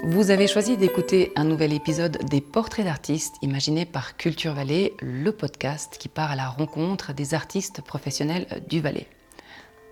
Vous 0.00 0.30
avez 0.30 0.46
choisi 0.46 0.76
d'écouter 0.76 1.32
un 1.36 1.44
nouvel 1.44 1.72
épisode 1.72 2.18
des 2.28 2.40
Portraits 2.40 2.84
d'artistes 2.84 3.36
imaginé 3.42 3.86
par 3.86 4.16
Culture 4.16 4.54
Vallée, 4.54 4.94
le 5.00 5.30
podcast 5.30 5.96
qui 5.98 6.08
part 6.08 6.32
à 6.32 6.36
la 6.36 6.48
rencontre 6.48 7.12
des 7.12 7.34
artistes 7.34 7.82
professionnels 7.82 8.46
du 8.68 8.80
Valais. 8.80 9.06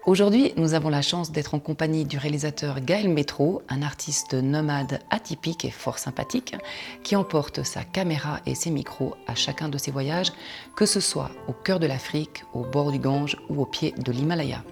Aujourd'hui, 0.06 0.52
nous 0.56 0.74
avons 0.74 0.88
la 0.88 1.02
chance 1.02 1.30
d'être 1.30 1.54
en 1.54 1.60
compagnie 1.60 2.04
du 2.04 2.18
réalisateur 2.18 2.80
Gaël 2.80 3.08
Métro, 3.08 3.62
un 3.68 3.82
artiste 3.82 4.34
nomade 4.34 5.00
atypique 5.10 5.64
et 5.64 5.70
fort 5.70 5.98
sympathique, 5.98 6.56
qui 7.04 7.16
emporte 7.16 7.62
sa 7.62 7.84
caméra 7.84 8.40
et 8.46 8.54
ses 8.54 8.70
micros 8.70 9.14
à 9.26 9.34
chacun 9.34 9.68
de 9.68 9.78
ses 9.78 9.90
voyages, 9.90 10.32
que 10.74 10.86
ce 10.86 11.00
soit 11.00 11.30
au 11.48 11.52
cœur 11.52 11.78
de 11.78 11.86
l'Afrique, 11.86 12.44
au 12.54 12.64
bord 12.64 12.92
du 12.92 12.98
Gange 12.98 13.36
ou 13.50 13.60
au 13.60 13.66
pied 13.66 13.94
de 13.98 14.10
l'Himalaya. 14.10 14.64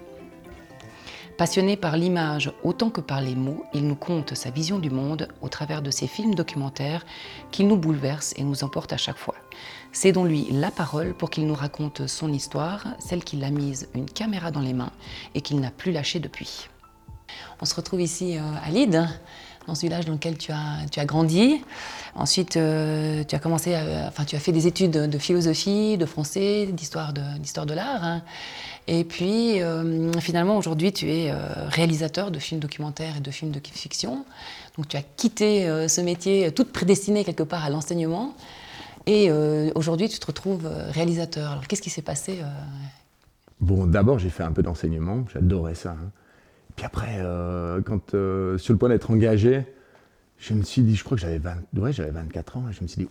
Passionné 1.39 1.77
par 1.77 1.95
l'image 1.95 2.51
autant 2.65 2.89
que 2.89 2.99
par 2.99 3.21
les 3.21 3.33
mots, 3.33 3.63
il 3.73 3.87
nous 3.87 3.95
conte 3.95 4.33
sa 4.35 4.49
vision 4.49 4.77
du 4.77 4.89
monde 4.89 5.29
au 5.41 5.47
travers 5.47 5.81
de 5.81 5.89
ses 5.89 6.05
films 6.05 6.35
documentaires 6.35 7.05
qu'il 7.49 7.69
nous 7.69 7.77
bouleverse 7.77 8.33
et 8.35 8.43
nous 8.43 8.65
emporte 8.65 8.91
à 8.91 8.97
chaque 8.97 9.15
fois. 9.15 9.35
Cédons-lui 9.93 10.49
la 10.51 10.69
parole 10.69 11.13
pour 11.13 11.29
qu'il 11.29 11.47
nous 11.47 11.55
raconte 11.55 12.07
son 12.07 12.33
histoire, 12.33 12.87
celle 12.99 13.23
qu'il 13.23 13.41
a 13.45 13.51
mise 13.51 13.87
une 13.95 14.05
caméra 14.05 14.51
dans 14.51 14.59
les 14.59 14.73
mains 14.73 14.91
et 15.33 15.39
qu'il 15.39 15.61
n'a 15.61 15.71
plus 15.71 15.93
lâchée 15.93 16.19
depuis. 16.19 16.67
On 17.61 17.65
se 17.65 17.73
retrouve 17.73 18.01
ici 18.01 18.37
euh, 18.37 18.41
à 18.61 18.69
Lide, 18.69 19.07
dans 19.65 19.75
ce 19.75 19.81
village 19.81 20.05
dans 20.05 20.13
lequel 20.13 20.37
tu 20.37 20.51
as, 20.51 20.87
tu 20.91 20.99
as 20.99 21.05
grandi. 21.05 21.61
Ensuite, 22.15 22.57
euh, 22.57 23.23
tu 23.23 23.35
as 23.35 23.39
commencé, 23.39 23.77
enfin, 24.07 24.25
tu 24.25 24.35
as 24.35 24.39
fait 24.39 24.51
des 24.51 24.67
études 24.67 24.91
de 24.91 25.17
philosophie, 25.19 25.97
de 25.97 26.05
français, 26.05 26.65
d'histoire 26.73 27.13
de, 27.13 27.21
de 27.21 27.73
l'art. 27.73 28.03
hein. 28.03 28.23
Et 28.91 29.03
puis, 29.03 29.61
euh, 29.61 30.11
finalement, 30.13 30.57
aujourd'hui, 30.57 30.91
tu 30.91 31.11
es 31.11 31.29
euh, 31.29 31.37
réalisateur 31.67 32.31
de 32.31 32.39
films 32.39 32.59
documentaires 32.59 33.17
et 33.17 33.19
de 33.19 33.29
films 33.29 33.51
de 33.51 33.61
fiction. 33.71 34.25
Donc, 34.77 34.87
tu 34.87 34.97
as 34.97 35.03
quitté 35.03 35.69
euh, 35.69 35.87
ce 35.87 36.01
métier, 36.01 36.51
toute 36.51 36.71
prédestiné 36.73 37.23
quelque 37.23 37.43
part 37.43 37.63
à 37.63 37.69
l'enseignement. 37.69 38.33
Et 39.05 39.31
aujourd'hui, 39.73 40.07
tu 40.09 40.19
te 40.19 40.25
retrouves 40.27 40.67
réalisateur. 40.91 41.51
Alors, 41.51 41.65
qu'est-ce 41.67 41.81
qui 41.81 41.89
s'est 41.89 42.03
passé 42.03 42.39
Bon, 43.59 43.87
d'abord, 43.87 44.19
j'ai 44.19 44.29
fait 44.29 44.43
un 44.43 44.51
peu 44.51 44.61
d'enseignement, 44.61 45.25
j'adorais 45.33 45.73
ça. 45.73 45.91
hein. 45.91 46.11
Puis 46.75 46.85
après, 46.85 47.17
quand 47.85 48.11
sur 48.57 48.73
le 48.73 48.77
point 48.77 48.89
d'être 48.89 49.09
engagé, 49.09 49.65
je 50.37 50.53
me 50.53 50.61
suis 50.61 50.83
dit, 50.83 50.95
je 50.95 51.03
crois 51.03 51.15
que 51.17 51.21
j'avais 51.21 51.39
20 51.39 51.55
ouais, 51.77 51.91
j'avais 51.91 52.11
24 52.11 52.57
ans, 52.57 52.65
et 52.69 52.73
je 52.73 52.83
me 52.83 52.87
suis 52.87 53.01
dit, 53.03 53.09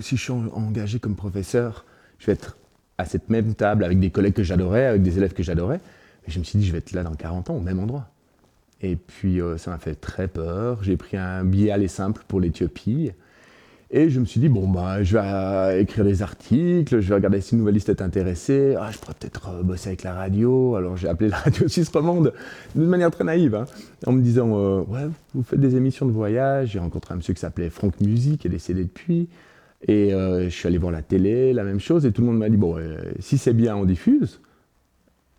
si 0.00 0.16
je 0.16 0.22
suis 0.22 0.32
en- 0.32 0.48
engagé 0.48 0.98
comme 0.98 1.14
professeur, 1.14 1.84
je 2.18 2.26
vais 2.26 2.32
être 2.32 2.56
à 2.98 3.04
cette 3.04 3.30
même 3.30 3.54
table 3.54 3.84
avec 3.84 4.00
des 4.00 4.10
collègues 4.10 4.34
que 4.34 4.42
j'adorais, 4.42 4.86
avec 4.86 5.02
des 5.02 5.16
élèves 5.16 5.32
que 5.32 5.44
j'adorais. 5.44 5.80
Et 6.26 6.30
je 6.30 6.38
me 6.40 6.44
suis 6.44 6.58
dit, 6.58 6.66
je 6.66 6.72
vais 6.72 6.78
être 6.78 6.92
là 6.92 7.04
dans 7.04 7.14
40 7.14 7.50
ans, 7.50 7.56
au 7.56 7.60
même 7.60 7.78
endroit. 7.78 8.08
Et 8.82 8.96
puis, 8.96 9.40
euh, 9.40 9.56
ça 9.56 9.70
m'a 9.70 9.78
fait 9.78 9.94
très 9.94 10.28
peur. 10.28 10.82
J'ai 10.82 10.96
pris 10.96 11.16
un 11.16 11.44
billet 11.44 11.70
aller 11.70 11.88
simple 11.88 12.22
pour 12.28 12.40
l'Éthiopie. 12.40 13.12
Et 13.90 14.10
je 14.10 14.20
me 14.20 14.26
suis 14.26 14.38
dit, 14.38 14.48
bon, 14.48 14.68
bah, 14.68 15.02
je 15.02 15.14
vais 15.14 15.24
euh, 15.24 15.80
écrire 15.80 16.04
des 16.04 16.20
articles, 16.20 17.00
je 17.00 17.08
vais 17.08 17.14
regarder 17.14 17.40
si 17.40 17.54
une 17.54 17.60
nouvelle 17.60 17.74
liste 17.74 17.88
est 17.88 18.02
intéressée. 18.02 18.74
Ah, 18.78 18.90
je 18.92 18.98
pourrais 18.98 19.14
peut-être 19.18 19.48
euh, 19.48 19.62
bosser 19.62 19.88
avec 19.88 20.02
la 20.02 20.12
radio. 20.12 20.76
Alors 20.76 20.96
j'ai 20.96 21.08
appelé 21.08 21.30
la 21.30 21.38
radio 21.38 21.66
Suisse 21.68 21.88
Romande 21.88 22.34
d'une 22.74 22.86
manière 22.86 23.10
très 23.10 23.24
naïve, 23.24 23.54
hein, 23.54 23.64
en 24.06 24.12
me 24.12 24.20
disant, 24.20 24.82
ouais, 24.82 25.08
vous 25.34 25.42
faites 25.42 25.60
des 25.60 25.74
émissions 25.76 26.04
de 26.04 26.12
voyage. 26.12 26.72
J'ai 26.72 26.78
rencontré 26.78 27.14
un 27.14 27.16
monsieur 27.16 27.32
qui 27.32 27.40
s'appelait 27.40 27.70
Franck 27.70 28.00
Musique, 28.00 28.42
qui 28.42 28.48
est 28.48 28.50
décédé 28.50 28.82
depuis. 28.82 29.28
Et 29.86 30.12
euh, 30.12 30.44
je 30.44 30.48
suis 30.48 30.66
allé 30.66 30.78
voir 30.78 30.92
la 30.92 31.02
télé, 31.02 31.52
la 31.52 31.64
même 31.64 31.80
chose. 31.80 32.04
Et 32.04 32.12
tout 32.12 32.22
le 32.22 32.28
monde 32.28 32.38
m'a 32.38 32.48
dit, 32.48 32.56
bon, 32.56 32.76
euh, 32.76 32.98
si 33.20 33.38
c'est 33.38 33.54
bien, 33.54 33.76
on 33.76 33.84
diffuse. 33.84 34.40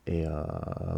Et 0.09 0.25
euh, 0.25 0.41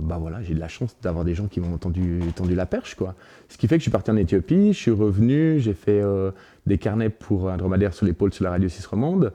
bah 0.01 0.17
voilà, 0.19 0.41
j'ai 0.41 0.53
de 0.53 0.59
la 0.59 0.69
chance 0.69 0.95
d'avoir 1.01 1.25
des 1.25 1.35
gens 1.35 1.47
qui 1.47 1.59
m'ont 1.59 1.77
tendu, 1.77 2.21
tendu 2.33 2.55
la 2.55 2.65
perche, 2.65 2.95
quoi. 2.95 3.13
Ce 3.49 3.57
qui 3.57 3.67
fait 3.67 3.75
que 3.75 3.79
je 3.79 3.83
suis 3.83 3.91
parti 3.91 4.09
en 4.09 4.15
Éthiopie, 4.15 4.71
je 4.71 4.77
suis 4.77 4.91
revenu, 4.91 5.59
j'ai 5.59 5.73
fait 5.73 6.01
euh, 6.01 6.31
des 6.65 6.77
carnets 6.77 7.09
pour 7.09 7.49
un 7.49 7.57
dromadaire 7.57 7.93
sur 7.93 8.05
l'épaule 8.05 8.31
sur 8.31 8.45
la 8.45 8.51
radio 8.51 8.69
Suisse 8.69 8.85
romande, 8.85 9.33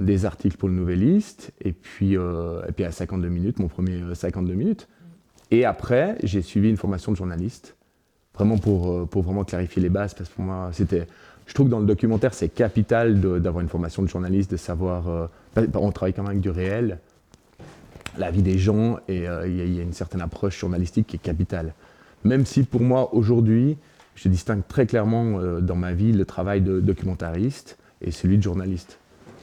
des 0.00 0.24
articles 0.24 0.56
pour 0.56 0.68
le 0.68 0.74
Nouvelliste, 0.74 1.52
et 1.60 1.72
puis, 1.72 2.14
et 2.14 2.72
puis 2.74 2.84
à 2.84 2.90
52 2.90 3.28
minutes, 3.28 3.60
mon 3.60 3.68
premier 3.68 4.00
euh, 4.00 4.14
52 4.14 4.54
minutes. 4.54 4.88
Et 5.52 5.64
après, 5.64 6.16
j'ai 6.24 6.42
suivi 6.42 6.70
une 6.70 6.76
formation 6.78 7.12
de 7.12 7.16
journaliste, 7.16 7.76
vraiment 8.34 8.56
pour, 8.56 9.08
pour 9.08 9.22
vraiment 9.22 9.44
clarifier 9.44 9.80
les 9.82 9.90
bases, 9.90 10.14
parce 10.14 10.30
que 10.30 10.34
pour 10.34 10.44
moi, 10.44 10.70
c'était... 10.72 11.06
Je 11.46 11.54
trouve 11.54 11.66
que 11.66 11.70
dans 11.72 11.80
le 11.80 11.86
documentaire, 11.86 12.34
c'est 12.34 12.48
capital 12.48 13.20
d'avoir 13.20 13.60
une 13.62 13.68
formation 13.68 14.02
de 14.02 14.08
journaliste, 14.08 14.50
de 14.52 14.56
savoir... 14.56 15.08
euh, 15.08 15.26
bah, 15.54 15.62
on 15.74 15.90
travaille 15.92 16.14
quand 16.14 16.22
même 16.22 16.30
avec 16.30 16.40
du 16.40 16.50
réel, 16.50 16.98
la 18.18 18.30
vie 18.30 18.42
des 18.42 18.58
gens 18.58 18.98
et 19.08 19.26
euh, 19.28 19.46
il 19.48 19.74
y, 19.74 19.80
a- 19.80 19.82
une 19.82 19.92
certaine 19.92 20.20
approche 20.20 20.58
journalistique 20.58 21.06
qui 21.08 21.16
est 21.16 21.22
capitale. 21.22 21.74
Même 22.24 22.46
si 22.46 22.62
pour 22.62 22.80
moi 22.82 23.14
aujourd'hui, 23.14 23.76
je 24.14 24.28
distingue 24.28 24.62
très 24.68 24.86
clairement 24.86 25.38
euh, 25.40 25.60
dans 25.60 25.76
ma 25.76 25.92
vie 25.92 26.12
le 26.12 26.24
travail 26.24 26.60
de 26.60 26.80
documentariste 26.80 27.78
et 28.00 28.10
celui 28.10 28.36
de 28.38 28.42
journaliste. 28.42 28.98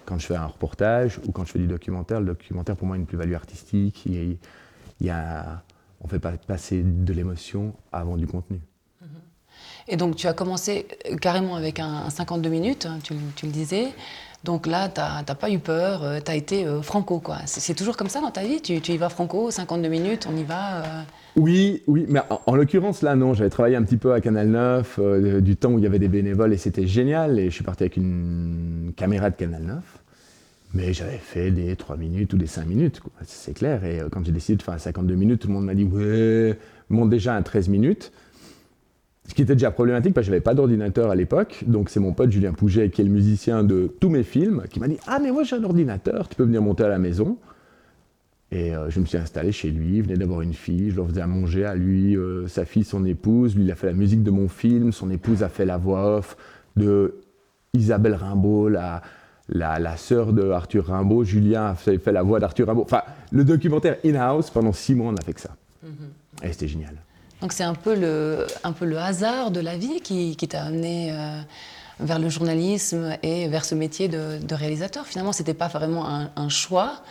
Quand 0.05 0.17
je 0.19 0.27
fais 0.27 0.35
un 0.35 0.45
reportage 0.45 1.19
ou 1.27 1.31
quand 1.31 1.45
je 1.45 1.51
fais 1.51 1.59
du 1.59 1.67
documentaire, 1.67 2.19
le 2.19 2.27
documentaire 2.27 2.75
pour 2.75 2.87
moi 2.87 2.95
a 2.95 2.99
une 2.99 3.05
plus-value 3.05 3.33
artistique. 3.33 4.03
Il 4.05 4.13
y 4.16 4.19
a- 4.19 4.35
il 5.01 5.07
y 5.07 5.09
a- 5.09 5.63
on 6.01 6.05
ne 6.05 6.09
fait 6.09 6.19
pas 6.19 6.31
passer 6.31 6.81
de 6.83 7.13
l'émotion 7.13 7.73
avant 7.91 8.17
du 8.17 8.25
contenu. 8.27 8.59
Et 9.89 9.97
donc, 9.97 10.16
tu 10.16 10.27
as 10.27 10.33
commencé 10.33 10.85
euh, 11.11 11.16
carrément 11.17 11.55
avec 11.55 11.79
un, 11.79 12.03
un 12.05 12.09
52 12.09 12.50
minutes, 12.50 12.85
hein, 12.85 13.00
tu, 13.03 13.13
le- 13.45 13.51
disais. 13.51 13.88
Donc 14.44 14.67
là, 14.67 14.88
tu 14.88 15.01
n'as 15.01 15.35
pas 15.35 15.50
eu 15.50 15.59
peur, 15.59 16.03
tu 16.23 16.31
as 16.31 16.35
été 16.35 16.66
euh, 16.66 16.81
franco, 16.81 17.19
quoi. 17.19 17.38
C'est 17.45 17.73
toujours 17.73 17.97
comme 17.97 18.07
ça 18.07 18.22
dans 18.22 18.31
ta 18.31 18.44
vie? 18.44 18.61
Tu, 18.61 18.75
y 18.75 18.97
vas 18.97 19.09
franco, 19.09 19.51
52 19.51 19.89
minutes, 19.89 20.28
on 20.31 20.38
y 20.38 20.44
va 20.44 20.78
euh, 20.78 21.01
Oui, 21.35 21.83
oui, 21.88 22.05
mais 22.07 22.22
en, 22.29 22.39
en 22.45 22.55
l'occurrence, 22.55 23.01
là, 23.01 23.16
non. 23.16 23.33
J'avais 23.33 23.49
travaillé 23.49 23.75
un 23.75 23.83
petit 23.83 23.97
peu 23.97 24.13
à 24.13 24.22
Canal 24.22 24.47
9, 24.47 24.99
euh, 24.99 25.41
du 25.41 25.57
temps 25.57 25.72
où 25.73 25.78
il 25.79 25.83
y 25.83 25.88
avait 25.88 25.99
des 25.99 26.07
bénévoles 26.07 26.53
et 26.53 26.57
c'était 26.57 26.88
génial. 26.88 27.38
Et 27.39 27.49
je 27.49 27.55
suis 27.55 27.63
parti 27.66 27.83
avec 27.83 27.97
une 27.97 28.94
caméra 28.95 29.29
de 29.29 29.35
Canal 29.35 29.63
9. 29.63 29.75
Mais 30.75 30.94
j'avais 30.94 31.17
fait 31.17 31.49
des 31.49 31.75
3 31.75 31.97
minutes 31.97 32.31
ou 32.33 32.38
des 32.38 32.45
5 32.45 32.67
minutes, 32.67 33.01
c'est 33.25 33.55
clair. 33.55 33.83
Et 33.83 33.99
euh, 33.99 34.07
quand 34.11 34.23
j'ai 34.23 34.31
décidé 34.31 34.55
de 34.55 34.61
faire 34.61 34.75
un 34.75 34.79
52 34.79 35.16
minutes, 35.16 35.41
tout 35.41 35.47
le 35.47 35.53
monde 35.55 35.66
m'a 35.66 35.73
dit 35.73 35.83
Ouais, 35.83 36.57
monte 36.89 37.09
déjà 37.09 37.33
un 37.35 37.41
13 37.41 37.67
minutes. 37.69 38.11
Ce 39.29 39.35
qui 39.35 39.44
était 39.44 39.53
déjà 39.53 39.69
problématique 39.69 40.16
parce 40.16 40.25
que 40.25 40.31
j'avais 40.31 40.41
pas 40.41 40.56
d'ordinateur 40.56 41.12
à 41.12 41.16
l'époque. 41.16 41.63
Donc 41.67 41.91
c'est 41.91 42.00
mon 42.00 42.13
pote 42.13 42.31
Julien 42.31 42.51
Pouget, 42.51 42.90
qui 42.90 43.01
est 43.01 43.03
le 43.03 43.12
musicien 43.12 43.63
de 43.63 43.94
tous 44.00 44.09
mes 44.09 44.23
films, 44.23 44.63
qui 44.72 44.79
m'a 44.79 44.88
dit 44.88 44.97
Ah, 45.06 45.19
mais 45.22 45.31
moi 45.31 45.44
j'ai 45.44 45.56
un 45.56 45.63
ordinateur, 45.63 46.28
tu 46.28 46.35
peux 46.35 46.44
venir 46.44 46.63
monter 46.63 46.84
à 46.84 46.88
la 46.88 46.97
maison. 46.97 47.38
Et 48.51 48.75
euh, 48.75 48.90
je 48.90 49.00
me 49.00 49.06
suis 49.06 49.19
installé 49.19 49.51
chez 49.51 49.69
lui, 49.69 49.97
il 49.97 50.01
venait 50.01 50.17
d'avoir 50.17 50.41
une 50.41 50.56
fille, 50.56 50.90
je 50.90 50.95
leur 50.95 51.07
faisais 51.07 51.22
à 51.22 51.28
manger 51.28 51.63
à 51.63 51.75
lui, 51.75 52.17
euh, 52.17 52.47
sa 52.47 52.66
fille, 52.66 52.84
son 52.84 53.06
épouse. 53.06 53.56
Lui, 53.56 53.66
il 53.66 53.72
a 53.72 53.75
fait 53.75 53.85
la 53.85 53.94
musique 53.94 54.23
de 54.23 54.31
mon 54.31 54.47
film, 54.47 54.91
son 54.91 55.12
épouse 55.12 55.44
a 55.44 55.50
fait 55.50 55.66
la 55.66 55.78
voix 55.78 56.17
off 56.17 56.35
de 56.75 57.13
Isabelle 57.75 58.16
Rimbaud, 58.16 58.67
la, 58.69 59.03
la, 59.47 59.78
la 59.78 59.96
sœur 59.96 60.34
de 60.34 60.50
Arthur 60.50 60.88
Rimbaud. 60.88 61.23
Julien 61.23 61.67
a 61.67 61.75
fait, 61.75 62.00
fait 62.00 62.11
la 62.11 62.23
voix 62.23 62.40
d'Arthur 62.40 62.66
Rimbaud. 62.66 62.81
Enfin, 62.81 63.03
le 63.31 63.44
documentaire 63.44 63.97
in-house, 64.03 64.50
pendant 64.50 64.73
six 64.73 64.96
mois, 64.96 65.11
on 65.11 65.16
a 65.16 65.22
fait 65.22 65.34
que 65.34 65.41
ça. 65.41 65.56
Et 66.41 66.51
c'était 66.51 66.67
génial. 66.67 66.96
Donc 67.41 67.53
c'est 67.53 67.63
un, 67.63 67.73
peu 67.73 67.95
le- 67.95 68.45
un 68.63 68.73
peu 68.73 68.85
le 68.85 68.97
hasard 68.97 69.51
de 69.51 69.61
la 69.61 69.77
vie 69.77 70.01
qui, 70.01 70.35
qui 70.35 70.47
t'a 70.47 70.63
amené 70.63 71.11
euh, 71.11 71.39
vers 72.00 72.19
le 72.19 72.27
journalisme 72.27 73.16
et 73.23 73.47
vers 73.47 73.63
ce 73.63 73.75
métier 73.75 74.09
de, 74.09 74.53
réalisateur. 74.53 75.05
Finalement, 75.05 75.31
c'était 75.31 75.53
pas 75.53 75.69
vraiment 75.69 76.05
un, 76.35 76.49
choix, 76.49 77.01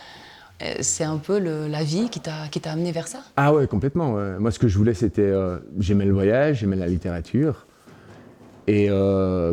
euh, 0.61 0.75
c'est 0.81 1.03
un 1.03 1.17
peu 1.17 1.39
la 1.39 1.83
vie 1.83 2.09
qui 2.09 2.19
t'a 2.19 2.71
amené 2.71 2.91
vers 2.91 3.07
ça. 3.07 3.19
Ah 3.37 3.53
ouais, 3.53 3.65
complètement. 3.65 4.17
Moi, 4.39 4.51
ce 4.51 4.59
que 4.59 4.67
je 4.67 4.77
voulais, 4.77 4.93
c'était... 4.93 5.21
euh, 5.21 5.57
j'aimais 5.79 6.05
le 6.05 6.13
voyage, 6.13 6.59
j'aimais 6.59 6.75
la 6.75 6.87
littérature. 6.87 7.65
Et 8.67 8.87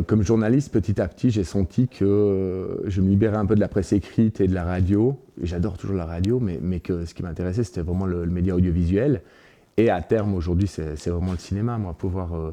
comme 0.05 0.21
journaliste, 0.21 0.71
petit 0.71 1.01
à 1.01 1.07
petit, 1.07 1.31
j'ai 1.31 1.43
senti 1.43 1.87
que 1.87 2.83
je 2.85 3.01
me 3.01 3.09
libérais 3.09 3.37
un 3.37 3.47
peu 3.47 3.55
de 3.55 3.59
la 3.59 3.67
presse 3.67 3.91
écrite 3.91 4.41
et 4.41 4.47
de 4.47 4.53
la 4.53 4.63
radio. 4.63 5.19
J'adore 5.41 5.79
toujours 5.79 5.95
la 5.95 6.05
radio, 6.05 6.39
mais, 6.39 6.59
mais 6.61 6.81
que 6.81 7.03
ce 7.05 7.15
qui 7.15 7.23
m'intéressait, 7.23 7.63
c'était 7.63 7.81
vraiment 7.81 8.05
le 8.05 8.27
média 8.27 8.53
audiovisuel. 8.55 9.23
Et 9.77 9.89
à 9.89 10.01
terme, 10.01 10.33
aujourd'hui, 10.33 10.67
c'est 10.67 11.07
vraiment 11.07 11.33
le 11.33 11.37
cinéma. 11.37 11.77
Moi, 11.77 11.93
pouvoir 11.93 12.33
euh, 12.35 12.51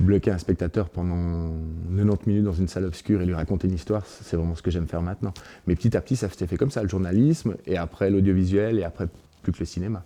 bloquer 0.00 0.30
un 0.30 0.38
spectateur 0.38 0.88
pendant 0.88 1.52
90 1.94 2.26
minutes 2.26 2.44
dans 2.44 2.54
une 2.54 2.68
salle 2.68 2.84
obscure 2.86 3.20
et 3.20 3.26
lui 3.26 3.34
raconter 3.34 3.68
une 3.68 3.74
histoire, 3.74 4.02
c'est 4.06 4.36
vraiment 4.36 4.54
ce 4.54 4.62
que 4.62 4.70
j'aime 4.70 4.88
faire 4.88 5.02
maintenant. 5.02 5.34
Mais 5.66 5.76
petit 5.76 5.96
à 5.96 6.00
petit, 6.00 6.16
ça 6.16 6.28
s'est 6.30 6.46
fait 6.46 6.56
comme 6.56 6.70
ça, 6.70 6.82
le 6.82 6.88
journalisme, 6.88 7.56
et 7.66 7.76
après 7.76 8.08
l'audiovisuel, 8.10 8.78
et 8.78 8.84
après 8.84 9.08
plus 9.42 9.52
que 9.52 9.58
le 9.60 9.66
cinéma. 9.66 10.04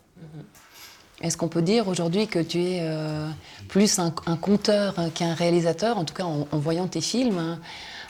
Est-ce 1.21 1.37
qu'on 1.37 1.49
peut 1.49 1.63
dire 1.63 1.89
aujourd'hui 1.89 2.27
que 2.29 2.39
tu 2.39 2.61
es 2.63 2.79
euh, 2.83 3.29
plus 3.69 3.99
un, 3.99 4.13
un 4.27 4.37
conteur 4.37 4.95
euh, 4.99 5.09
qu'un 5.11 5.35
réalisateur 5.35 5.99
En 5.99 6.05
tout 6.05 6.15
cas, 6.15 6.25
en, 6.25 6.47
en 6.51 6.59
voyant 6.59 6.87
tes 6.87 7.01
films 7.01 7.39
hein, 7.39 7.59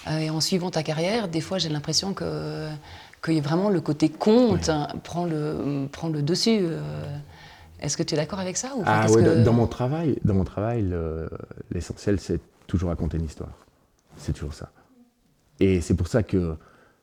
euh, 0.08 0.18
et 0.18 0.30
en 0.30 0.40
suivant 0.40 0.70
ta 0.70 0.82
carrière, 0.82 1.28
des 1.28 1.40
fois 1.40 1.56
j'ai 1.56 1.70
l'impression 1.70 2.12
que, 2.12 2.68
que 3.22 3.32
vraiment 3.40 3.70
le 3.70 3.80
côté 3.80 4.10
conte 4.10 4.68
hein, 4.68 4.88
prend, 5.04 5.24
le, 5.24 5.86
prend 5.90 6.08
le 6.08 6.20
dessus. 6.22 6.58
euh. 6.62 6.80
Est-ce 7.80 7.96
que 7.96 8.02
tu 8.02 8.14
es 8.14 8.16
d'accord 8.16 8.38
avec 8.40 8.56
ça 8.56 8.72
ou 8.76 8.82
enfin, 8.82 8.90
Ah 8.92 9.02
qu'est-ce 9.06 9.14
ouais, 9.18 9.24
que- 9.24 9.44
dans, 9.44 9.52
mon 9.52 9.66
travail, 9.66 10.18
dans 10.24 10.34
mon 10.34 10.44
travail, 10.44 10.82
le- 10.82 11.28
l'essentiel 11.70 12.18
c'est 12.20 12.40
toujours 12.66 12.88
raconter 12.90 13.16
une 13.18 13.24
histoire. 13.24 13.50
C'est 14.16 14.32
toujours 14.32 14.54
ça. 14.54 14.70
Et 15.60 15.80
c'est 15.80 15.94
pour 15.94 16.08
ça 16.08 16.22
que 16.22 16.56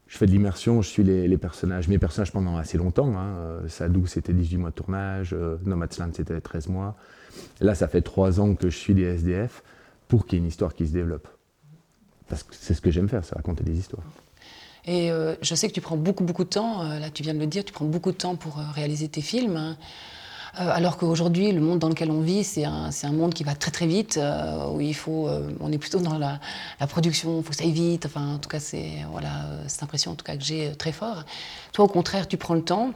je 0.08 0.18
fais 0.18 0.26
de 0.28 0.32
l'immersion, 0.32 0.82
je 0.82 0.88
suis 0.90 1.04
les, 1.04 1.28
les 1.28 1.38
personnages, 1.38 1.88
mes 1.88 1.98
personnages 1.98 2.32
pendant 2.32 2.58
assez 2.58 2.78
longtemps. 2.78 3.18
Hein. 3.18 3.36
Euh, 3.38 3.68
Sadou 3.68 4.06
c'était 4.06 4.34
18 4.34 4.58
mois 4.58 4.70
de 4.70 4.76
tournage, 4.76 5.32
euh, 5.34 5.58
Nomadland 5.66 6.12
c'était 6.14 6.40
13 6.42 6.68
mois. 6.68 6.96
Là 7.62 7.74
ça 7.76 7.88
fait 7.88 8.02
3 8.02 8.40
ans 8.40 8.54
que 8.56 8.70
je 8.70 8.78
suis 8.78 8.94
des 8.94 9.04
SDF 9.04 9.64
pour 10.08 10.26
qu'il 10.26 10.38
y 10.38 10.42
ait 10.42 10.44
une 10.44 10.48
histoire 10.50 10.74
qui 10.74 10.86
se 10.88 10.94
développe. 10.94 11.28
Parce 12.28 12.44
que 12.44 12.54
c'est 12.56 12.74
ce 12.74 12.82
que 12.82 12.92
j'aime 12.92 13.08
faire, 13.10 13.24
c'est 13.24 13.36
raconter 13.36 13.64
des 13.64 13.78
histoires. 13.78 14.04
Et 14.86 15.10
euh, 15.12 15.36
je 15.42 15.56
sais 15.56 15.68
que 15.68 15.74
tu 15.74 15.82
prends 15.82 15.98
beaucoup, 15.98 16.24
beaucoup 16.24 16.44
de 16.44 16.50
temps, 16.50 16.84
euh, 16.84 17.00
là 17.00 17.10
tu 17.10 17.24
viens 17.24 17.34
de 17.34 17.40
le 17.40 17.48
dire, 17.48 17.64
tu 17.66 17.74
prends 17.74 17.86
beaucoup 17.86 18.12
de 18.12 18.18
temps 18.18 18.36
pour 18.36 18.58
réaliser 18.58 19.08
tes 19.08 19.22
films. 19.22 19.56
hein. 19.58 19.78
Euh, 20.60 20.70
alors 20.72 20.98
qu'aujourd'hui, 20.98 21.52
le 21.52 21.60
monde 21.60 21.80
dans 21.80 21.90
lequel 21.90 22.12
on 22.12 22.22
vit, 22.22 22.44
c'est 22.44 22.64
un, 22.64 22.92
c'est 22.92 23.08
un 23.08 23.12
monde 23.12 23.34
qui 23.34 23.44
va 23.44 23.56
très 23.56 23.72
très 23.72 23.88
vite, 23.88 24.18
euh, 24.18 24.70
où 24.70 24.80
il 24.80 24.96
faut, 24.96 25.28
euh, 25.28 25.50
on 25.60 25.72
est 25.72 25.78
plutôt 25.78 26.00
dans 26.00 26.18
la, 26.18 26.40
la 26.80 26.88
production, 26.88 27.40
il 27.40 27.44
faut 27.44 27.50
que 27.50 27.56
ça 27.58 27.64
aille 27.64 27.72
vite. 27.72 28.06
Enfin, 28.06 28.36
en 28.36 28.38
tout 28.38 28.48
cas, 28.48 28.60
c'est 28.60 28.92
voilà, 29.12 29.32
cette 29.68 29.84
impression 29.84 30.12
en 30.12 30.16
tout 30.16 30.24
cas 30.24 30.38
que 30.38 30.44
j'ai 30.44 30.74
très 30.76 30.94
fort. 30.94 31.26
Toi, 31.74 31.86
au 31.86 31.88
contraire, 31.90 32.28
tu 32.28 32.38
prends 32.38 32.56
le 32.56 32.64
temps. 32.64 32.94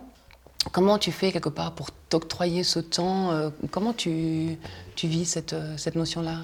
Comment 0.72 0.98
tu 0.98 1.12
fais 1.12 1.32
quelque 1.32 1.50
part 1.50 1.74
pour 1.74 1.92
t'octroyer 2.10 2.64
ce 2.64 2.80
temps 2.80 3.32
euh, 3.32 3.50
Comment 3.72 3.94
tu, 3.94 4.58
tu 4.96 5.08
vis 5.08 5.26
cette, 5.26 5.56
cette 5.78 5.96
notion-là? 5.96 6.38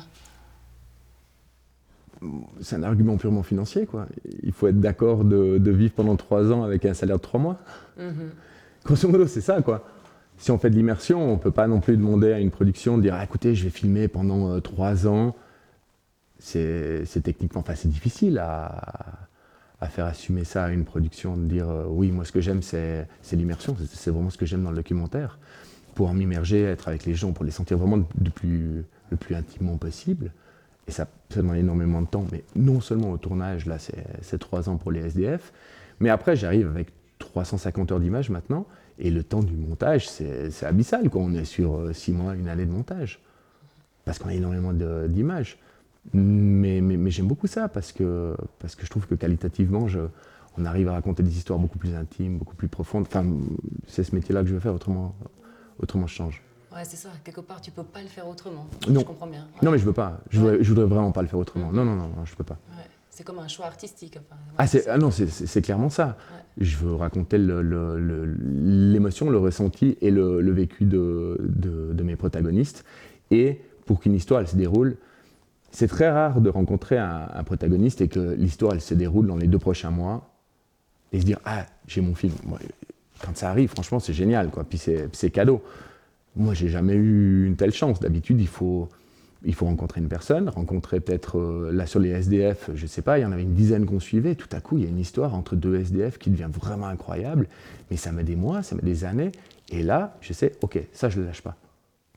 C'est 2.61 2.75
un 2.77 2.83
argument 2.83 3.17
purement 3.17 3.43
financier, 3.43 3.85
quoi. 3.85 4.07
Il 4.43 4.51
faut 4.51 4.67
être 4.67 4.79
d'accord 4.79 5.23
de, 5.23 5.57
de 5.59 5.71
vivre 5.71 5.93
pendant 5.93 6.15
trois 6.15 6.51
ans 6.51 6.63
avec 6.63 6.85
un 6.85 6.93
salaire 6.93 7.17
de 7.17 7.21
trois 7.21 7.39
mois. 7.39 7.57
Grosso 8.83 9.07
modo, 9.07 9.27
c'est 9.27 9.41
ça, 9.41 9.61
quoi. 9.61 9.83
Si 10.37 10.51
on 10.51 10.57
fait 10.57 10.69
de 10.69 10.75
l'immersion, 10.75 11.21
on 11.21 11.33
ne 11.33 11.39
peut 11.39 11.51
pas 11.51 11.67
non 11.67 11.79
plus 11.79 11.97
demander 11.97 12.31
à 12.33 12.39
une 12.39 12.51
production 12.51 12.97
de 12.97 13.03
dire 13.03 13.15
ah, 13.15 13.23
écoutez, 13.23 13.55
je 13.55 13.63
vais 13.63 13.69
filmer 13.69 14.07
pendant 14.07 14.51
euh, 14.51 14.59
trois 14.59 15.07
ans. 15.07 15.35
C'est 16.39 17.05
techniquement, 17.23 17.61
enfin, 17.61 17.75
c'est 17.75 17.87
difficile 17.87 18.37
à, 18.39 19.27
faire 19.89 20.05
assumer 20.05 20.43
ça 20.45 20.65
à 20.65 20.69
une 20.71 20.83
production, 20.83 21.37
de 21.37 21.45
dire 21.45 21.69
euh, 21.69 21.85
oui, 21.87 22.11
moi, 22.11 22.25
ce 22.25 22.31
que 22.31 22.41
j'aime, 22.41 22.61
c'est 22.61 23.07
l'immersion. 23.31 23.75
C'est- 23.93 24.11
vraiment 24.11 24.29
ce 24.29 24.37
que 24.37 24.45
j'aime 24.45 24.63
dans 24.63 24.71
le 24.71 24.77
documentaire. 24.77 25.39
Pouvoir 25.93 26.13
m'immerger, 26.13 26.63
être 26.63 26.87
avec 26.87 27.05
les 27.05 27.13
gens, 27.15 27.31
pour 27.31 27.45
les 27.45 27.51
sentir 27.51 27.77
vraiment 27.77 27.97
le 27.97 28.29
plus 29.17 29.35
intimement 29.35 29.77
possible. 29.77 30.31
Et 30.87 30.91
ça, 30.91 31.07
ça 31.29 31.41
demande 31.41 31.57
énormément 31.57 32.01
de 32.01 32.07
temps. 32.07 32.25
Mais 32.31 32.43
non 32.55 32.81
seulement 32.81 33.11
au 33.11 33.17
tournage, 33.17 33.65
là, 33.65 33.77
c'est 34.21 34.37
trois 34.37 34.69
ans 34.69 34.77
pour 34.77 34.91
les 34.91 35.01
SDF, 35.01 35.53
mais 35.99 36.09
après, 36.09 36.35
j'arrive 36.35 36.67
avec 36.67 36.87
350 37.19 37.91
heures 37.91 37.99
d'image 37.99 38.29
maintenant. 38.29 38.65
Et 38.97 39.11
le 39.11 39.23
temps 39.23 39.43
du 39.43 39.55
montage, 39.55 40.07
c'est 40.09 40.63
abyssal. 40.63 41.09
Quoi. 41.09 41.21
On 41.21 41.33
est 41.33 41.45
sur 41.45 41.75
euh, 41.75 41.93
six 41.93 42.13
mois, 42.13 42.35
une 42.35 42.47
année 42.47 42.65
de 42.65 42.71
montage. 42.71 43.19
Parce 44.05 44.19
qu'on 44.19 44.29
a 44.29 44.33
énormément 44.33 44.71
d'images. 44.73 45.57
Mais, 46.13 46.81
mais, 46.81 46.97
mais 46.97 47.09
j'aime 47.09 47.27
beaucoup 47.27 47.47
ça 47.47 47.67
parce 47.67 47.91
que, 47.91 48.35
parce 48.59 48.75
que 48.75 48.85
je 48.85 48.91
trouve 48.91 49.07
que 49.07 49.15
qualitativement, 49.15 49.87
je, 49.87 50.01
on 50.57 50.65
arrive 50.65 50.87
à 50.87 50.93
raconter 50.93 51.23
des 51.23 51.35
histoires 51.35 51.57
beaucoup 51.57 51.79
plus 51.79 51.95
intimes, 51.95 52.37
beaucoup 52.37 52.55
plus 52.55 52.67
profondes. 52.67 53.05
Enfin, 53.07 53.25
c'est 53.87 54.03
ce 54.03 54.13
métier-là 54.13 54.41
que 54.41 54.47
je 54.47 54.53
veux 54.53 54.59
faire, 54.59 54.75
autrement, 54.75 55.15
autrement 55.79 56.05
je 56.05 56.13
change. 56.13 56.43
Ouais, 56.71 56.83
c'est 56.83 56.97
ça. 56.97 57.09
Quelque 57.23 57.41
part, 57.41 57.61
tu 57.61 57.71
peux 57.71 57.83
pas 57.83 58.01
le 58.01 58.07
faire 58.07 58.27
autrement. 58.27 58.67
Non. 58.87 58.99
Je 58.99 59.05
comprends 59.05 59.27
bien. 59.27 59.47
Non, 59.63 59.71
mais 59.71 59.79
je 59.79 59.85
veux 59.85 59.93
pas. 59.93 60.19
Je 60.29 60.39
voudrais, 60.39 60.63
je 60.63 60.69
voudrais 60.69 60.85
vraiment 60.85 61.11
pas 61.11 61.21
le 61.21 61.27
faire 61.27 61.39
autrement. 61.39 61.71
Non, 61.71 61.85
non, 61.85 61.95
non, 61.95 62.09
non, 62.09 62.25
je 62.25 62.35
peux 62.35 62.43
pas. 62.43 62.57
Ouais. 62.69 62.83
C'est 63.15 63.23
comme 63.23 63.39
un 63.39 63.47
choix 63.47 63.65
artistique. 63.67 64.17
enfin, 64.19 64.35
Ah, 64.57 64.65
voilà, 64.65 64.85
ah 64.93 64.97
non, 64.97 65.09
c'est- 65.09 65.61
clairement 65.61 65.89
ça. 65.89 66.17
Je 66.57 66.75
veux 66.75 66.95
raconter 66.95 67.37
le- 67.37 67.61
le- 67.61 67.97
le- 67.97 68.25
l'émotion, 68.91 69.29
le, 69.29 69.37
ressenti 69.37 69.97
et 70.01 70.11
le, 70.11 70.41
le 70.41 70.51
vécu 70.51 70.83
de, 70.83 71.37
de- 71.39 71.93
de 71.93 72.03
mes 72.03 72.17
protagonistes. 72.17 72.83
Et 73.31 73.61
pour 73.85 74.01
qu'une 74.01 74.15
histoire 74.15 74.41
elle 74.41 74.49
se 74.49 74.57
déroule, 74.57 74.97
c'est 75.71 75.87
très 75.87 76.09
rare 76.11 76.41
de 76.41 76.49
rencontrer 76.49 76.97
un, 76.97 77.29
un 77.33 77.43
protagoniste 77.45 78.01
et 78.01 78.09
que 78.09 78.33
l'histoire 78.33 78.73
elle 78.73 78.81
se 78.81 78.93
déroule 78.93 79.27
dans 79.27 79.37
les 79.37 79.47
deux 79.47 79.59
prochains 79.59 79.91
mois 79.91 80.29
et 81.13 81.21
se 81.21 81.25
dire 81.25 81.39
ah 81.45 81.65
j'ai 81.87 82.01
mon 82.01 82.15
film. 82.15 82.33
Quand 83.23 83.37
ça 83.37 83.49
arrive, 83.49 83.69
franchement, 83.69 84.01
c'est 84.01 84.11
génial 84.13 84.49
quoi. 84.49 84.65
Puis 84.65 84.77
c'est 84.77 85.07
c'est 85.13 85.29
cadeau. 85.29 85.63
Moi, 86.35 86.53
j'ai 86.53 86.67
jamais 86.67 86.95
eu 86.95 87.45
une 87.47 87.55
telle 87.55 87.71
chance. 87.71 88.01
D'habitude, 88.01 88.41
il 88.41 88.47
faut 88.49 88.89
il 89.45 89.53
faut 89.53 89.65
rencontrer 89.65 90.01
une 90.01 90.07
personne, 90.07 90.49
rencontrer 90.49 90.99
peut-être, 90.99 91.37
euh, 91.37 91.71
là 91.71 91.85
sur 91.85 91.99
les 91.99 92.09
SDF, 92.09 92.71
je 92.73 92.85
sais 92.87 93.01
pas, 93.01 93.19
il 93.19 93.21
y 93.21 93.25
en 93.25 93.31
avait 93.31 93.43
une 93.43 93.53
dizaine 93.53 93.85
qu'on 93.85 93.99
suivait, 93.99 94.35
tout 94.35 94.49
à 94.51 94.59
coup 94.61 94.77
il 94.77 94.83
y 94.83 94.87
a 94.87 94.89
une 94.89 94.99
histoire 94.99 95.35
entre 95.35 95.55
deux 95.55 95.75
SDF 95.79 96.17
qui 96.17 96.29
devient 96.29 96.49
vraiment 96.51 96.87
incroyable, 96.87 97.47
mais 97.91 97.97
ça 97.97 98.11
met 98.11 98.23
des 98.23 98.35
mois, 98.35 98.63
ça 98.63 98.75
met 98.75 98.81
des 98.81 99.05
années, 99.05 99.31
et 99.69 99.83
là 99.83 100.17
je 100.21 100.33
sais, 100.33 100.53
ok, 100.61 100.79
ça 100.91 101.09
je 101.09 101.19
le 101.19 101.25
lâche 101.27 101.41
pas. 101.41 101.55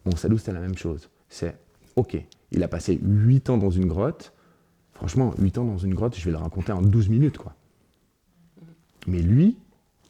Bon, 0.05 0.17
Salou 0.17 0.39
c'était 0.39 0.53
la 0.53 0.61
même 0.61 0.77
chose, 0.77 1.09
c'est, 1.29 1.55
ok, 1.97 2.17
il 2.53 2.63
a 2.63 2.69
passé 2.69 2.99
8 3.03 3.51
ans 3.51 3.59
dans 3.59 3.71
une 3.71 3.87
grotte, 3.87 4.33
franchement, 4.95 5.35
8 5.39 5.59
ans 5.59 5.65
dans 5.65 5.79
une 5.79 5.95
grotte, 5.95 6.17
je 6.19 6.25
vais 6.25 6.31
le 6.33 6.39
raconter 6.39 6.73
en 6.73 6.81
12 6.83 7.09
minutes, 7.09 7.39
quoi. 7.39 7.55
Mais 9.07 9.21
lui, 9.23 9.57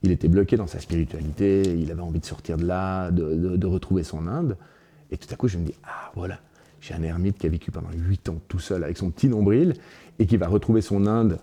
il 0.03 0.11
était 0.13 0.29
bloqué 0.29 0.57
dans 0.57 0.67
sa 0.69 0.79
spiritualité, 0.79 1.63
il 1.63 1.91
avait 1.91 2.01
envie 2.03 2.21
de 2.21 2.25
sortir 2.25 2.57
de 2.57 2.65
là, 2.65 3.11
de- 3.11 3.57
de 3.57 3.67
retrouver 3.67 4.05
son 4.05 4.27
Inde, 4.29 4.57
et 5.11 5.17
tout 5.17 5.29
à 5.33 5.37
coup 5.37 5.49
je 5.49 5.59
me 5.59 5.65
dis, 5.65 5.75
ah 5.85 6.13
voilà, 6.15 6.39
j'ai 6.81 6.95
un 6.95 7.03
ermite 7.03 7.39
qui 7.39 7.47
a 7.47 7.51
vécu 7.51 7.71
pendant 7.71 7.91
8 7.93 8.29
ans 8.29 8.41
tout 8.49 8.59
seul 8.59 8.85
avec 8.85 8.97
son 8.97 9.11
petit 9.11 9.29
nombril 9.29 9.75
et 10.19 10.27
qui 10.27 10.37
va 10.37 10.49
retrouver 10.49 10.81
son 10.81 11.07
Inde 11.07 11.39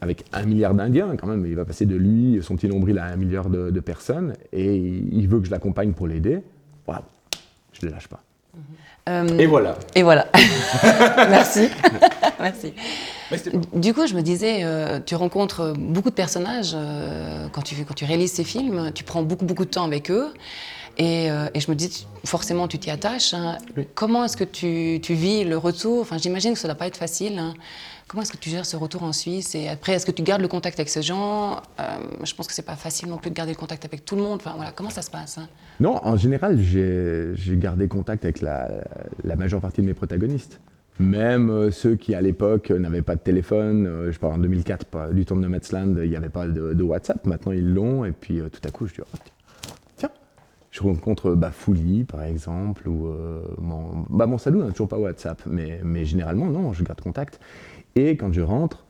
avec 0.00 0.24
un 0.32 0.44
milliard 0.44 0.74
d'Indiens 0.74 1.16
quand 1.16 1.26
même. 1.26 1.44
Il 1.46 1.54
va 1.54 1.64
passer 1.64 1.86
de 1.86 1.96
lui, 1.96 2.40
son 2.42 2.56
petit 2.56 2.68
nombril, 2.68 2.98
à 2.98 3.06
un 3.06 3.16
milliard 3.16 3.50
de, 3.50 3.70
de 3.70 3.80
personnes 3.80 4.34
et 4.52 4.76
il 4.76 5.28
veut 5.28 5.40
que 5.40 5.46
je 5.46 5.50
l'accompagne 5.50 5.92
pour 5.92 6.06
l'aider. 6.06 6.40
Waouh, 6.86 7.00
je 7.72 7.84
ne 7.84 7.90
le 7.90 7.94
lâche 7.94 8.08
pas. 8.08 8.22
Euh, 9.08 9.38
Et 9.38 9.46
voilà. 9.46 9.76
Et 9.94 10.02
voilà. 10.02 10.26
Merci. 11.16 11.68
Merci. 12.40 12.72
Du 13.74 13.94
coup, 13.94 14.06
je 14.06 14.14
me 14.14 14.22
disais, 14.22 14.64
euh, 14.64 15.00
tu 15.04 15.14
rencontres 15.14 15.74
beaucoup 15.76 16.10
de 16.10 16.14
personnages 16.14 16.72
euh, 16.74 17.46
quand, 17.52 17.62
tu, 17.62 17.76
quand 17.84 17.94
tu 17.94 18.04
réalises 18.04 18.32
ces 18.32 18.44
films, 18.44 18.90
tu 18.94 19.04
prends 19.04 19.22
beaucoup, 19.22 19.44
beaucoup 19.44 19.64
de 19.64 19.70
temps 19.70 19.84
avec 19.84 20.10
eux. 20.10 20.28
Et, 21.00 21.30
euh, 21.30 21.46
et 21.54 21.60
je 21.60 21.70
me 21.70 21.74
dis, 21.74 22.06
forcément, 22.26 22.68
tu 22.68 22.78
t'y 22.78 22.90
attaches. 22.90 23.32
hein. 23.32 23.56
Oui. 23.76 23.88
Comment 23.94 24.24
est-ce 24.26 24.36
que 24.36 24.44
tu, 24.44 25.00
tu 25.00 25.14
vis 25.14 25.44
le 25.44 25.56
retour? 25.56 26.02
Enfin, 26.02 26.18
j'imagine 26.18 26.52
que 26.52 26.58
ça 26.58 26.68
ne 26.68 26.74
doit 26.74 26.78
pas 26.78 26.86
être 26.86 26.98
facile. 26.98 27.38
hein. 27.38 27.54
Comment 28.06 28.22
est-ce 28.22 28.32
que 28.32 28.36
tu 28.36 28.50
gères 28.50 28.66
ce 28.66 28.76
retour 28.76 29.02
en 29.04 29.12
Suisse? 29.14 29.54
Et 29.54 29.68
après, 29.68 29.92
est-ce 29.92 30.04
que 30.04 30.10
tu 30.10 30.22
gardes 30.22 30.42
le 30.42 30.48
contact 30.48 30.78
avec 30.78 30.90
ces 30.90 31.00
gens? 31.00 31.52
Euh, 31.80 31.84
Je 32.24 32.34
pense 32.34 32.46
que 32.48 32.52
c'est 32.52 32.66
pas 32.66 32.74
facile 32.76 33.08
non 33.08 33.16
plus 33.16 33.30
de 33.30 33.34
garder 33.34 33.52
le 33.52 33.56
contact 33.58 33.84
avec 33.86 34.04
tout 34.04 34.14
le 34.16 34.22
monde. 34.22 34.40
Enfin, 34.44 34.52
voilà, 34.56 34.72
comment 34.72 34.90
ça 34.90 35.00
se 35.00 35.10
passe 35.10 35.38
hein? 35.38 35.48
Non, 35.80 36.00
en 36.04 36.16
général, 36.18 36.58
j'ai 36.60 37.34
gardé 37.56 37.88
contact 37.88 38.24
avec 38.24 38.42
la, 38.42 38.68
la 39.24 39.36
majeure 39.36 39.60
partie 39.62 39.80
de 39.80 39.86
mes 39.86 39.94
protagonistes. 39.94 40.60
Même 40.98 41.48
euh, 41.48 41.70
ceux 41.70 41.94
qui, 41.96 42.14
à 42.14 42.20
l'époque, 42.20 42.68
n'avaient 42.70 43.00
pas 43.00 43.14
de 43.14 43.20
téléphone. 43.20 44.10
je 44.10 44.18
parle 44.18 44.34
en 44.34 44.38
2004, 44.38 44.84
pas, 44.84 45.08
du 45.08 45.24
temps 45.24 45.36
de 45.36 45.40
Nomadsland, 45.40 45.96
il 46.02 46.10
n'y 46.10 46.16
avait 46.16 46.28
pas 46.28 46.46
de, 46.46 46.74
de 46.74 46.82
WhatsApp. 46.82 47.24
Maintenant, 47.24 47.52
ils 47.52 47.72
l'ont. 47.72 48.04
Et 48.04 48.12
puis, 48.12 48.40
tout 48.52 48.60
à 48.68 48.70
coup, 48.70 48.86
je 48.86 48.94
dis, 48.94 49.00
oh, 49.00 49.18
je 50.80 50.84
rencontre 50.86 51.34
Bafouli, 51.34 52.04
par 52.04 52.22
exemple, 52.22 52.88
ou 52.88 53.06
euh, 53.08 53.42
mon, 53.58 54.04
bah, 54.08 54.26
mon 54.26 54.38
Salou 54.38 54.62
n'a 54.64 54.70
toujours 54.70 54.88
pas 54.88 54.98
WhatsApp. 54.98 55.42
Mais, 55.46 55.80
mais 55.84 56.04
généralement, 56.04 56.46
non, 56.46 56.72
je 56.72 56.82
garde 56.82 57.00
contact. 57.00 57.40
Et 57.96 58.16
quand 58.16 58.32
je 58.32 58.40
rentre, 58.40 58.84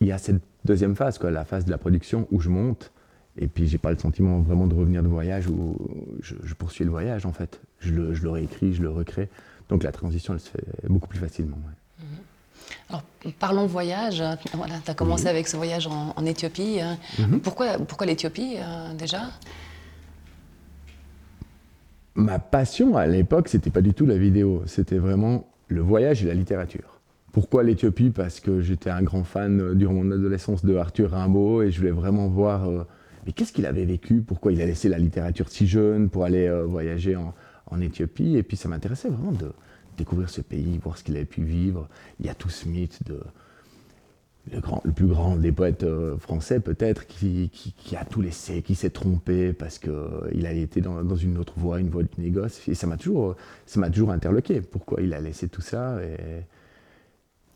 il 0.00 0.06
y 0.08 0.12
a 0.12 0.18
cette 0.18 0.40
deuxième 0.64 0.94
phase, 0.96 1.18
quoi, 1.18 1.30
la 1.30 1.44
phase 1.44 1.64
de 1.64 1.70
la 1.70 1.78
production 1.78 2.26
où 2.30 2.40
je 2.40 2.48
monte. 2.48 2.90
Et 3.36 3.48
puis, 3.48 3.66
j'ai 3.66 3.78
pas 3.78 3.90
le 3.90 3.98
sentiment 3.98 4.38
vraiment 4.40 4.66
de 4.66 4.74
revenir 4.74 5.02
de 5.02 5.08
voyage 5.08 5.48
où 5.48 5.76
je, 6.20 6.34
je 6.42 6.54
poursuis 6.54 6.84
le 6.84 6.90
voyage, 6.90 7.26
en 7.26 7.32
fait. 7.32 7.60
Je 7.80 7.92
le, 7.92 8.14
je 8.14 8.22
le 8.22 8.30
réécris, 8.30 8.74
je 8.74 8.82
le 8.82 8.90
recrée. 8.90 9.28
Donc, 9.68 9.82
la 9.82 9.92
transition, 9.92 10.34
elle 10.34 10.40
se 10.40 10.50
fait 10.50 10.64
beaucoup 10.88 11.08
plus 11.08 11.18
facilement. 11.18 11.56
ouais. 11.56 12.04
Alors, 12.88 13.02
parlons 13.38 13.66
voyage. 13.66 14.22
Voilà, 14.54 14.74
tu 14.84 14.90
as 14.90 14.94
commencé 14.94 15.24
Oui. 15.24 15.30
avec 15.30 15.48
ce 15.48 15.56
voyage 15.56 15.86
en, 15.86 16.12
en 16.16 16.24
Éthiopie. 16.26 16.80
hein. 16.80 16.96
Mhm. 17.18 17.40
Pourquoi, 17.40 17.78
pourquoi 17.78 18.06
l'Éthiopie 18.06 18.56
euh, 18.58 18.94
déjà? 18.94 19.22
Ma 22.16 22.38
passion 22.38 22.96
à 22.96 23.08
l'époque, 23.08 23.48
c'était 23.48 23.70
pas 23.70 23.80
du 23.80 23.92
tout 23.92 24.06
la 24.06 24.16
vidéo, 24.16 24.62
c'était 24.66 24.98
vraiment 24.98 25.48
le 25.66 25.80
voyage 25.80 26.22
et 26.22 26.28
la 26.28 26.34
littérature. 26.34 27.00
Pourquoi 27.32 27.64
l'Éthiopie? 27.64 28.10
Parce 28.10 28.38
que 28.38 28.60
j'étais 28.60 28.90
un 28.90 29.02
grand 29.02 29.24
fan 29.24 29.60
euh, 29.60 29.74
durant 29.74 29.94
mon 29.94 30.12
adolescence 30.12 30.64
de 30.64 30.76
Arthur 30.76 31.10
Rimbaud 31.10 31.62
et 31.62 31.72
je 31.72 31.78
voulais 31.78 31.90
vraiment 31.90 32.28
voir 32.28 32.68
euh, 32.68 32.84
mais 33.26 33.32
qu'est-ce 33.32 33.52
qu'il 33.52 33.66
avait 33.66 33.84
vécu, 33.84 34.20
pourquoi 34.20 34.52
il 34.52 34.60
a 34.62 34.66
laissé 34.66 34.88
la 34.88 34.98
littérature 34.98 35.48
si 35.48 35.66
jeune 35.66 36.08
pour 36.08 36.24
aller 36.24 36.46
euh, 36.46 36.64
voyager 36.64 37.16
en, 37.16 37.34
en 37.66 37.80
Éthiopie? 37.80 38.36
Et 38.36 38.44
puis 38.44 38.56
ça 38.56 38.68
m'intéressait 38.68 39.08
vraiment 39.08 39.32
de 39.32 39.50
découvrir 39.96 40.30
ce 40.30 40.40
pays, 40.40 40.78
voir 40.78 40.96
ce 40.96 41.02
qu'il 41.02 41.16
avait 41.16 41.24
pu 41.24 41.42
vivre. 41.42 41.88
Il 42.20 42.26
y 42.26 42.28
a 42.28 42.34
tout 42.34 42.50
ce 42.50 42.68
mythe 42.68 43.00
de 43.06 43.18
le, 44.52 44.92
plus 44.92 45.06
grand 45.06 45.36
des 45.36 45.52
poètes 45.52 45.84
euh, 45.84 46.16
français 46.18 46.60
peut-être, 46.60 47.06
qui, 47.06 47.50
a 47.96 48.04
tout 48.04 48.20
laissé, 48.20 48.62
qui 48.62 48.74
s'est 48.74 48.90
trompé 48.90 49.52
parce 49.52 49.78
qu'il 49.78 50.46
a 50.46 50.52
été 50.52 50.80
dans, 50.80 51.16
une 51.16 51.38
autre 51.38 51.54
voie, 51.56 51.80
une 51.80 51.88
voie 51.88 52.02
du 52.02 52.20
négoce. 52.20 52.68
Et 52.68 52.74
ça 52.74 52.86
m'a 52.86 52.96
toujours, 52.96 53.36
m'a 53.76 53.90
toujours 53.90 54.10
interloqué. 54.10 54.60
Pourquoi 54.60 55.00
il 55.02 55.14
a 55.14 55.20
laissé 55.20 55.48
tout 55.48 55.62
ça 55.62 55.98
et... 56.02 56.42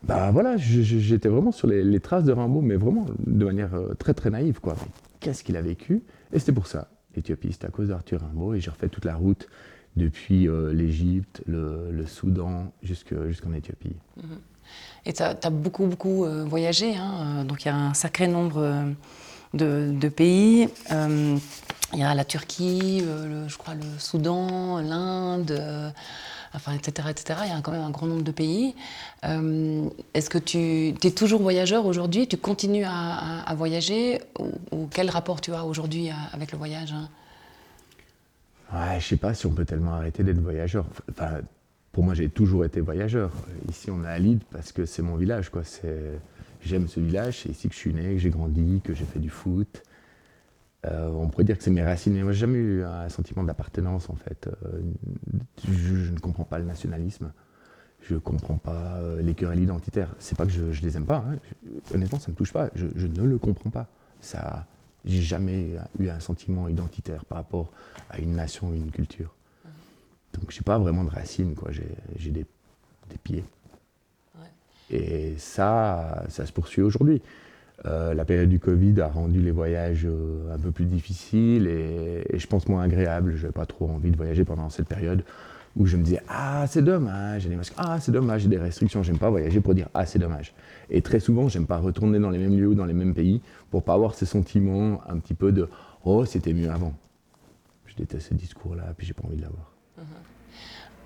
Bah 0.04 0.30
voilà, 0.30 0.56
j'étais 0.56 1.28
vraiment 1.28 1.50
sur 1.50 1.66
les, 1.66 1.98
traces 1.98 2.22
de 2.22 2.32
Rimbaud, 2.32 2.60
mais 2.60 2.76
vraiment 2.76 3.06
de 3.26 3.44
manière 3.44 3.74
euh, 3.74 3.94
très 3.94 4.14
très 4.14 4.30
naïve. 4.30 4.60
Qu'est-ce 5.18 5.42
qu'il 5.42 5.56
a 5.56 5.60
vécu? 5.60 6.02
Et 6.32 6.38
c'était 6.38 6.52
pour 6.52 6.68
ça. 6.68 6.88
L'Éthiopie, 7.16 7.52
c'était 7.52 7.66
à 7.66 7.70
cause 7.70 7.88
d'Arthur 7.88 8.20
Rimbaud. 8.20 8.54
Et 8.54 8.60
j'ai 8.60 8.70
refait 8.70 8.88
toute 8.88 9.04
la 9.04 9.16
route 9.16 9.48
depuis 9.96 10.46
euh, 10.46 10.72
l'Égypte, 10.72 11.42
le, 11.46 11.90
le 11.90 12.06
Soudan, 12.06 12.72
jusque- 12.80 13.26
jusqu'en 13.26 13.52
Éthiopie. 13.52 13.96
Et 15.06 15.12
tu 15.14 15.22
as, 15.22 15.34
beaucoup, 15.50 15.86
beaucoup 15.86 16.24
euh, 16.24 16.44
voyagé. 16.44 16.94
hein, 16.96 17.40
euh, 17.40 17.44
donc, 17.44 17.64
il 17.64 17.68
y 17.68 17.70
a 17.70 17.76
un 17.76 17.94
sacré 17.94 18.28
nombre 18.28 18.60
euh, 18.60 18.92
de, 19.54 20.08
pays. 20.08 20.68
Il 20.90 21.98
y 21.98 22.02
a 22.02 22.14
la 22.14 22.24
Turquie, 22.26 23.00
je 23.00 23.56
crois 23.56 23.74
le 23.74 23.98
Soudan, 23.98 24.78
l'Inde, 24.82 25.58
enfin, 26.52 26.72
etc., 26.74 27.08
etc. 27.10 27.40
Il 27.46 27.50
y 27.50 27.54
a 27.54 27.60
quand 27.62 27.72
même 27.72 27.80
un 27.80 27.88
grand 27.88 28.06
nombre 28.06 28.24
de 28.24 28.30
pays. 28.30 28.74
Est-ce 29.22 30.28
que 30.28 30.36
tu 30.36 30.94
es 31.02 31.10
toujours 31.12 31.40
voyageur 31.40 31.86
aujourd'hui? 31.86 32.28
Tu 32.28 32.36
continues 32.36 32.84
à, 32.84 33.54
voyager? 33.56 34.20
Ou, 34.38 34.86
quel 34.90 35.08
rapport 35.08 35.40
tu 35.40 35.54
as 35.54 35.64
aujourd'hui 35.64 36.10
avec 36.34 36.52
le 36.52 36.58
voyage 36.58 36.92
hein? 36.92 37.08
Ouais, 38.70 39.00
je 39.00 39.06
sais 39.06 39.16
pas 39.16 39.32
si 39.32 39.46
on 39.46 39.52
peut 39.52 39.64
tellement 39.64 39.94
arrêter 39.94 40.22
d'être 40.22 40.42
voyageur. 40.42 40.84
Pour 41.98 42.04
moi, 42.04 42.14
j'ai 42.14 42.28
toujours 42.28 42.64
été 42.64 42.80
voyageur. 42.80 43.32
Ici, 43.68 43.90
on 43.90 44.04
est 44.04 44.06
à 44.06 44.20
Lille 44.20 44.38
parce 44.52 44.70
que 44.70 44.86
c'est 44.86 45.02
mon 45.02 45.16
village. 45.16 45.50
J'aime 46.62 46.86
ce 46.86 47.00
village, 47.00 47.40
c'est 47.40 47.48
ici 47.48 47.68
que 47.68 47.74
je 47.74 47.78
suis 47.80 47.92
né, 47.92 48.14
que 48.14 48.18
j'ai 48.18 48.30
grandi, 48.30 48.80
que 48.84 48.94
j'ai 48.94 49.04
fait 49.04 49.18
du 49.18 49.30
foot. 49.30 49.82
Euh, 50.86 51.08
on 51.08 51.26
pourrait 51.26 51.42
dire 51.42 51.58
que 51.58 51.64
c'est 51.64 51.72
mes 51.72 51.82
racines, 51.82 52.14
mais 52.14 52.22
moi, 52.22 52.30
j'ai 52.30 52.38
jamais 52.38 52.58
eu 52.58 52.84
un 52.84 53.08
sentiment 53.08 53.42
d'appartenance, 53.42 54.10
en 54.10 54.14
fait. 54.14 54.46
Euh, 54.46 54.80
je, 55.68 56.12
ne 56.12 56.18
comprends 56.20 56.44
pas 56.44 56.60
le 56.60 56.66
nationalisme. 56.66 57.32
Je 58.02 58.14
ne 58.14 58.20
comprends 58.20 58.58
pas 58.58 58.98
euh, 58.98 59.20
les 59.20 59.34
querelles 59.34 59.64
identitaires. 59.64 60.14
C'est 60.20 60.38
pas 60.38 60.46
que 60.46 60.52
je, 60.52 60.66
ne 60.66 60.86
les 60.86 60.96
aime 60.96 61.04
pas. 61.04 61.24
Hein. 61.28 61.38
honnêtement, 61.92 62.20
ça 62.20 62.30
me 62.30 62.36
touche 62.36 62.52
pas. 62.52 62.70
Je, 62.76 63.08
ne 63.08 63.22
le 63.24 63.38
comprends 63.38 63.70
pas. 63.70 63.88
Ça, 64.20 64.68
j'ai 65.04 65.20
jamais 65.20 65.74
eu 65.98 66.10
un 66.10 66.20
sentiment 66.20 66.68
identitaire 66.68 67.24
par 67.24 67.38
rapport 67.38 67.72
à 68.08 68.20
une 68.20 68.36
nation 68.36 68.72
une 68.72 68.92
culture. 68.92 69.34
Donc 70.38 70.50
j'ai 70.50 70.62
pas 70.62 70.78
vraiment 70.78 71.04
de 71.04 71.10
racines, 71.10 71.54
quoi. 71.54 71.70
J'ai 71.72 72.30
des, 72.30 72.46
des, 73.10 73.18
pieds. 73.22 73.44
Et 74.90 75.34
ça, 75.36 76.24
ça 76.28 76.46
se 76.46 76.52
poursuit 76.52 76.82
aujourd'hui. 76.82 77.20
Euh, 77.86 78.12
la 78.14 78.24
période 78.24 78.48
du 78.48 78.58
Covid 78.58 79.00
a 79.00 79.08
rendu 79.08 79.40
les 79.40 79.52
voyages 79.52 80.04
euh, 80.04 80.52
un 80.52 80.58
peu 80.58 80.72
plus 80.72 80.86
difficiles 80.86 81.68
et, 81.68 82.24
je 82.36 82.46
pense 82.46 82.68
moins 82.68 82.82
agréables. 82.82 83.36
Je 83.36 83.42
n'avais 83.42 83.52
pas 83.52 83.66
trop 83.66 83.88
envie 83.88 84.10
de 84.10 84.16
voyager 84.16 84.44
pendant 84.44 84.68
cette 84.68 84.88
période 84.88 85.22
où 85.76 85.86
je 85.86 85.96
me 85.96 86.02
disais 86.02 86.20
Ah, 86.28 86.66
c'est 86.66 86.82
dommage, 86.82 87.42
j'ai 87.42 87.48
des 87.50 87.56
masques, 87.56 87.74
ah, 87.76 87.98
c'est 88.00 88.10
dommage, 88.10 88.42
j'ai 88.42 88.48
des 88.48 88.58
restrictions, 88.58 89.02
j'aime 89.02 89.18
pas 89.18 89.30
voyager 89.30 89.60
pour 89.60 89.74
dire 89.74 89.88
Ah, 89.94 90.06
c'est 90.06 90.18
dommage. 90.18 90.54
Et 90.90 91.02
très 91.02 91.20
souvent, 91.20 91.48
j'aime 91.48 91.66
pas 91.66 91.78
retourner 91.78 92.18
dans 92.18 92.30
les 92.30 92.38
mêmes 92.38 92.58
lieux 92.58 92.68
ou 92.68 92.74
dans 92.74 92.86
les 92.86 92.94
mêmes 92.94 93.14
pays 93.14 93.40
pour 93.70 93.84
pas 93.84 93.94
avoir 93.94 94.14
ces 94.14 94.26
sentiments 94.26 95.00
un 95.08 95.18
petit 95.18 95.34
peu 95.34 95.52
de 95.52 95.68
Oh, 96.04 96.24
c'était 96.24 96.52
mieux 96.52 96.70
avant. 96.70 96.94
Je 97.86 97.94
déteste 97.94 98.28
ce 98.28 98.34
discours-là, 98.34 98.94
puis 98.96 99.06
j'ai 99.06 99.14
pas 99.14 99.24
envie 99.24 99.36
de 99.36 99.42
l'avoir. 99.42 99.67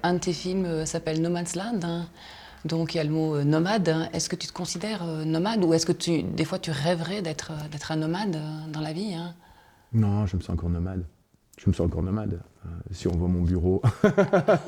Un 0.02 0.14
de 0.14 0.18
tes 0.18 0.32
films 0.32 0.64
euh, 0.64 0.84
s'appelle 0.84 1.22
No 1.22 1.30
Man's 1.30 1.54
Land. 1.54 1.80
Hein. 1.84 2.06
Donc 2.64 2.94
il 2.94 2.98
y 2.98 3.00
a 3.00 3.04
le 3.04 3.10
mot 3.10 3.36
euh, 3.36 3.44
nomade. 3.44 3.88
Hein. 3.88 4.08
Est-ce 4.12 4.28
que 4.28 4.36
tu 4.36 4.48
te 4.48 4.52
considères 4.52 5.02
euh, 5.04 5.24
nomade 5.24 5.64
ou 5.64 5.74
est-ce 5.74 5.86
que 5.86 5.92
tu, 5.92 6.22
des 6.22 6.44
fois 6.44 6.58
tu 6.58 6.70
rêverais 6.70 7.22
d'être, 7.22 7.52
un 7.90 7.96
nomade 7.96 8.36
dans 8.72 8.80
la 8.80 8.92
vie 8.92 9.14
hein? 9.14 9.34
Non, 9.92 10.26
je 10.26 10.36
me 10.36 10.42
sens 10.42 10.50
encore 10.50 10.70
nomade. 10.70 11.04
Je 11.58 11.68
me 11.68 11.74
sens 11.74 11.86
encore 11.86 12.02
nomade. 12.02 12.40
si 12.90 13.06
on 13.06 13.12
voit 13.12 13.28
mon 13.28 13.42
bureau, 13.42 13.82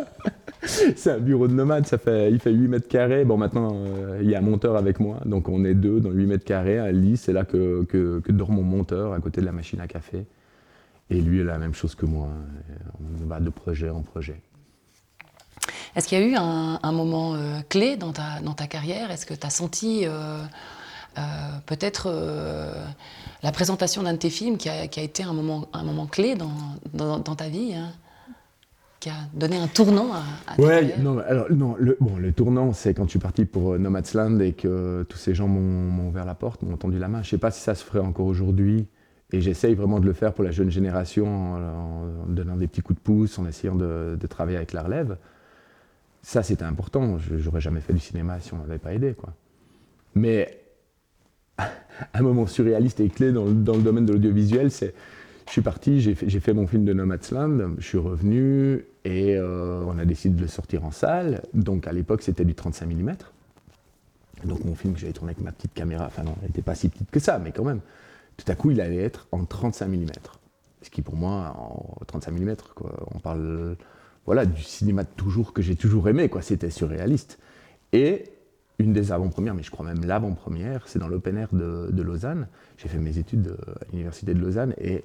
c'est 0.63 1.11
un 1.11 1.19
bureau 1.19 1.49
de 1.49 1.55
nomade, 1.55 1.87
ça 1.87 1.99
fait, 1.99 2.31
il 2.31 2.39
fait 2.39 2.53
8 2.53 2.69
mètres 2.69 2.89
carrés. 2.89 3.25
Bon, 3.25 3.37
maintenant, 3.37 3.75
il 4.21 4.29
y 4.29 4.35
a 4.35 4.39
un 4.39 4.43
monteur 4.43 4.77
avec 4.77 5.01
moi, 5.01 5.19
donc 5.25 5.49
on 5.49 5.65
est 5.65 5.75
deux 5.75 6.01
dans 6.01 6.11
8 6.11 6.27
mètres 6.27 6.45
carrés. 6.45 6.79
Un 6.79 6.93
lit, 6.93 7.17
c'est 7.17 7.33
là 7.33 7.45
que, 7.45 7.85
que, 7.85 8.21
que, 8.21 8.33
dort 8.33 8.51
mon 8.51 8.63
monteur, 8.63 9.15
à 9.15 9.21
côté 9.21 9.41
de 9.41 9.47
la 9.47 9.53
machine 9.53 9.81
à 9.81 9.89
café. 9.89 10.27
Et 11.15 11.21
lui, 11.21 11.41
il 11.41 11.49
a 11.49 11.53
la 11.53 11.59
même 11.59 11.75
chose 11.75 11.95
que 11.95 12.07
moi. 12.07 12.29
On 13.23 13.27
va 13.27 13.39
de 13.39 13.51
projet 13.51 13.89
en 13.89 14.03
projet. 14.03 14.41
Est-ce 15.95 16.09
qu'il 16.09 16.19
y 16.19 16.23
a 16.23 16.27
eu 16.27 16.35
un, 16.35 16.93
moment 16.93 17.35
euh, 17.35 17.61
clé 17.69 17.97
dans 17.97 18.13
ta, 18.13 18.41
dans 18.45 18.55
ta 18.55 18.67
carrière? 18.67 19.13
Est-ce 19.13 19.25
que 19.25 19.35
tu 19.35 19.47
as 19.47 19.51
senti 19.51 20.07
euh, 20.07 20.43
euh, 21.17 21.23
peut-être 21.67 22.13
la 23.45 23.53
présentation 23.53 24.03
d'un 24.03 24.15
de 24.15 24.19
tes 24.19 24.31
films 24.31 24.57
qui 24.57 24.69
a, 24.69 24.89
qui 24.89 24.99
a, 24.99 25.05
été 25.05 25.23
un 25.23 25.33
moment, 25.33 25.69
un 25.73 25.85
moment 25.85 26.07
clé 26.07 26.35
dans, 26.35 26.51
dans, 26.93 27.37
ta 27.37 27.49
vie 27.49 27.75
hein, 27.75 27.93
qui 28.99 29.09
a 29.09 29.15
donné 29.35 29.57
un 29.57 29.69
tournant 29.69 30.13
à, 30.13 30.53
à 30.53 30.61
ouais, 30.61 30.97
non, 30.99 31.19
alors, 31.19 31.47
non, 31.51 31.77
le, 31.79 31.97
bon, 32.01 32.17
le 32.17 32.33
tournant, 32.33 32.73
c'est 32.73 32.93
quand 32.93 33.05
je 33.05 33.11
suis 33.11 33.19
parti 33.21 33.45
pour 33.45 33.79
Nomadsland 33.79 34.41
et 34.41 34.53
que 34.53 35.07
tous 35.09 35.19
ces 35.19 35.33
gens 35.37 35.47
m'ont 35.47 36.09
ouvert 36.09 36.25
la 36.25 36.35
porte, 36.35 36.63
m'ont 36.63 36.77
tendu 36.77 36.99
la 36.99 37.07
main. 37.07 37.23
Je 37.23 37.29
ne 37.29 37.31
sais 37.31 37.39
pas 37.39 37.53
si 37.53 37.61
ça 37.61 37.77
se 37.77 37.85
ferait 37.85 38.01
encore 38.01 38.27
aujourd'hui. 38.27 38.89
Et 39.33 39.41
j'essaye 39.41 39.75
vraiment 39.75 40.01
de 40.01 40.07
le 40.07 40.13
faire 40.13 40.33
pour 40.33 40.45
la 40.45 40.51
jeune 40.51 40.71
génération 40.71 41.27
en, 41.27 42.27
donnant 42.29 42.57
des 42.57 42.67
petits 42.67 42.83
coups 42.83 42.99
de 42.99 43.03
pouce, 43.03 43.39
en 43.39 43.47
essayant 43.47 43.75
de, 43.75 44.19
travailler 44.29 44.57
avec 44.57 44.73
la 44.73 44.83
relève. 44.83 45.17
Ça, 46.23 46.43
c'était 46.43 46.65
important. 46.65 47.19
Je 47.19 47.35
n'aurais 47.37 47.61
jamais 47.61 47.81
fait 47.81 47.93
du 47.93 48.01
cinéma 48.01 48.41
si 48.41 48.55
on 48.55 48.59
m'avait 48.59 48.79
pas 48.79 48.95
aidé. 48.95 49.15
Mais 50.15 50.61
un 52.15 52.23
moment 52.23 52.47
surréaliste 52.47 53.01
et 53.01 53.09
clé 53.09 53.33
dans, 53.33 53.45
le 53.45 53.53
domaine 53.53 54.07
de 54.07 54.13
l'audiovisuel, 54.13 54.71
c'est 54.71 54.95
je 55.47 55.53
suis 55.53 55.63
parti, 55.63 56.01
j'ai 56.01 56.15
fait, 56.15 56.29
fait, 56.41 56.55
mon 56.55 56.67
film 56.67 56.87
de 56.87 56.95
Nomadsland, 56.95 57.75
je 57.77 57.87
suis 57.87 57.99
revenu 57.99 58.87
et 59.05 59.37
euh, 59.37 59.85
on 59.87 59.99
a 59.99 60.07
décidé 60.07 60.37
de 60.37 60.41
le 60.41 60.49
sortir 60.49 60.85
en 60.85 60.91
salle. 60.91 61.43
Donc 61.53 61.87
à 61.87 61.93
l'époque, 61.93 62.23
c'était 62.23 62.47
du 62.47 62.55
35 62.55 62.87
mm. 62.87 63.13
Donc 64.47 64.65
mon 64.65 64.75
film 64.75 64.95
que 64.95 65.01
j'avais 65.01 65.13
tourné 65.13 65.33
avec 65.33 65.45
ma 65.45 65.53
petite 65.53 65.75
caméra, 65.75 66.07
enfin 66.07 66.23
non, 66.23 66.35
elle 66.41 66.49
n'était 66.49 66.63
pas 66.63 66.75
si 66.75 66.89
petite 66.89 67.11
que 67.11 67.21
ça, 67.21 67.39
mais 67.39 67.53
quand 67.53 67.65
même, 67.65 67.81
tout 68.37 68.51
à 68.51 68.55
coup, 68.55 68.71
il 68.71 68.81
allait 68.81 69.03
être 69.03 69.27
en 69.33 69.45
35 69.45 69.89
mm. 69.89 70.07
Ce 70.83 70.91
qui 70.91 71.03
pour 71.03 71.17
moi, 71.17 71.55
en 71.59 72.05
35 72.07 72.33
mm, 72.33 72.57
quoi, 72.75 72.93
on 73.15 73.19
parle 73.19 73.77
voilà, 74.27 74.47
du 74.47 74.63
cinéma 74.63 75.05
toujours 75.05 75.53
que 75.53 75.63
j'ai 75.63 75.77
toujours 75.77 76.09
aimé, 76.09 76.29
quoi. 76.29 76.43
C'était 76.43 76.71
surréaliste. 76.71 77.39
Et 77.93 78.25
une 78.79 78.93
des 78.93 79.13
avant-premières, 79.13 79.55
mais 79.55 79.63
je 79.63 79.71
crois 79.71 79.87
même 79.87 80.05
l'avant-première, 80.05 80.89
c'est 80.89 80.99
dans 80.99 81.09
l'open 81.09 81.37
air 81.37 81.49
de, 81.53 82.03
Lausanne. 82.03 82.49
J'ai 82.79 82.89
fait 82.89 82.99
mes 82.99 83.19
études 83.19 83.57
à 83.67 83.85
l'université 83.93 84.35
de 84.35 84.41
Lausanne 84.41 84.75
et 84.79 85.05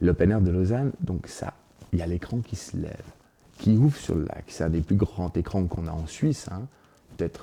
l'open 0.00 0.30
air 0.30 0.40
de 0.40 0.50
Lausanne, 0.50 0.92
donc 1.00 1.26
ça, 1.28 1.54
il 1.92 1.98
y 1.98 2.02
a 2.02 2.06
l'écran 2.06 2.40
qui 2.40 2.56
se 2.56 2.76
lève, 2.76 3.04
qui 3.58 3.76
ouvre 3.76 3.96
sur 3.96 4.16
le 4.16 4.24
lac. 4.24 4.44
C'est 4.48 4.64
un 4.64 4.70
des 4.70 4.82
plus 4.82 4.96
grands 4.96 5.32
écrans 5.32 5.64
qu'on 5.66 5.86
a 5.86 5.92
en 5.92 6.06
Suisse. 6.06 6.48
Hein. 6.50 6.66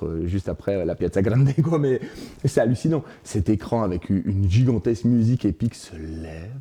Euh, 0.02 0.26
juste 0.26 0.48
après 0.48 0.84
la 0.84 0.94
Piazza 0.94 1.22
Grande, 1.22 1.50
quoi, 1.62 1.78
mais 1.78 2.00
c'est 2.44 2.60
hallucinant. 2.60 3.04
Cet 3.24 3.48
écran 3.48 3.82
avec 3.82 4.10
une 4.10 4.48
gigantesque 4.48 5.04
musique 5.04 5.44
épique 5.44 5.74
se 5.74 5.96
lève 5.96 6.60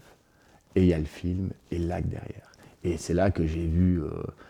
et 0.75 0.81
il 0.81 0.87
y 0.87 0.93
a 0.93 0.99
le 0.99 1.05
film 1.05 1.49
et 1.71 1.79
le 1.79 1.87
lac 1.87 2.07
derrière. 2.07 2.51
Et 2.83 2.97
c'est 2.97 3.13
là 3.13 3.31
que 3.31 3.45
j'ai 3.45 3.65
vu, 3.65 4.01
euh, 4.01 4.09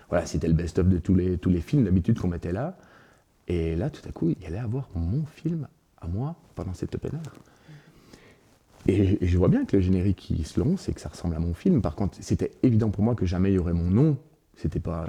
voilà, 0.10 0.26
c'était 0.26 0.48
le 0.48 0.54
best-of 0.54 0.88
de 0.88 0.98
tous 0.98 1.16
les, 1.16 1.38
tous 1.38 1.50
les 1.50 1.62
films 1.62 1.86
d'habitude 1.86 2.20
qu'on 2.20 2.28
mettait 2.28 2.52
là. 2.52 2.78
Et 3.48 3.76
là, 3.76 3.90
tout 3.90 4.02
à 4.08 4.12
coup, 4.12 4.30
il 4.30 4.46
allait 4.46 4.58
avoir 4.58 4.90
mon 4.94 5.26
film 5.26 5.68
à 6.02 6.08
moi 6.08 6.36
pendant 6.54 6.74
cette 6.74 6.94
open 6.96 7.12
air. 7.14 7.34
Et, 8.88 9.18
je 9.26 9.38
vois 9.38 9.48
bien 9.48 9.66
que 9.66 9.78
le 9.78 9.82
générique 9.82 10.18
qui 10.18 10.44
se 10.44 10.60
lance 10.60 10.90
et 10.90 10.94
que 10.94 11.02
ça 11.02 11.10
ressemble 11.10 11.36
à 11.36 11.40
mon 11.40 11.54
film. 11.54 11.82
Par 11.82 11.96
contre, 11.96 12.18
c'était 12.22 12.52
évident 12.64 12.90
pour 12.90 13.04
moi 13.04 13.16
que 13.16 13.26
jamais 13.26 13.52
il 13.52 13.56
y 13.56 13.60
aurait 13.60 13.74
mon 13.74 13.90
nom. 13.90 14.18
C'était 14.56 14.80
pas, 14.80 15.08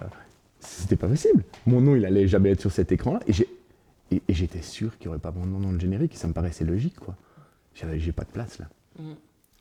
c'était 0.61 0.97
pas 0.97 1.09
possible. 1.09 1.45
Mon 1.67 1.81
nom, 1.81 1.97
il 1.97 2.05
allait 2.05 2.29
jamais 2.29 2.51
être 2.51 2.61
sur 2.61 2.73
cet 2.73 2.93
écran-là. 2.93 3.21
Et, 3.27 4.23
j'étais 4.29 4.63
sûr 4.63 4.97
qu'il 4.99 5.09
n'y 5.09 5.11
aurait 5.11 5.21
pas 5.21 5.33
mon 5.33 5.47
nom 5.47 5.61
dans 5.61 5.73
le 5.73 5.79
générique. 5.79 6.17
ça 6.17 6.29
me 6.29 6.33
paraissait 6.33 6.65
logique, 6.65 6.99
quoi. 6.99 7.15
J'ai 7.75 8.13
pas 8.13 8.25
de 8.25 8.31
place 8.31 8.59
là. 8.59 8.67
Mm. 8.99 9.13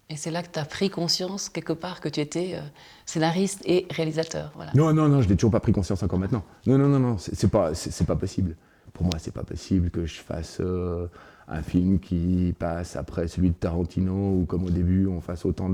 Et 0.10 0.16
c'est 0.16 0.32
là 0.32 0.42
que 0.42 0.48
tu 0.48 0.58
as 0.58 0.66
pris 0.66 0.90
conscience, 0.90 1.50
quelque 1.50 1.74
part, 1.74 2.00
que 2.00 2.08
tu 2.08 2.22
étais 2.22 2.56
euh, 2.56 2.62
scénariste 3.06 3.62
et 3.66 3.86
réalisateur. 3.90 4.54
Voilà. 4.56 4.72
Non, 4.74 4.94
non, 4.94 5.10
non, 5.10 5.22
je 5.22 5.28
n'ai 5.28 5.36
toujours 5.36 5.52
pas 5.52 5.60
pris 5.60 5.74
conscience 5.74 6.02
encore 6.02 6.18
maintenant. 6.18 6.44
Non, 6.66 6.78
non, 6.78 6.88
non, 6.88 7.00
non, 7.00 7.18
c'est 7.18 7.50
pas, 7.50 7.74
c'est 7.74 8.08
pas 8.08 8.16
possible. 8.16 8.56
Pour 8.94 9.06
moi, 9.06 9.16
c'est 9.20 9.34
pas 9.34 9.44
possible 9.44 9.90
que 9.90 10.06
je 10.06 10.16
fasse 10.16 10.60
euh, 10.62 11.08
un 11.50 11.62
film 11.62 12.00
qui 12.00 12.56
passe 12.58 12.96
après 12.96 13.28
celui 13.28 13.50
de 13.50 13.56
Tarantino 13.56 14.14
ou 14.14 14.46
comme 14.46 14.64
au 14.64 14.70
début, 14.70 15.08
on 15.08 15.20
fasse 15.20 15.46
autant 15.46 15.70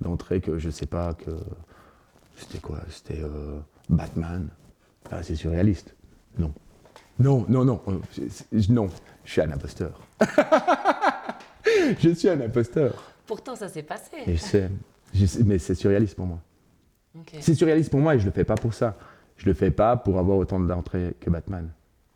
d'entrées 0.00 0.40
que 0.40 0.58
je 0.58 0.70
sais 0.70 0.86
pas 0.86 1.14
que. 1.14 1.30
C'était 2.36 2.58
quoi 2.58 2.80
C'était 2.88 3.20
euh, 3.20 3.58
Batman. 3.88 4.48
Ah, 5.10 5.22
c'est 5.22 5.36
surréaliste. 5.36 5.94
Non. 6.38 6.52
Non, 7.18 7.44
non, 7.48 7.64
non. 7.64 7.80
non, 8.68 8.88
je 9.24 9.30
suis 9.30 9.40
un 9.40 9.50
imposteur. 9.50 10.00
je 11.98 12.10
suis 12.10 12.28
un 12.28 12.40
imposteur. 12.40 13.02
Pourtant, 13.26 13.56
ça 13.56 13.68
s'est 13.68 13.82
passé. 13.82 14.16
je 14.26 14.36
sais, 14.36 14.70
mais 15.44 15.58
c'est 15.58 15.74
surréaliste 15.74 16.14
pour 16.14 16.26
moi. 16.26 16.38
C'est 17.40 17.54
surréaliste 17.54 17.90
pour 17.90 18.00
moi 18.00 18.14
et 18.14 18.20
je 18.20 18.24
le 18.24 18.30
fais 18.30 18.44
pas 18.44 18.54
pour 18.54 18.74
ça. 18.74 18.96
Je 19.36 19.46
le 19.46 19.54
fais 19.54 19.70
pas 19.70 19.96
pour 19.96 20.18
avoir 20.18 20.38
autant 20.38 20.60
d'entrées 20.60 21.14
que 21.20 21.30
Batman. 21.30 21.68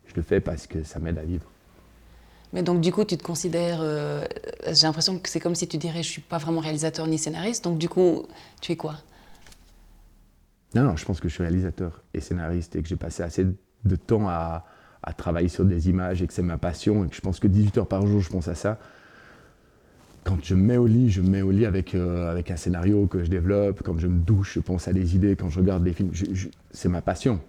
Je 0.05 0.13
le 0.15 0.21
fais 0.21 0.39
parce 0.39 0.67
que 0.67 0.83
ça 0.83 0.99
m'aide 0.99 1.17
à 1.17 1.23
vivre. 1.23 1.45
Mais 2.53 2.61
donc 2.61 2.81
du 2.81 2.91
coup, 2.91 3.03
tu 3.03 3.17
te 3.17 3.23
considères, 3.23 3.79
euh, 3.81 4.23
j'ai 4.67 4.85
l'impression 4.85 5.17
que 5.17 5.27
c'est 5.27 5.39
comme 5.39 5.55
si 5.55 5.67
tu 5.67 5.77
dirais, 5.77 6.03
je 6.03 6.09
suis 6.09 6.21
pas 6.21 6.37
vraiment 6.37 6.61
réalisateur 6.61 7.07
ni 7.07 7.17
scénariste. 7.17 7.63
Donc 7.63 7.79
du 7.79 7.89
coup, 7.89 8.27
tu 8.61 8.71
es 8.71 8.75
quoi? 8.75 8.95
Non, 10.75 10.83
non, 10.83 10.95
je 10.95 11.05
pense 11.05 11.19
que 11.19 11.29
je 11.29 11.33
suis 11.33 11.43
réalisateur 11.43 12.03
et 12.13 12.19
scénariste 12.19 12.75
et 12.75 12.81
que 12.81 12.87
j'ai 12.87 12.95
passé 12.95 13.23
assez 13.23 13.45
de 13.45 13.95
temps 13.95 14.27
à, 14.27 14.65
à 15.03 15.13
travailler 15.13 15.49
sur 15.49 15.65
des 15.65 15.89
images 15.89 16.21
et 16.21 16.27
que 16.27 16.33
c'est 16.33 16.41
ma 16.41 16.57
passion 16.57 17.05
et 17.05 17.09
que 17.09 17.15
je 17.15 17.21
pense 17.21 17.39
que 17.39 17.47
18 17.47 17.77
heures 17.79 17.87
par 17.87 18.05
jour, 18.07 18.21
je 18.21 18.29
pense 18.29 18.47
à 18.47 18.55
ça 18.55 18.79
quand 20.23 20.37
je 20.43 20.55
me 20.55 20.61
mets 20.61 20.77
au 20.77 20.87
lit, 20.87 21.09
je 21.09 21.21
me 21.21 21.29
mets 21.29 21.41
au 21.41 21.51
lit 21.51 21.65
avec, 21.65 21.95
euh, 21.95 22.31
avec 22.31 22.49
un 22.51 22.55
scénario 22.55 23.07
que 23.07 23.23
je 23.23 23.29
développe. 23.29 23.81
Quand 23.83 23.97
je 23.97 24.07
me 24.07 24.19
douche, 24.19 24.53
je 24.55 24.59
pense 24.59 24.87
à 24.87 24.93
des 24.93 25.15
idées. 25.15 25.35
Quand 25.35 25.49
je 25.49 25.59
regarde 25.59 25.83
des 25.83 25.93
films, 25.93 26.11
c'est 26.71 26.89
ma 26.89 27.01
passion. 27.01 27.39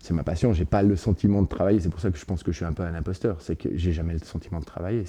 C'est 0.00 0.14
ma 0.14 0.24
passion. 0.24 0.52
J'ai 0.52 0.64
pas 0.64 0.82
le 0.82 0.96
sentiment 0.96 1.42
de 1.42 1.48
travailler. 1.48 1.80
C'est 1.80 1.88
pour 1.88 2.00
ça 2.00 2.10
que 2.10 2.18
je 2.18 2.24
pense 2.24 2.42
que 2.42 2.52
je 2.52 2.56
suis 2.56 2.64
un 2.64 2.72
peu 2.72 2.82
un 2.82 2.94
imposteur. 2.94 3.36
C'est 3.40 3.56
que 3.56 3.68
j'ai 3.74 3.92
jamais 3.92 4.14
le 4.14 4.18
sentiment 4.18 4.60
de 4.60 4.64
travailler. 4.64 5.04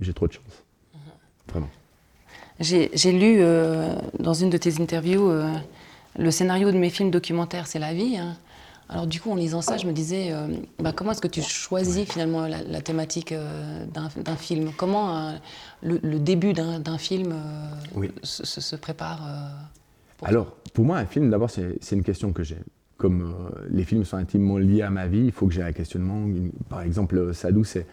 j'ai 0.00 0.12
trop 0.12 0.26
de 0.26 0.32
chance. 0.32 0.64
Mm-hmm. 0.94 1.50
Vraiment. 1.50 1.70
J'ai 2.60 3.12
lu 3.12 3.38
euh, 3.40 3.94
dans 4.20 4.34
une 4.34 4.50
de 4.50 4.56
tes 4.56 4.80
interviews 4.80 5.28
euh, 5.28 5.52
le 6.16 6.30
scénario 6.30 6.70
de 6.70 6.78
mes 6.78 6.90
films 6.90 7.10
documentaires, 7.10 7.66
c'est 7.66 7.78
la 7.78 7.94
vie. 7.94 8.16
Hein. 8.16 8.36
Alors 8.88 9.06
du 9.06 9.20
coup, 9.20 9.30
en 9.30 9.34
lisant 9.34 9.62
ça, 9.62 9.76
je 9.76 9.86
me 9.86 9.92
disais, 9.92 10.28
euh, 10.30 10.46
bah, 10.78 10.92
comment 10.94 11.12
est-ce 11.12 11.20
que 11.20 11.28
tu 11.28 11.42
choisis 11.42 12.04
finalement 12.10 12.46
la, 12.46 12.80
thématique 12.80 13.32
euh, 13.32 13.84
d'un 13.86 14.36
film? 14.36 14.70
Comment 14.76 15.16
euh, 15.16 15.32
le, 15.82 16.18
début 16.18 16.52
d'un 16.52 16.98
film 16.98 17.34
se, 18.22 18.76
prépare 18.76 19.26
Alors, 20.22 20.56
pour 20.74 20.84
moi, 20.84 20.98
un 20.98 21.06
film, 21.06 21.30
d'abord, 21.30 21.50
c'est 21.50 21.92
une 21.92 22.02
question 22.02 22.32
que 22.32 22.42
j'ai. 22.42 22.58
Comme 22.96 23.34
les 23.70 23.84
films 23.84 24.04
sont 24.04 24.16
intimement 24.16 24.58
liés 24.58 24.82
à 24.82 24.90
ma 24.90 25.08
vie, 25.08 25.24
il 25.24 25.32
faut 25.32 25.46
que 25.46 25.52
j'ai 25.52 25.62
un 25.62 25.72
questionnement. 25.72 26.26
Par 26.68 26.82
exemple, 26.82 27.34
Sadou, 27.34 27.64
c'est 27.64 27.86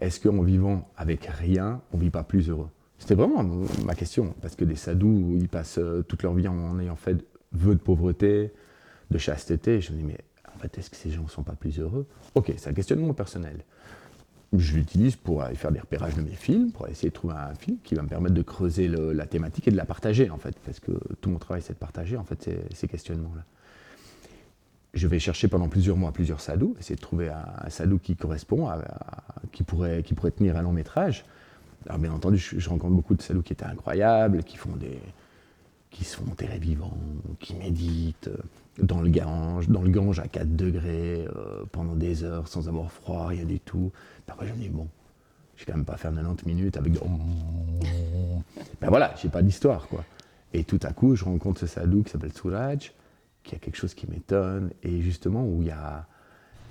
est-ce 0.00 0.20
qu'en 0.20 0.42
vivant 0.42 0.88
avec 0.96 1.24
rien, 1.26 1.80
on 1.92 1.96
ne 1.96 2.02
vit 2.02 2.10
pas 2.10 2.24
plus 2.24 2.50
heureux? 2.50 2.68
C'était 2.98 3.14
vraiment 3.14 3.42
ma 3.84 3.94
question, 3.94 4.34
parce 4.42 4.54
que 4.54 4.64
des 4.64 4.76
sadous, 4.76 5.36
ils 5.40 5.48
passent 5.48 5.80
toute 6.06 6.22
leur 6.22 6.34
vie 6.34 6.46
en 6.46 6.78
ayant 6.78 6.96
fait 6.96 7.24
vœux 7.52 7.74
de 7.74 7.80
pauvreté, 7.80 8.52
de 9.10 9.18
chasteté. 9.18 9.80
Je 9.80 9.92
me 9.92 9.98
dis, 9.98 10.04
mais 10.04 10.18
est-ce 10.76 10.90
que 10.90 10.96
ces 10.96 11.10
gens 11.10 11.22
ne 11.22 11.28
sont 11.28 11.42
pas 11.42 11.54
plus 11.54 11.78
heureux? 11.78 12.06
Ok, 12.34 12.52
c'est 12.56 12.70
un 12.70 12.72
questionnement 12.72 13.12
personnel. 13.14 13.64
Je 14.52 14.74
l'utilise 14.74 15.16
pour 15.16 15.42
aller 15.42 15.56
faire 15.56 15.72
des 15.72 15.80
repérages 15.80 16.14
de 16.14 16.22
mes 16.22 16.34
films, 16.34 16.72
pour 16.72 16.86
essayer 16.88 17.08
de 17.08 17.14
trouver 17.14 17.34
un 17.34 17.54
film 17.54 17.78
qui 17.82 17.94
va 17.94 18.02
me 18.02 18.08
permettre 18.08 18.34
de 18.34 18.42
creuser 18.42 18.88
la 18.88 19.26
thématique 19.26 19.68
et 19.68 19.70
de 19.70 19.76
la 19.76 19.86
partager, 19.86 20.28
en 20.28 20.36
fait, 20.36 20.54
parce 20.64 20.78
que 20.78 20.92
tout 21.20 21.30
mon 21.30 21.38
travail, 21.38 21.62
c'est 21.62 21.72
de 21.72 21.78
partager, 21.78 22.16
en 22.16 22.24
fait, 22.24 22.50
ces, 22.74 22.88
questionnements-là. 22.88 23.44
Je 24.92 25.08
vais 25.08 25.18
chercher 25.18 25.48
pendant 25.48 25.68
plusieurs 25.68 25.96
mois 25.96 26.12
plusieurs 26.12 26.42
sadous, 26.42 26.76
essayer 26.78 26.96
de 26.96 27.00
trouver 27.00 27.30
un, 27.30 27.70
sadou 27.70 27.98
qui 27.98 28.14
correspond, 28.14 28.68
qui, 29.52 29.62
pourrait, 29.62 30.02
qui 30.02 30.12
pourrait 30.12 30.32
tenir 30.32 30.58
un 30.58 30.62
long 30.62 30.72
métrage. 30.72 31.24
Alors, 31.86 31.98
bien 31.98 32.12
entendu, 32.12 32.36
je, 32.36 32.68
rencontre 32.68 32.94
beaucoup 32.94 33.14
de 33.14 33.22
sadous 33.22 33.40
qui 33.40 33.54
étaient 33.54 33.64
incroyables, 33.64 34.44
qui 34.44 34.58
font 34.58 34.76
des, 34.76 34.98
qui 35.92 36.04
sont 36.04 36.24
très 36.36 36.58
vivants, 36.58 36.96
qui 37.38 37.54
méditent, 37.54 38.30
dans 38.78 39.00
le 39.00 39.10
Gange, 39.10 39.68
dans 39.68 39.82
le 39.82 39.90
Gange 39.90 40.18
à 40.18 40.26
4 40.26 40.56
degrés, 40.56 41.26
euh, 41.36 41.64
pendant 41.70 41.94
des 41.94 42.24
heures, 42.24 42.48
sans 42.48 42.68
avoir 42.68 42.90
froid, 42.90 43.26
rien 43.26 43.44
du 43.44 43.60
tout. 43.60 43.92
Parfois, 44.26 44.46
je 44.46 44.52
me 44.54 44.58
dis, 44.58 44.70
bon, 44.70 44.88
je 45.54 45.64
vais 45.64 45.72
quand 45.72 45.76
même 45.76 45.84
pas 45.84 45.98
faire 45.98 46.12
90 46.12 46.46
minutes 46.46 46.76
avec. 46.78 46.94
ben 48.80 48.88
voilà, 48.88 49.14
j'ai 49.20 49.28
pas 49.28 49.42
d'histoire, 49.42 49.86
quoi. 49.88 50.02
Et 50.54 50.64
tout 50.64 50.80
à 50.82 50.92
coup, 50.92 51.14
je 51.14 51.24
rencontre 51.24 51.60
ce 51.60 51.66
sadou 51.66 52.02
qui 52.02 52.10
s'appelle 52.10 52.32
Suraj, 52.32 52.92
qui 53.42 53.54
a 53.54 53.58
quelque 53.58 53.76
chose 53.76 53.94
qui 53.94 54.10
m'étonne, 54.10 54.70
et 54.82 55.02
justement, 55.02 55.44
où 55.44 55.60
il 55.60 55.68
y 55.68 55.70
a, 55.70 56.06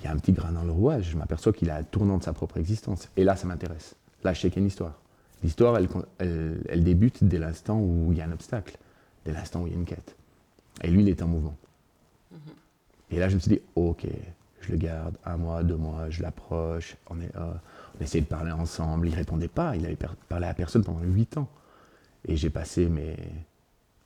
un 0.04 0.18
petit 0.18 0.32
grain 0.32 0.52
dans 0.52 0.64
le 0.64 0.72
rouage, 0.72 1.12
je 1.12 1.18
m'aperçois 1.18 1.54
qu'il 1.54 1.70
a 1.70 1.76
un 1.76 1.84
tournant 1.84 2.18
de 2.18 2.24
sa 2.24 2.34
propre 2.34 2.58
existence. 2.58 3.08
Et 3.18 3.24
là, 3.24 3.36
ça 3.36 3.46
m'intéresse. 3.46 3.96
Là, 4.24 4.34
je 4.34 4.42
sais 4.42 4.50
qu'il 4.50 4.58
y 4.58 4.60
a 4.60 4.64
une 4.64 4.68
histoire. 4.68 5.00
L'histoire, 5.44 5.78
elle 5.78 6.84
débute 6.84 7.24
dès 7.24 7.38
l'instant 7.38 7.80
où 7.80 8.12
il 8.12 8.18
y 8.18 8.22
a 8.22 8.26
un 8.26 8.32
obstacle, 8.32 8.78
dès 9.26 9.32
l'instant 9.32 9.62
où 9.62 9.68
il 9.68 9.74
y 9.74 9.76
a 9.76 9.80
une 9.80 9.86
quête. 9.86 10.16
Et 10.84 10.90
lui, 10.90 11.02
il 11.02 11.10
est 11.10 11.22
en 11.22 11.28
mouvement. 11.28 11.56
Et 13.12 13.20
là, 13.20 13.28
je 13.28 13.36
me 13.36 13.40
suis 13.40 13.50
dit, 13.50 13.62
ok, 13.76 14.08
je 14.62 14.72
le 14.72 14.78
garde 14.78 15.18
un 15.26 15.38
mois, 15.38 15.64
deux 15.64 15.76
mois, 15.76 16.10
je 16.10 16.22
l'approche, 16.22 16.96
on, 17.10 17.20
est, 17.20 17.36
euh, 17.36 17.54
on 18.00 18.04
essayait 18.04 18.22
de 18.22 18.28
parler 18.28 18.52
ensemble. 18.52 19.08
Il 19.08 19.16
répondait 19.16 19.48
pas, 19.48 19.76
il 19.76 19.86
avait 19.86 19.98
parlé 20.30 20.48
à 20.48 20.54
personne 20.54 20.84
pendant 20.84 21.02
huit 21.02 21.38
ans. 21.38 21.50
Et 22.26 22.38
j'ai 22.38 22.50
passé 22.50 22.88
mes, 22.88 23.12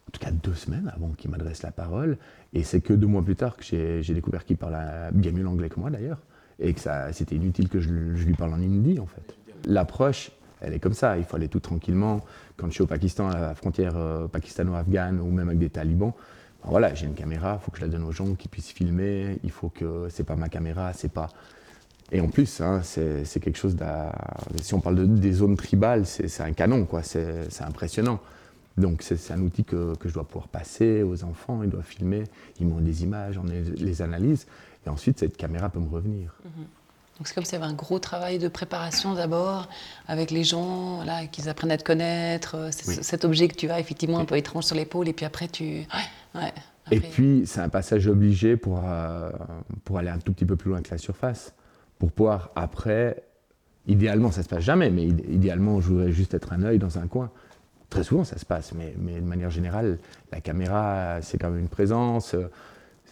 en 0.07 0.11
tout 0.11 0.19
cas 0.19 0.31
deux 0.31 0.53
semaines 0.53 0.91
avant 0.95 1.09
qu'il 1.09 1.31
m'adresse 1.31 1.61
la 1.63 1.71
parole. 1.71 2.17
Et 2.53 2.63
c'est 2.63 2.81
que 2.81 2.93
deux 2.93 3.07
mois 3.07 3.23
plus 3.23 3.35
tard 3.35 3.57
que 3.57 3.63
j'ai 3.63 4.13
découvert 4.13 4.45
qu'il 4.45 4.57
parlait 4.57 5.11
bien 5.11 5.31
mieux 5.31 5.43
l'anglais 5.43 5.69
que 5.69 5.79
moi 5.79 5.89
d'ailleurs. 5.89 6.19
Et 6.59 6.73
que 6.73 6.79
c'était 7.11 7.35
inutile 7.35 7.67
que 7.67 7.79
je, 7.79 7.89
lui 7.89 8.33
parle 8.33 8.53
en 8.53 8.61
hindi 8.61 8.97
en 8.99 9.07
fait. 9.07 9.35
L'approche, 9.65 10.31
elle 10.65 10.73
est 10.73 10.79
comme 10.79 10.93
ça, 10.93 11.17
il 11.17 11.23
faut 11.23 11.35
aller 11.35 11.47
tout 11.47 11.59
tranquillement. 11.59 12.21
Quand 12.57 12.67
je 12.67 12.73
suis 12.73 12.81
au 12.81 12.87
Pakistan, 12.87 13.29
à 13.29 13.39
la 13.39 13.55
frontière 13.55 13.93
euh, 13.95 14.27
pakistano-afghane, 14.27 15.19
ou 15.19 15.29
même 15.31 15.47
avec 15.47 15.59
des 15.59 15.69
talibans, 15.69 16.13
voilà, 16.63 16.93
j'ai 16.95 17.05
une 17.05 17.13
caméra, 17.13 17.59
il 17.61 17.63
faut 17.63 17.71
que 17.71 17.77
je 17.77 17.83
la 17.85 17.91
donne 17.91 18.03
aux 18.03 18.11
gens 18.11 18.33
qui 18.33 18.47
puissent 18.47 18.71
filmer, 18.71 19.37
il 19.43 19.51
faut 19.51 19.69
que 19.69 20.07
c'est 20.09 20.23
pas 20.23 20.35
ma 20.35 20.49
caméra, 20.49 20.93
c'est 20.93 21.11
pas. 21.11 21.29
Et 22.11 22.21
en 22.21 22.27
plus, 22.27 22.61
hein, 22.61 22.81
c'est 22.83 23.39
quelque 23.39 23.57
chose. 23.57 23.75
Si 24.61 24.73
on 24.73 24.79
parle 24.79 24.95
de, 24.95 25.05
des 25.05 25.33
zones 25.33 25.57
tribales, 25.57 26.05
c'est 26.05 26.41
un 26.41 26.53
canon, 26.53 26.85
quoi. 26.85 27.03
C'est 27.03 27.61
impressionnant. 27.61 28.19
Donc 28.77 29.03
c'est 29.03 29.31
un 29.31 29.41
outil 29.41 29.63
que, 29.63 29.95
que, 29.95 30.09
je 30.09 30.13
dois 30.13 30.25
pouvoir 30.25 30.47
passer 30.49 31.01
aux 31.01 31.23
enfants, 31.23 31.63
ils 31.63 31.69
doivent 31.69 31.85
filmer, 31.85 32.25
ils 32.59 32.67
montrent 32.67 32.81
des 32.81 33.03
images, 33.03 33.37
on 33.37 33.45
les 33.45 34.01
analyse, 34.01 34.47
et 34.85 34.89
ensuite 34.89 35.17
cette 35.17 35.37
caméra 35.37 35.69
peut 35.69 35.79
me 35.79 35.87
revenir. 35.87 36.35
Mm-hmm. 36.45 36.84
Donc 37.17 37.27
c'est 37.27 37.33
comme 37.33 37.45
s'il 37.45 37.53
y 37.53 37.61
avait 37.61 37.71
un 37.71 37.75
gros 37.75 37.99
travail 37.99 38.39
de 38.39 38.49
préparation 38.49 39.13
d'abord 39.13 39.69
avec 40.07 40.31
les 40.31 40.43
gens, 40.43 41.03
là, 41.05 41.25
qu'ils 41.27 41.47
apprennent 41.47 41.71
à 41.71 41.77
te 41.77 41.83
connaître, 41.83 42.55
euh, 42.55 42.71
cet 42.71 43.23
objet 43.23 43.47
que 43.47 43.55
tu 43.55 43.69
as 43.69 43.79
effectivement 43.79 44.19
un 44.19 44.25
peu 44.25 44.35
étrange 44.35 44.65
sur 44.65 44.75
l'épaule, 44.75 45.07
et 45.07 45.13
puis 45.13 45.25
après 45.25 45.47
tu... 45.47 45.85
Et 46.91 46.99
puis 46.99 47.43
c'est 47.45 47.61
un 47.61 47.69
passage 47.69 48.07
obligé 48.07 48.57
pour, 48.57 48.81
euh, 48.85 49.31
pour 49.85 49.97
aller 49.97 50.09
un 50.09 50.19
tout 50.19 50.33
petit 50.33 50.45
peu 50.45 50.55
plus 50.55 50.69
loin 50.69 50.81
que 50.81 50.91
la 50.91 50.97
surface, 50.97 51.53
pour 51.99 52.11
pouvoir 52.11 52.51
après, 52.55 53.23
idéalement 53.87 54.31
ça 54.31 54.43
se 54.43 54.49
passe 54.49 54.63
jamais, 54.63 54.89
mais 54.91 55.05
idéalement 55.05 55.79
je 55.79 55.87
voudrais 55.87 56.11
juste 56.11 56.33
être 56.33 56.51
un 56.51 56.63
œil 56.63 56.79
dans 56.79 56.99
un 56.99 57.07
coin. 57.07 57.31
Très 57.89 58.03
souvent 58.03 58.25
ça 58.25 58.37
se 58.37 58.45
passe, 58.45 58.73
mais, 58.73 58.93
mais 58.97 59.15
de 59.15 59.25
manière 59.25 59.49
générale, 59.49 59.99
la 60.33 60.41
caméra 60.41 61.19
c'est 61.21 61.37
quand 61.37 61.49
même 61.49 61.61
une 61.61 61.69
présence, 61.69 62.35
euh, 62.35 62.51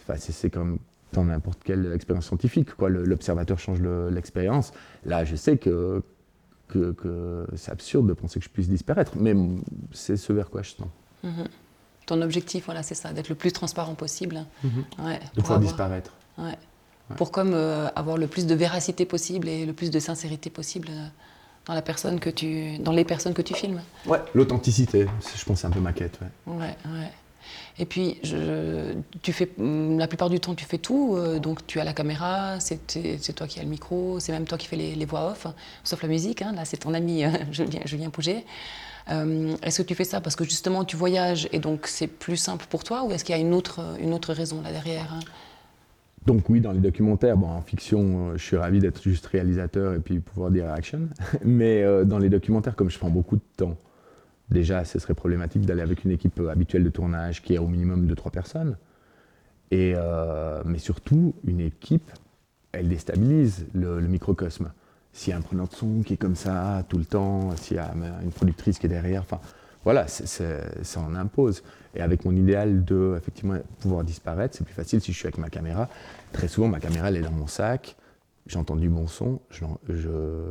enfin, 0.07 0.19
c'est 0.19 0.49
comme 0.49 0.77
dans 1.13 1.25
n'importe 1.25 1.63
quelle 1.63 1.91
expérience 1.93 2.27
scientifique. 2.27 2.69
L'observateur 2.79 3.59
change 3.59 3.81
l'expérience. 4.11 4.71
Là, 5.05 5.23
je 5.25 5.35
sais 5.35 5.57
que, 5.57 6.03
que, 6.67 7.45
c'est 7.55 7.71
absurde 7.71 8.07
de 8.07 8.13
penser 8.13 8.39
que 8.39 8.45
je 8.45 8.49
puisse 8.49 8.69
disparaître, 8.69 9.13
mais 9.15 9.35
c'est 9.91 10.17
ce 10.17 10.33
vers 10.33 10.49
quoi 10.49 10.61
je 10.61 10.75
tends. 10.75 10.91
Mhm. 11.23 11.47
Ton 12.05 12.21
objectif, 12.21 12.65
voilà, 12.65 12.83
c'est 12.83 12.95
ça, 12.95 13.13
d'être 13.13 13.29
le 13.29 13.35
plus 13.35 13.51
transparent 13.51 13.95
possible. 13.95 14.45
Mhm. 14.63 14.83
de 15.35 15.41
pouvoir 15.41 15.59
disparaître. 15.59 16.13
Pour 17.17 17.31
comme 17.31 17.53
euh, 17.53 17.89
avoir 17.95 18.17
le 18.17 18.27
plus 18.27 18.47
de 18.47 18.55
véracité 18.55 19.05
possible 19.05 19.47
et 19.47 19.65
le 19.65 19.73
plus 19.73 19.91
de 19.91 19.99
sincérité 19.99 20.49
possible 20.49 20.87
euh, 20.89 21.07
dans 21.65 21.73
la 21.73 21.81
personne 21.81 22.19
que 22.19 22.29
tu, 22.29 22.77
dans 22.79 22.91
les 22.91 23.05
personnes 23.05 23.33
que 23.33 23.41
tu 23.41 23.53
filmes. 23.53 23.81
Ouais, 24.05 24.19
l'authenticité, 24.33 25.07
je 25.35 25.45
pense, 25.45 25.59
c'est 25.59 25.67
un 25.67 25.71
peu 25.71 25.79
ma 25.79 25.93
quête. 25.93 26.19
Ouais, 26.47 26.55
ouais. 26.55 26.75
ouais. 26.85 27.11
Et 27.79 27.85
puis, 27.85 28.19
tu 29.21 29.33
fais, 29.33 29.49
mm, 29.57 29.97
la 29.97 30.07
plupart 30.07 30.29
du 30.29 30.39
temps, 30.39 30.55
tu 30.55 30.65
fais 30.65 30.77
tout. 30.77 31.15
Euh, 31.15 31.39
donc, 31.39 31.65
tu 31.65 31.79
as 31.79 31.83
la 31.83 31.93
caméra, 31.93 32.59
c'est 32.59 33.33
toi 33.35 33.47
qui 33.47 33.59
as 33.59 33.63
le 33.63 33.69
micro, 33.69 34.19
c'est 34.19 34.31
même 34.31 34.45
toi 34.45 34.57
qui 34.57 34.67
fais 34.67 34.75
les, 34.75 35.05
voix 35.05 35.31
off, 35.31 35.47
sauf 35.83 36.01
la 36.01 36.07
musique. 36.07 36.41
Hein, 36.41 36.53
là, 36.55 36.65
c'est 36.65 36.77
ton 36.77 36.93
ami 36.93 37.23
Julien, 37.51 37.79
Julien 37.85 38.09
Pouget. 38.09 38.45
Euh, 39.11 39.55
est-ce 39.63 39.81
que 39.81 39.87
tu 39.87 39.95
fais 39.95 40.05
ça 40.05 40.21
parce 40.21 40.37
que 40.37 40.45
justement 40.45 40.85
tu 40.85 40.95
voyages 40.95 41.49
et 41.51 41.59
donc 41.59 41.87
c'est 41.87 42.07
plus 42.07 42.37
simple 42.37 42.65
pour 42.69 42.85
toi 42.85 43.03
ou 43.03 43.11
est-ce 43.11 43.25
qu'il 43.25 43.35
y 43.35 43.37
a 43.37 43.41
une 43.41 43.53
autre, 43.53 43.81
une 43.99 44.13
autre 44.13 44.31
raison 44.31 44.61
là 44.61 44.71
derrière 44.71 45.11
hein? 45.13 45.19
Donc 46.25 46.49
oui, 46.49 46.61
dans 46.61 46.71
les 46.71 46.79
documentaires, 46.79 47.35
bon, 47.35 47.49
en 47.49 47.61
fiction, 47.61 48.29
euh, 48.29 48.37
je 48.37 48.43
suis 48.45 48.55
ravi 48.55 48.79
d'être 48.79 49.03
juste 49.03 49.25
réalisateur 49.25 49.93
et 49.93 49.99
puis 49.99 50.19
pouvoir 50.19 50.51
dire 50.51 50.71
action. 50.71 51.09
Mais 51.43 51.83
dans 52.05 52.17
les 52.17 52.29
documentaires, 52.29 52.77
comme 52.77 52.89
je 52.89 52.97
prends 52.97 53.09
beaucoup 53.09 53.35
de 53.35 53.41
temps, 53.57 53.75
déjà, 54.49 54.85
ce 54.85 54.99
serait 54.99 55.13
problématique 55.13 55.65
d'aller 55.65 55.81
avec 55.81 56.03
une 56.03 56.11
équipe 56.11 56.39
habituelle 56.39 56.83
de 56.83 56.89
tournage 56.89 57.41
qui 57.41 57.55
est 57.55 57.57
au 57.57 57.67
minimum 57.67 58.07
de 58.07 58.15
trois 58.15 58.31
personnes. 58.31 58.77
Et, 59.71 59.93
euh, 59.95 60.61
mais 60.65 60.77
surtout, 60.77 61.33
une 61.45 61.59
équipe, 61.59 62.11
elle 62.71 62.89
déstabilise 62.89 63.65
le, 63.73 63.99
microcosme. 64.01 64.71
S'il 65.13 65.31
y 65.31 65.33
a 65.33 65.37
un 65.37 65.41
preneur 65.41 65.67
de 65.67 65.73
son 65.73 66.01
qui 66.03 66.13
est 66.13 66.17
comme 66.17 66.35
ça 66.35 66.83
tout 66.89 66.97
le 66.97 67.05
temps, 67.05 67.55
s'il 67.55 67.77
y 67.77 67.79
a 67.79 67.91
une 68.23 68.31
productrice 68.31 68.79
qui 68.79 68.87
est 68.87 68.89
derrière, 68.89 69.21
enfin, 69.21 69.39
voilà, 69.83 70.07
ça 70.07 70.99
en 70.99 71.15
impose. 71.15 71.63
Et 71.95 72.01
avec 72.01 72.25
mon 72.25 72.35
idéal 72.35 72.85
de 72.85 73.15
effectivement 73.17 73.57
pouvoir 73.79 74.03
disparaître, 74.03 74.55
c'est 74.55 74.63
plus 74.63 74.73
facile 74.73 75.01
si 75.01 75.11
je 75.11 75.17
suis 75.17 75.27
avec 75.27 75.37
ma 75.37 75.49
caméra. 75.49 75.89
Très 76.31 76.47
souvent, 76.47 76.67
ma 76.67 76.79
caméra, 76.79 77.09
elle 77.09 77.17
est 77.17 77.21
dans 77.21 77.31
mon 77.31 77.47
sac. 77.47 77.95
J'entends 78.45 78.75
du 78.75 78.89
bon 78.89 79.07
son, 79.07 79.39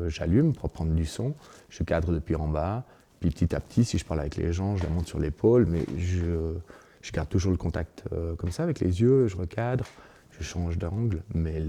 j'allume 0.08 0.54
pour 0.54 0.70
prendre 0.70 0.92
du 0.94 1.04
son, 1.04 1.34
je 1.68 1.82
cadre 1.82 2.12
depuis 2.12 2.34
en 2.36 2.48
bas, 2.48 2.84
puis 3.22 3.30
petit 3.30 3.54
à 3.54 3.60
petit, 3.60 3.84
si 3.84 3.98
je 3.98 4.04
parle 4.04 4.18
avec 4.18 4.34
les 4.34 4.52
gens, 4.52 4.76
je 4.76 4.82
la 4.82 4.88
monte 4.88 5.06
sur 5.06 5.20
l'épaule, 5.20 5.66
mais 5.66 5.84
je, 5.96 6.54
je, 7.02 7.12
garde 7.12 7.28
toujours 7.28 7.52
le 7.52 7.56
contact 7.56 8.02
euh, 8.12 8.34
comme 8.34 8.50
ça 8.50 8.64
avec 8.64 8.80
les 8.80 9.00
yeux, 9.00 9.28
je 9.28 9.36
recadre, 9.36 9.84
je 10.32 10.42
change 10.42 10.76
d'angle, 10.76 11.22
mais 11.32 11.62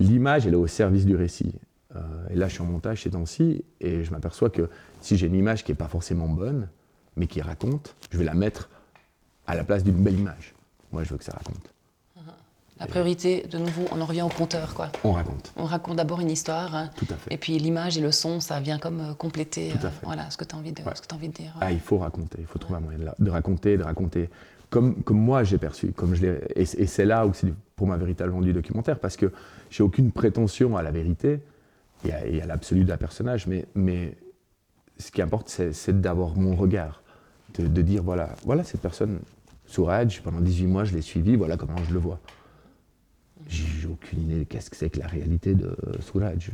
l'image, 0.00 0.44
elle 0.46 0.54
est 0.54 0.56
au 0.56 0.66
service 0.66 1.06
du 1.06 1.14
récit. 1.14 1.54
Euh, 1.94 2.00
et 2.30 2.34
là, 2.34 2.48
je 2.48 2.54
suis 2.54 2.62
en 2.62 2.66
montage 2.66 3.04
ces 3.04 3.10
temps-ci, 3.10 3.64
et 3.80 4.02
je 4.02 4.10
m'aperçois 4.10 4.50
que 4.50 4.68
si 5.00 5.16
j'ai 5.16 5.28
une 5.28 5.36
image 5.36 5.62
qui 5.62 5.70
n'est 5.70 5.76
pas 5.76 5.88
forcément 5.88 6.28
bonne, 6.28 6.68
mais 7.16 7.28
qui 7.28 7.40
raconte, 7.40 7.94
je 8.10 8.18
vais 8.18 8.24
la 8.24 8.34
mettre 8.34 8.70
à 9.46 9.54
la 9.54 9.62
place 9.62 9.84
d'une 9.84 10.02
belle 10.02 10.18
image. 10.18 10.52
Moi, 10.90 11.04
je 11.04 11.10
veux 11.10 11.18
que 11.18 11.24
ça 11.24 11.32
raconte. 11.32 11.71
La 12.82 12.88
priorité, 12.88 13.46
de 13.48 13.58
nouveau, 13.58 13.84
on 13.92 14.00
en 14.00 14.04
revient 14.04 14.22
au 14.22 14.28
conteur, 14.28 14.74
quoi. 14.74 14.90
On 15.04 15.12
raconte. 15.12 15.52
On 15.56 15.66
raconte 15.66 15.98
d'abord 15.98 16.18
une 16.18 16.32
histoire. 16.32 16.74
Hein. 16.74 16.90
Tout 16.96 17.06
à 17.10 17.14
fait. 17.14 17.32
Et 17.32 17.36
puis 17.36 17.56
l'image 17.56 17.96
et 17.96 18.00
le 18.00 18.10
son, 18.10 18.40
ça 18.40 18.58
vient 18.58 18.80
comme 18.80 19.00
euh, 19.00 19.14
compléter 19.14 19.70
euh, 19.70 19.88
voilà, 20.02 20.28
ce 20.30 20.36
que 20.36 20.42
tu 20.42 20.56
as, 20.56 20.58
envie 20.58 20.72
de, 20.72 20.82
as 20.82 21.14
envie 21.14 21.28
de 21.28 21.32
dire. 21.32 21.54
Ah, 21.60 21.70
il 21.70 21.78
faut 21.78 21.98
raconter, 21.98 22.38
il 22.40 22.46
faut 22.46 22.58
trouver 22.58 22.78
un 22.78 22.80
moyen 22.80 22.98
de, 23.16 23.30
raconter, 23.30 23.76
de 23.76 23.84
raconter 23.84 24.30
comme, 24.68 24.96
comme 25.04 25.18
moi 25.18 25.44
j'ai 25.44 25.58
perçu. 25.58 25.92
Comme 25.92 26.16
je 26.16 26.26
et, 26.26 26.62
et 26.62 26.86
c'est 26.88 27.04
là 27.04 27.24
où 27.24 27.32
c'est 27.32 27.54
pour 27.76 27.86
ma 27.86 27.96
véritablement 27.96 28.40
du 28.40 28.52
documentaire, 28.52 28.98
parce 28.98 29.16
que 29.16 29.30
j'ai 29.70 29.84
aucune 29.84 30.10
prétention 30.10 30.76
à 30.76 30.82
la 30.82 30.90
vérité 30.90 31.38
et 32.04 32.42
à, 32.42 32.46
l'absolu 32.46 32.82
d'un 32.82 32.96
personnage, 32.96 33.46
mais, 33.46 33.64
mais 33.76 34.16
ce 34.98 35.12
qui 35.12 35.22
importe, 35.22 35.48
c'est 35.48 36.00
d'avoir 36.00 36.34
mon 36.34 36.56
regard, 36.56 37.04
de, 37.56 37.82
dire 37.82 38.02
voilà, 38.02 38.30
voilà 38.44 38.64
cette 38.64 38.80
personne, 38.80 39.20
Souraj, 39.66 40.20
pendant 40.22 40.40
18 40.40 40.66
mois, 40.66 40.82
je 40.82 40.94
l'ai 40.94 41.02
suivi, 41.02 41.36
voilà 41.36 41.56
comment 41.56 41.76
je 41.88 41.94
le 41.94 42.00
vois. 42.00 42.18
J'ai 43.48 43.86
aucune 43.86 44.22
idée 44.22 44.38
de 44.40 44.44
qu'est-ce 44.44 44.70
que 44.70 44.76
c'est 44.76 44.90
que 44.90 44.98
la 44.98 45.06
réalité 45.06 45.54
de 45.54 45.76
Suraj. 46.00 46.50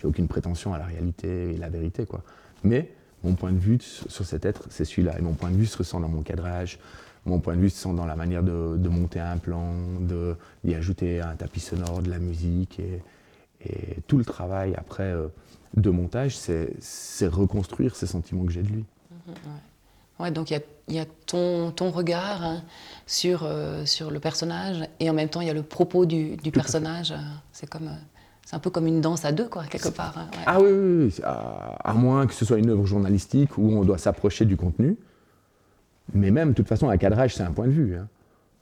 J'ai 0.00 0.06
aucune 0.06 0.28
prétention 0.28 0.74
à 0.74 0.78
la 0.78 0.84
réalité 0.84 1.54
et 1.54 1.56
la 1.56 1.68
vérité, 1.68 2.04
quoi. 2.04 2.22
Mais 2.62 2.90
mon 3.22 3.34
point 3.34 3.52
de 3.52 3.58
vue 3.58 3.78
sur 3.80 4.24
cet 4.24 4.44
être, 4.44 4.66
c'est 4.70 4.84
celui-là. 4.84 5.18
Et 5.18 5.22
mon 5.22 5.32
point 5.32 5.50
de 5.50 5.56
vue 5.56 5.66
se 5.66 5.78
ressent 5.78 6.00
dans 6.00 6.08
mon 6.08 6.22
cadrage, 6.22 6.78
mon 7.26 7.40
point 7.40 7.56
de 7.56 7.60
vue 7.60 7.70
se 7.70 7.78
sent 7.78 7.94
dans 7.94 8.04
la 8.04 8.16
manière 8.16 8.42
de, 8.42 8.88
monter 8.88 9.20
un 9.20 9.38
plan, 9.38 9.72
d'y 10.62 10.74
ajouter 10.74 11.20
un 11.20 11.34
tapis 11.36 11.60
sonore, 11.60 12.02
de 12.02 12.10
la 12.10 12.18
musique. 12.18 12.80
Et, 12.80 13.00
tout 14.06 14.18
le 14.18 14.26
travail 14.26 14.74
après 14.76 15.04
euh, 15.04 15.28
de 15.74 15.88
montage, 15.88 16.36
c'est 16.36 17.26
reconstruire 17.26 17.96
ces 17.96 18.06
sentiments 18.06 18.44
que 18.44 18.52
j'ai 18.52 18.62
de 18.62 18.68
lui. 18.68 18.84
Mm-hmm. 18.84 19.73
Donc 20.32 20.50
il 20.50 20.60
y, 20.88 20.98
a, 20.98 21.04
ton, 21.26 21.70
ton 21.70 21.90
regard 21.90 22.44
hein, 22.44 22.62
sur, 23.06 23.42
euh, 23.42 23.84
sur 23.84 24.10
le 24.10 24.20
personnage 24.20 24.88
et 25.00 25.10
en 25.10 25.12
même 25.12 25.28
temps 25.28 25.40
il 25.40 25.46
y 25.46 25.50
a 25.50 25.54
le 25.54 25.62
propos 25.62 26.06
du, 26.06 26.36
du 26.36 26.50
personnage. 26.50 27.14
C'est 27.52 27.68
comme. 27.68 27.88
Euh, 27.88 28.00
c'est 28.46 28.56
un 28.56 28.58
peu 28.58 28.68
comme 28.68 28.86
une 28.86 29.00
danse 29.00 29.24
à 29.24 29.32
deux, 29.32 29.48
quoi, 29.48 29.64
quelque 29.64 29.88
part. 29.88 30.18
Hein, 30.18 30.28
ah 30.44 30.60
oui, 30.60 30.70
oui, 30.70 31.04
oui. 31.06 31.24
À, 31.24 31.94
moins 31.94 32.26
que 32.26 32.34
ce 32.34 32.44
soit 32.44 32.58
une 32.58 32.68
œuvre 32.68 32.84
journalistique 32.84 33.56
où 33.56 33.70
on 33.70 33.84
doit 33.84 33.96
s'approcher 33.96 34.44
du 34.44 34.56
contenu. 34.56 34.98
Mais 36.12 36.30
même, 36.30 36.50
de 36.50 36.54
toute 36.54 36.68
façon, 36.68 36.90
un 36.90 36.98
cadrage, 36.98 37.34
c'est 37.34 37.42
un 37.42 37.52
point 37.52 37.66
de 37.66 37.72
vue. 37.72 37.96
Hein. 37.96 38.06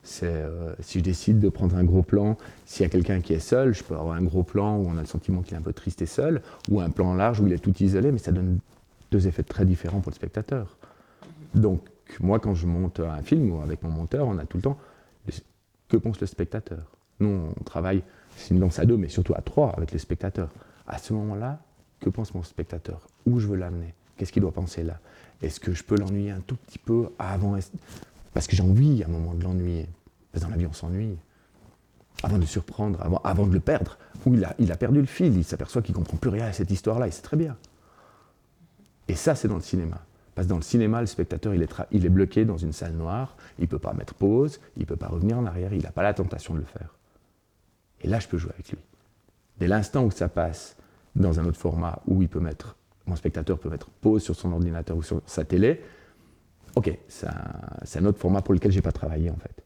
C'est, 0.04 0.26
euh, 0.26 0.72
si 0.80 1.00
je 1.00 1.04
décide 1.04 1.40
de 1.40 1.48
prendre 1.48 1.76
un 1.76 1.82
gros 1.82 2.02
plan, 2.02 2.36
s'il 2.64 2.84
y 2.84 2.86
a 2.86 2.88
quelqu'un 2.88 3.20
qui 3.20 3.32
est 3.32 3.40
seul, 3.40 3.74
je 3.74 3.82
peux 3.82 3.94
avoir 3.94 4.16
un 4.16 4.22
gros 4.22 4.44
plan 4.44 4.76
où 4.76 4.88
on 4.88 4.96
a 4.98 5.00
le 5.00 5.06
sentiment 5.06 5.42
qu'il 5.42 5.54
est 5.54 5.58
un 5.58 5.62
peu 5.62 5.72
triste 5.72 6.00
et 6.00 6.06
seul, 6.06 6.42
ou 6.70 6.80
un 6.80 6.90
plan 6.90 7.14
large 7.14 7.40
où 7.40 7.46
il 7.48 7.52
est 7.52 7.58
tout 7.58 7.74
isolé, 7.82 8.12
mais 8.12 8.18
ça 8.18 8.30
donne 8.30 8.58
deux 9.10 9.26
effets 9.26 9.42
très 9.42 9.64
différents 9.64 10.00
pour 10.00 10.10
le 10.10 10.16
spectateur. 10.16 10.76
Donc, 11.54 11.88
moi, 12.20 12.38
quand 12.38 12.54
je 12.54 12.66
monte 12.66 13.00
un 13.00 13.22
film 13.22 13.60
avec 13.62 13.82
mon 13.82 13.90
monteur, 13.90 14.26
on 14.26 14.38
a 14.38 14.44
tout 14.44 14.58
le 14.58 14.62
temps 14.62 14.78
que 15.88 15.96
pense 15.96 16.20
le 16.20 16.26
spectateur. 16.26 16.84
Nous, 17.20 17.28
on 17.28 17.64
travaille 17.64 18.02
c'est 18.36 18.54
une 18.54 18.60
danse 18.60 18.78
à 18.78 18.84
deux, 18.84 18.96
mais 18.96 19.08
surtout 19.08 19.34
à 19.34 19.40
trois 19.40 19.70
avec 19.76 19.92
les 19.92 19.98
spectateurs. 19.98 20.50
À 20.86 20.98
ce 20.98 21.12
moment-là, 21.12 21.60
que 22.00 22.10
pense 22.10 22.34
mon 22.34 22.42
spectateur? 22.42 23.06
Où 23.26 23.38
je 23.38 23.46
veux 23.46 23.56
l'amener? 23.56 23.94
Qu'est-ce 24.16 24.32
qu'il 24.32 24.42
doit 24.42 24.52
penser 24.52 24.82
là? 24.82 24.98
Est-ce 25.40 25.60
que 25.60 25.72
je 25.72 25.82
peux 25.84 25.96
l'ennuyer 25.96 26.30
un 26.30 26.40
tout 26.40 26.56
petit 26.56 26.78
peu 26.78 27.08
avant 27.18 27.56
Parce 28.34 28.46
que 28.46 28.56
j'ai 28.56 28.62
envie 28.62 29.02
à 29.02 29.06
un 29.06 29.10
moment 29.10 29.34
de 29.34 29.42
l'ennuyer. 29.42 29.88
Parce 30.32 30.44
que 30.44 30.48
dans 30.48 30.54
la 30.54 30.58
vie, 30.58 30.66
on 30.66 30.72
s'ennuie. 30.72 31.16
Avant 32.22 32.38
de 32.38 32.44
surprendre, 32.44 33.00
avant, 33.02 33.20
avant 33.24 33.46
de 33.46 33.52
le 33.52 33.60
perdre. 33.60 33.98
Où 34.26 34.34
il 34.34 34.44
a, 34.44 34.54
il 34.58 34.70
a 34.70 34.76
perdu 34.76 35.00
le 35.00 35.06
fil, 35.06 35.36
il 35.36 35.44
s'aperçoit 35.44 35.82
qu'il 35.82 35.94
ne 35.94 35.98
comprend 35.98 36.16
plus 36.16 36.30
rien 36.30 36.46
à 36.46 36.52
cette 36.52 36.70
histoire-là, 36.70 37.08
et 37.08 37.10
c'est 37.10 37.22
très 37.22 37.36
bien. 37.36 37.56
Et 39.08 39.16
ça, 39.16 39.34
c'est 39.34 39.48
dans 39.48 39.56
le 39.56 39.62
cinéma. 39.62 40.00
Parce 40.34 40.46
que 40.46 40.50
dans 40.50 40.56
le 40.56 40.62
cinéma, 40.62 41.00
le 41.00 41.06
spectateur, 41.06 41.54
il 41.54 41.62
est, 41.62 41.74
il 41.90 42.06
est 42.06 42.10
bloqué 42.10 42.44
dans 42.44 42.56
une 42.56 42.72
salle 42.72 42.92
noire, 42.92 43.36
il 43.58 43.62
ne 43.62 43.66
peut 43.66 43.78
pas 43.78 43.92
mettre 43.92 44.14
pause, 44.14 44.60
il 44.76 44.82
ne 44.82 44.86
peut 44.86 44.96
pas 44.96 45.08
revenir 45.08 45.38
en 45.38 45.44
arrière, 45.44 45.72
il 45.74 45.82
n'a 45.82 45.92
pas 45.92 46.02
la 46.02 46.14
tentation 46.14 46.54
de 46.54 46.60
le 46.60 46.64
faire. 46.64 46.96
Et 48.00 48.08
là, 48.08 48.18
je 48.18 48.28
peux 48.28 48.38
jouer 48.38 48.52
avec 48.54 48.70
lui. 48.70 48.78
Dès 49.58 49.68
l'instant 49.68 50.04
où 50.04 50.10
ça 50.10 50.28
passe 50.28 50.76
dans 51.14 51.38
un 51.38 51.44
autre 51.44 51.58
format 51.58 52.00
où 52.06 52.22
il 52.22 52.28
peut 52.28 52.40
mettre, 52.40 52.76
mon 53.06 53.16
spectateur 53.16 53.58
peut 53.58 53.68
mettre 53.68 53.90
pause 53.90 54.22
sur 54.22 54.34
son 54.34 54.52
ordinateur 54.52 54.96
ou 54.96 55.02
sur 55.02 55.20
sa 55.26 55.44
télé, 55.44 55.82
ok, 56.74 56.98
c'est 57.08 57.28
un, 57.98 58.06
autre 58.06 58.18
format 58.18 58.40
pour 58.40 58.54
lequel 58.54 58.72
je 58.72 58.78
n'ai 58.78 58.82
pas 58.82 58.92
travaillé 58.92 59.30
en 59.30 59.36
fait. 59.36 59.62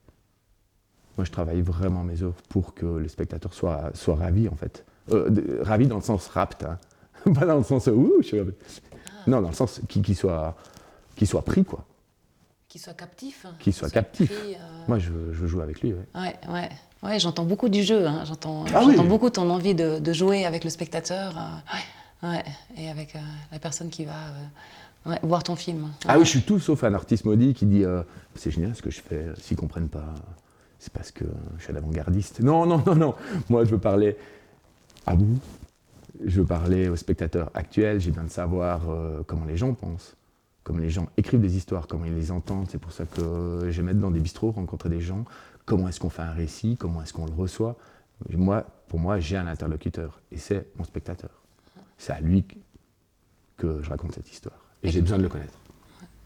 Moi, 1.17 1.25
je 1.25 1.31
travaille 1.31 1.63
vraiment 1.63 2.05
mes 2.05 2.23
œuvres 2.23 2.43
pour 2.49 2.75
que 2.75 2.85
le 2.85 3.09
spectateur 3.09 3.55
soit, 3.55 3.91
soit 3.95 4.17
ravi 4.17 4.49
en 4.49 4.57
fait. 4.57 4.85
Euh, 5.13 5.61
ravi 5.63 5.87
dans 5.87 5.97
le 5.97 6.03
sens 6.03 6.27
rapt, 6.27 6.65
hein. 6.65 6.79
pas 7.35 7.47
dans 7.47 7.57
le 7.57 7.65
sens 7.65 7.87
ouh, 7.87 8.17
je 8.21 8.27
suis... 8.27 8.41
Non, 9.27 9.41
dans 9.41 9.49
le 9.49 9.55
sens 9.55 9.81
qu'il 9.89 10.17
soit, 10.17 10.55
soit 11.25 11.45
pris 11.45 11.65
quoi. 11.65 11.85
Qu'il 12.69 12.81
soit 12.81 12.95
captif. 12.95 13.47
Qu'il 13.61 13.73
soit, 13.73 13.91
captif. 13.91 14.31
Euh, 14.33 14.55
Moi, 14.89 14.99
je, 14.99 15.11
je, 15.33 15.47
joue 15.47 15.61
avec 15.61 15.81
lui. 15.83 15.93
Ouais, 15.93 16.37
ouais. 16.49 16.69
Ouais, 17.03 17.19
j'entends 17.19 17.45
beaucoup 17.45 17.69
du 17.69 17.83
jeu. 17.83 18.07
Hein. 18.07 18.25
J'entends 18.25 18.65
ah 18.75 18.85
beaucoup 19.03 19.31
ton 19.31 19.49
envie 19.51 19.75
de, 19.75 20.13
jouer 20.13 20.45
avec 20.45 20.65
le 20.65 20.71
spectateur 20.71 21.37
euh, 21.39 22.29
ouais, 22.29 22.45
et 22.77 22.91
avec 22.91 23.15
euh, 23.15 23.21
la 23.53 23.59
personne 23.59 23.89
qui 23.89 24.05
va 24.05 24.15
voir 25.23 25.45
ton 25.45 25.55
film. 25.55 25.93
Ah 26.09 26.19
oui, 26.19 26.25
je 26.25 26.31
suis 26.31 26.43
tout 26.43 26.59
sauf 26.59 26.83
un 26.83 26.95
artiste 26.95 27.25
maudit 27.25 27.55
qui 27.55 27.67
dit 27.67 27.85
c'est 28.35 28.51
génial 28.51 28.75
ce 28.75 28.83
que 28.83 28.91
je 28.91 29.01
fais. 29.01 29.27
S'ils 29.39 29.57
comprennent 29.57 29.89
pas, 29.89 30.15
c'est 30.81 30.93
parce 30.93 31.13
que 31.13 31.25
je 31.59 31.63
suis 31.63 31.73
un 31.73 31.77
avant-gardiste. 31.77 32.41
Non, 32.41 32.67
non, 32.67 32.83
non, 32.85 32.97
non. 32.97 33.15
Moi, 33.49 33.65
je 33.65 33.71
veux 33.71 33.79
parler 33.79 34.17
à 35.07 35.15
vous. 35.15 35.39
Je 36.25 36.41
veux 36.41 36.47
parler 36.47 36.89
aux 36.89 36.97
spectateurs 36.97 37.51
actuels. 37.55 38.01
J'ai 38.01 38.11
besoin 38.11 38.25
de 38.25 38.31
savoir 38.31 38.83
comment 39.27 39.45
les 39.45 39.57
gens 39.57 39.75
pensent 39.75 40.17
comment 40.65 40.81
les 40.81 40.91
gens 40.91 41.07
écrivent 41.17 41.41
des 41.41 41.57
histoires, 41.57 41.87
comment 41.87 42.07
ils 42.07 42.15
les 42.17 42.33
entendent. 42.33 42.67
C'est 42.69 42.81
pour 42.81 42.91
ça 42.91 43.05
que 43.05 43.69
j'aime 43.71 43.89
être 43.89 44.01
dans 44.01 44.11
des 44.11 44.19
bistrots, 44.19 44.51
rencontrer 44.51 44.89
des 44.89 45.01
gens, 45.01 45.25
Comment 45.67 45.89
est-ce 45.89 45.99
qu'on 45.99 46.11
fait 46.11 46.23
un 46.23 46.33
récit? 46.33 46.77
Comment 46.79 47.03
est-ce 47.03 47.13
qu'on 47.13 47.27
le 47.27 47.35
reçoit? 47.35 47.77
Moi, 48.31 48.65
Pour 48.89 49.01
moi, 49.01 49.19
j'ai 49.19 49.37
un 49.37 49.49
interlocuteur 49.49 50.21
et 50.31 50.39
c'est 50.39 50.69
mon 50.77 50.85
spectateur. 50.85 51.31
C'est 51.99 52.13
à 52.13 52.21
lui 52.21 52.45
que 53.57 53.83
je 53.83 53.91
raconte 53.91 54.15
cette 54.15 54.31
histoire. 54.31 54.57
Et, 54.83 54.91
j'ai 54.91 55.03
besoin 55.03 55.19
de 55.19 55.25
le 55.25 55.29
connaître. 55.29 55.59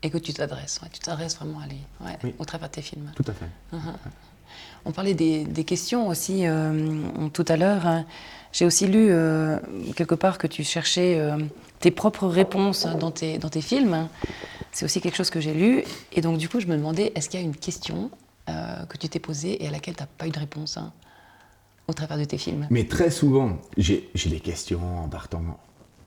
Et 0.03 0.11
que 0.11 0.19
tu 0.19 0.35
t'adresses, 0.35 0.81
tu 0.93 1.01
t'adresses 1.01 1.37
vraiment 1.37 1.61
à 1.61 1.67
lui, 1.67 2.35
au 2.39 2.45
travers 2.45 2.69
de 2.69 2.75
tes 2.75 2.83
films. 2.83 3.11
Tout 3.17 3.25
à 3.27 3.33
fait. 3.33 3.49
On 4.85 4.93
parlait 4.93 5.15
des, 5.15 5.65
questions 5.65 6.09
aussi 6.09 6.47
euh, 6.47 7.29
tout 7.33 7.45
à 7.49 7.57
l'heure. 7.57 7.87
Hein. 7.87 8.05
J'ai 8.53 8.67
aussi 8.67 8.87
lu 8.87 9.09
euh, 9.11 9.59
quelque 9.95 10.15
part 10.15 10.39
que 10.39 10.47
tu 10.47 10.65
cherchais 10.65 11.19
euh, 11.21 11.39
tes 11.79 11.91
propres 11.91 12.27
réponses 12.27 12.87
dans 12.99 13.11
tes, 13.11 13.39
dans 13.39 13.49
tes 13.49 13.61
films. 13.61 14.09
C'est 14.73 14.85
aussi 14.85 15.01
quelque 15.01 15.17
chose 15.17 15.31
que 15.31 15.41
j'ai 15.41 15.55
lu. 15.55 15.85
Et 16.13 16.21
donc, 16.21 16.39
du 16.39 16.49
coup, 16.49 16.61
je 16.61 16.67
me 16.67 16.77
demandais, 16.77 17.13
est-ce 17.15 17.29
qu'il 17.29 17.41
y 17.41 17.43
a 17.43 17.47
une 17.47 17.57
question 17.57 18.11
euh, 18.49 18.85
que 18.87 18.97
tu 18.97 19.09
t'es 19.09 19.21
posée 19.21 19.63
et 19.63 19.69
à 19.69 19.71
laquelle 19.71 19.95
tu 19.95 20.03
n'as 20.03 20.09
pas 20.19 20.27
eu 20.27 20.31
de 20.31 20.39
réponse 20.39 20.77
hein, 20.77 20.93
au 21.87 21.93
travers 21.93 22.19
de 22.19 22.25
tes 22.25 22.39
films? 22.39 22.67
Mais 22.71 22.85
très 22.85 23.11
souvent, 23.11 23.59
j'ai 23.77 24.11
des 24.15 24.41
questions 24.41 25.05
en 25.05 25.09
partant 25.09 25.59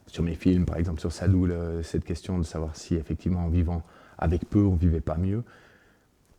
sur 0.07 0.23
mes 0.23 0.35
films, 0.35 0.65
par 0.65 0.77
exemple 0.77 0.99
sur 0.99 1.11
Sadou, 1.11 1.47
cette 1.81 2.03
question 2.03 2.37
de 2.37 2.43
savoir 2.43 2.75
si 2.75 2.95
effectivement 2.95 3.45
en 3.45 3.49
vivant 3.49 3.81
avec 4.19 4.47
peu, 4.47 4.59
on 4.59 4.75
vivait 4.75 5.01
pas 5.01 5.17
mieux. 5.17 5.43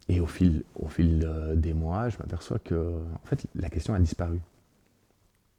Et 0.08 0.20
au 0.20 0.26
fil, 0.26 0.64
au 0.76 0.86
fil 0.86 1.28
des 1.56 1.72
mois, 1.72 2.08
je 2.10 2.18
m'aperçois 2.18 2.58
que 2.58 2.74
en 2.74 3.26
fait, 3.26 3.46
la 3.54 3.70
question 3.70 3.94
a 3.94 3.98
disparu. 3.98 4.38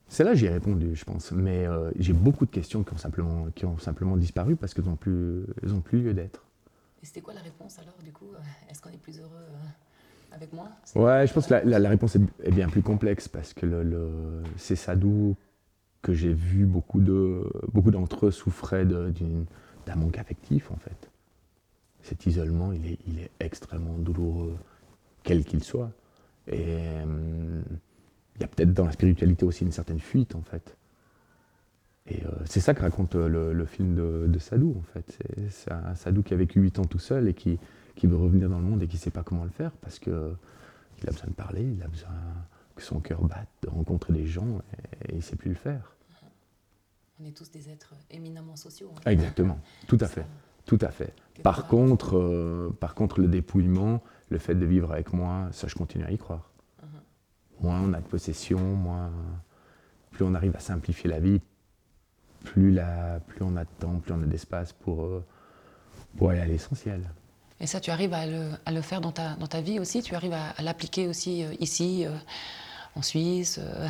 Celle-là, 0.08 0.36
j'y 0.36 0.46
ai 0.46 0.50
répondu, 0.50 0.96
je 0.96 1.04
pense. 1.04 1.32
Mais 1.32 1.66
euh, 1.66 1.92
j'ai 1.98 2.14
beaucoup 2.14 2.46
de 2.46 2.52
questions 2.52 2.84
qui 2.84 2.94
ont 2.94 2.98
simplement, 2.98 3.48
qui 3.56 3.66
ont 3.66 3.78
simplement 3.78 4.18
disparu 4.18 4.56
parce 4.56 4.74
qu'elles 4.74 4.86
n'ont 4.86 4.96
plus, 4.96 5.46
plus 5.84 6.02
lieu 6.02 6.14
d'être. 6.14 6.44
Et 7.02 7.06
c'était 7.06 7.22
quoi 7.22 7.34
la 7.34 7.42
réponse 7.42 7.80
alors, 7.80 7.98
du 8.04 8.12
coup 8.12 8.32
Est-ce 8.70 8.82
qu'on 8.82 8.90
est 8.90 9.02
plus 9.02 9.20
heureux 9.20 9.46
avec 10.32 10.54
moi? 10.54 10.70
Ouais, 10.96 11.26
je 11.28 11.34
pense 11.34 11.48
que 11.48 11.54
la, 11.54 11.90
réponse 11.90 12.16
est, 12.16 12.52
bien 12.52 12.70
plus 12.70 12.82
complexe 12.82 13.28
parce 13.28 13.54
que 13.54 13.66
le, 13.66 14.44
c'est 14.58 14.76
Sadou 14.76 15.36
que 16.02 16.14
j'ai 16.14 16.34
vu 16.34 16.66
beaucoup 16.66 17.00
de 17.00 17.44
beaucoup 17.74 17.90
d'entre 17.90 18.28
eux 18.28 18.32
souffraient 18.32 18.86
d'un 18.86 19.96
manque 19.96 20.18
affectif 20.18 20.72
en 20.72 20.78
fait. 20.78 21.10
Cet 22.04 22.28
isolement, 22.28 22.72
il 22.72 22.86
est, 22.86 23.00
il 23.08 23.20
est 23.20 23.32
extrêmement 23.40 23.98
douloureux, 23.98 24.56
quel 25.24 25.44
qu'il 25.44 25.64
soit. 25.64 25.92
Et 26.48 26.78
hum, 27.02 27.64
il 28.36 28.42
y 28.42 28.44
a 28.44 28.48
peut-être 28.48 28.74
dans 28.74 28.86
la 28.86 28.92
spiritualité 28.92 29.46
aussi 29.46 29.64
une 29.64 29.72
certaine 29.72 30.00
fuite 30.00 30.36
en 30.36 30.42
fait. 30.42 30.76
Et 32.08 32.24
euh, 32.24 32.30
c'est 32.46 32.60
ça 32.60 32.74
que 32.74 32.82
raconte 32.82 33.16
le, 33.16 33.66
film 33.66 33.96
de, 33.96 34.28
de, 34.28 34.40
Sadou 34.40 34.76
en 34.78 34.84
fait. 34.94 35.18
C'est 35.50 35.72
un 35.72 35.96
Sadou 35.96 36.22
qui 36.22 36.34
a 36.34 36.38
vécu 36.38 36.60
8 36.60 36.80
ans 36.80 36.86
tout 36.86 37.00
seul 37.00 37.28
et 37.28 37.34
qui, 37.34 37.58
qui 37.96 38.08
veut 38.08 38.18
revenir 38.18 38.50
dans 38.50 38.60
le 38.60 38.66
monde 38.66 38.84
et 38.84 38.88
qui 38.88 38.98
ne 38.98 39.02
sait 39.02 39.12
pas 39.12 39.24
comment 39.24 39.44
le 39.44 39.50
faire 39.50 39.72
parce 39.82 40.00
qu'il 40.00 40.14
a 40.14 41.12
besoin 41.12 41.28
de 41.28 41.34
parler, 41.34 41.64
il 41.64 41.82
a 41.82 41.88
besoin 41.88 42.12
que 42.76 42.84
son 42.84 43.00
cœur 43.00 43.24
batte, 43.24 43.50
de 43.64 43.70
rencontrer 43.70 44.14
des 44.14 44.26
gens 44.26 44.60
et, 45.08 45.14
il 45.14 45.16
ne 45.18 45.22
sait 45.22 45.36
plus 45.36 45.50
le 45.50 45.56
faire. 45.56 45.96
On 47.20 47.26
est 47.26 47.36
tous 47.36 47.50
des 47.50 47.70
êtres 47.70 47.96
éminemment 48.12 48.58
sociaux. 48.58 48.92
Hein. 48.98 49.10
Exactement, 49.12 49.58
tout 49.88 49.98
à 50.02 50.08
fait. 50.08 50.26
Tout 50.66 50.80
à 50.82 50.90
fait. 50.90 51.14
Par 51.44 51.68
contre, 51.68 52.18
euh, 52.18 52.76
par 52.80 52.96
contre, 52.96 53.20
le 53.20 53.28
dépouillement, 53.28 54.02
le 54.30 54.40
fait 54.40 54.56
de 54.56 54.66
vivre 54.66 54.92
avec 54.92 55.14
moi, 55.14 55.48
ça, 55.52 55.68
je 55.68 55.76
continue 55.76 56.04
à 56.04 56.12
y 56.12 56.18
croire. 56.18 56.50
Moins 57.62 57.82
on 57.82 57.94
a 57.94 58.02
de 58.02 58.08
possession, 58.08 58.60
moins, 58.60 59.12
plus 60.12 60.26
on 60.26 60.36
arrive 60.36 60.56
à 60.56 60.60
simplifier 60.60 61.10
la 61.10 61.20
vie, 61.20 61.42
plus, 62.44 62.72
la, 62.72 63.20
plus 63.28 63.42
on 63.42 63.56
a 63.58 63.64
de 63.64 63.70
temps, 63.80 64.00
plus 64.00 64.14
on 64.14 64.22
a 64.22 64.26
d'espace 64.26 64.74
pour, 64.74 65.04
euh, 65.04 65.24
pour 66.18 66.30
aller 66.30 66.42
à 66.42 66.46
l'essentiel. 66.46 67.02
Et 67.62 67.68
ça, 67.68 67.80
tu 67.80 67.90
arrives 67.90 68.14
à 68.14 68.26
le, 68.26 68.82
faire 68.82 69.02
dans 69.02 69.12
ta, 69.12 69.36
dans 69.36 69.48
ta, 69.48 69.62
vie 69.62 69.80
aussi? 69.80 70.02
Tu 70.02 70.16
arrives 70.16 70.34
à, 70.34 70.62
l'appliquer 70.62 71.08
aussi 71.08 71.44
euh, 71.44 71.54
ici, 71.60 72.06
euh, 72.06 72.12
en 72.96 73.02
Suisse 73.02 73.60
euh, 73.62 73.88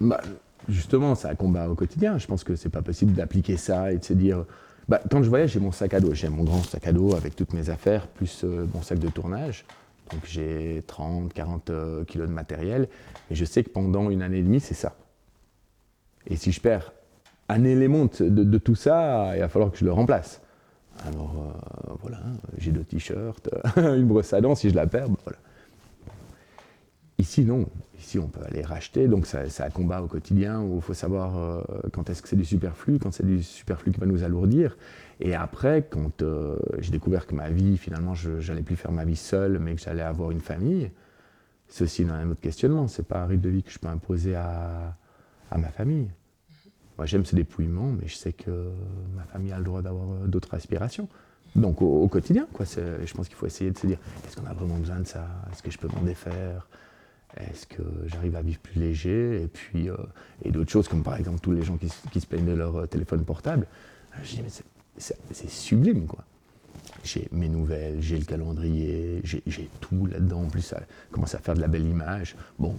bah, 0.00 0.20
Justement, 0.68 1.14
c'est 1.14 1.28
un 1.28 1.34
combat 1.34 1.68
au 1.68 1.74
quotidien. 1.74 2.18
Je 2.18 2.26
pense 2.26 2.44
que 2.44 2.54
c'est 2.54 2.68
pas 2.68 2.82
possible 2.82 3.12
d'appliquer 3.12 3.56
ça 3.56 3.92
et 3.92 3.98
de 3.98 4.04
se 4.04 4.12
dire. 4.12 4.44
Bah, 4.88 5.00
quand 5.10 5.22
je 5.22 5.28
voyage, 5.30 5.52
j'ai 5.52 5.60
mon 5.60 5.72
sac 5.72 5.94
à 5.94 6.00
dos. 6.00 6.12
J'ai 6.12 6.28
mon 6.28 6.44
grand 6.44 6.62
sac 6.62 6.86
à 6.86 6.92
dos 6.92 7.14
avec 7.14 7.34
toutes 7.34 7.54
mes 7.54 7.70
affaires, 7.70 8.06
plus 8.06 8.44
mon 8.44 8.82
sac 8.82 8.98
de 8.98 9.08
tournage. 9.08 9.64
Donc 10.10 10.20
j'ai 10.24 10.82
30, 10.86 11.32
40 11.32 11.70
kilos 12.06 12.28
de 12.28 12.32
matériel. 12.32 12.88
Et 13.30 13.34
je 13.34 13.44
sais 13.44 13.64
que 13.64 13.70
pendant 13.70 14.10
une 14.10 14.22
année 14.22 14.38
et 14.38 14.42
demie, 14.42 14.60
c'est 14.60 14.74
ça. 14.74 14.94
Et 16.26 16.36
si 16.36 16.52
je 16.52 16.60
perds 16.60 16.92
un 17.48 17.64
élément 17.64 18.06
de, 18.06 18.28
de 18.28 18.58
tout 18.58 18.74
ça, 18.74 19.32
il 19.34 19.40
va 19.40 19.48
falloir 19.48 19.70
que 19.70 19.78
je 19.78 19.84
le 19.84 19.92
remplace. 19.92 20.40
Alors 21.06 21.54
voilà, 22.00 22.20
j'ai 22.56 22.70
deux 22.70 22.84
t-shirts, 22.84 23.50
une 23.76 24.06
brosse 24.06 24.32
à 24.32 24.40
dents, 24.40 24.54
si 24.54 24.70
je 24.70 24.74
la 24.74 24.86
perds, 24.86 25.08
ben 25.08 25.16
voilà. 25.24 25.38
Ici, 27.24 27.42
non. 27.42 27.66
Ici, 27.98 28.18
on 28.18 28.28
peut 28.28 28.42
aller 28.44 28.60
racheter, 28.60 29.08
donc 29.08 29.24
c'est 29.24 29.62
un 29.62 29.70
combat 29.70 30.02
au 30.02 30.06
quotidien 30.08 30.60
où 30.60 30.76
il 30.76 30.82
faut 30.82 30.92
savoir 30.92 31.38
euh, 31.38 31.62
quand 31.90 32.10
est-ce 32.10 32.20
que 32.20 32.28
c'est 32.28 32.36
du 32.36 32.44
superflu, 32.44 32.98
quand 32.98 33.14
c'est 33.14 33.24
du 33.24 33.42
superflu 33.42 33.92
qui 33.92 33.98
va 33.98 34.04
nous 34.04 34.24
alourdir. 34.24 34.76
Et 35.20 35.34
après, 35.34 35.86
quand 35.88 36.20
euh, 36.20 36.58
j'ai 36.80 36.90
découvert 36.90 37.26
que 37.26 37.34
ma 37.34 37.48
vie, 37.48 37.78
finalement, 37.78 38.12
je 38.12 38.46
n'allais 38.46 38.60
plus 38.60 38.76
faire 38.76 38.92
ma 38.92 39.06
vie 39.06 39.16
seule, 39.16 39.58
mais 39.58 39.74
que 39.74 39.80
j'allais 39.80 40.02
avoir 40.02 40.32
une 40.32 40.42
famille, 40.42 40.90
c'est 41.66 41.84
aussi 41.84 42.04
un 42.04 42.28
autre 42.28 42.42
questionnement. 42.42 42.88
C'est 42.88 43.08
pas 43.08 43.22
un 43.22 43.26
rythme 43.26 43.40
de 43.40 43.48
vie 43.48 43.62
que 43.62 43.70
je 43.70 43.78
peux 43.78 43.88
imposer 43.88 44.34
à, 44.34 44.94
à 45.50 45.56
ma 45.56 45.70
famille. 45.70 46.10
Moi, 46.98 47.06
j'aime 47.06 47.24
ce 47.24 47.34
dépouillement, 47.34 47.88
mais 47.98 48.06
je 48.06 48.16
sais 48.16 48.34
que 48.34 48.68
ma 49.16 49.24
famille 49.24 49.52
a 49.52 49.56
le 49.56 49.64
droit 49.64 49.80
d'avoir 49.80 50.10
euh, 50.10 50.26
d'autres 50.26 50.52
aspirations. 50.52 51.08
Donc, 51.56 51.80
au, 51.80 52.06
quotidien, 52.08 52.46
quoi, 52.52 52.66
je 52.66 53.14
pense 53.14 53.28
qu'il 53.28 53.36
faut 53.36 53.46
essayer 53.46 53.70
de 53.70 53.78
se 53.78 53.86
dire 53.86 53.98
est-ce 54.26 54.36
qu'on 54.36 54.46
a 54.46 54.52
vraiment 54.52 54.76
besoin 54.76 54.98
de 54.98 55.06
ça? 55.06 55.26
Est-ce 55.50 55.62
que 55.62 55.70
je 55.70 55.78
peux 55.78 55.88
m'en 55.88 56.02
défaire? 56.02 56.68
Est-ce 57.36 57.66
que 57.66 57.82
j'arrive 58.06 58.36
à 58.36 58.42
vivre 58.42 58.60
plus 58.60 58.80
léger 58.80 59.42
Et 59.42 59.48
puis, 59.48 59.88
euh, 59.90 59.96
et 60.44 60.52
d'autres 60.52 60.70
choses, 60.70 60.88
comme 60.88 61.02
par 61.02 61.16
exemple 61.16 61.40
tous 61.40 61.52
les 61.52 61.62
gens 61.62 61.76
qui, 61.76 61.88
se 62.20 62.26
plaignent 62.26 62.46
de 62.46 62.52
leur 62.52 62.76
euh, 62.76 62.86
téléphone 62.86 63.24
portable. 63.24 63.66
Je 64.22 64.36
dis, 64.36 64.42
mais 64.42 64.50
c'est 64.98 65.50
sublime, 65.50 66.06
quoi. 66.06 66.24
J'ai 67.02 67.28
mes 67.32 67.48
nouvelles, 67.48 68.00
j'ai 68.00 68.18
le 68.18 68.24
calendrier, 68.24 69.20
j'ai 69.24 69.68
tout 69.80 70.06
là-dedans. 70.06 70.42
En 70.42 70.48
plus, 70.48 70.62
ça 70.62 70.80
commence 71.10 71.34
à 71.34 71.38
faire 71.38 71.54
de 71.54 71.60
la 71.60 71.66
belle 71.66 71.86
image. 71.86 72.36
Bon, 72.58 72.78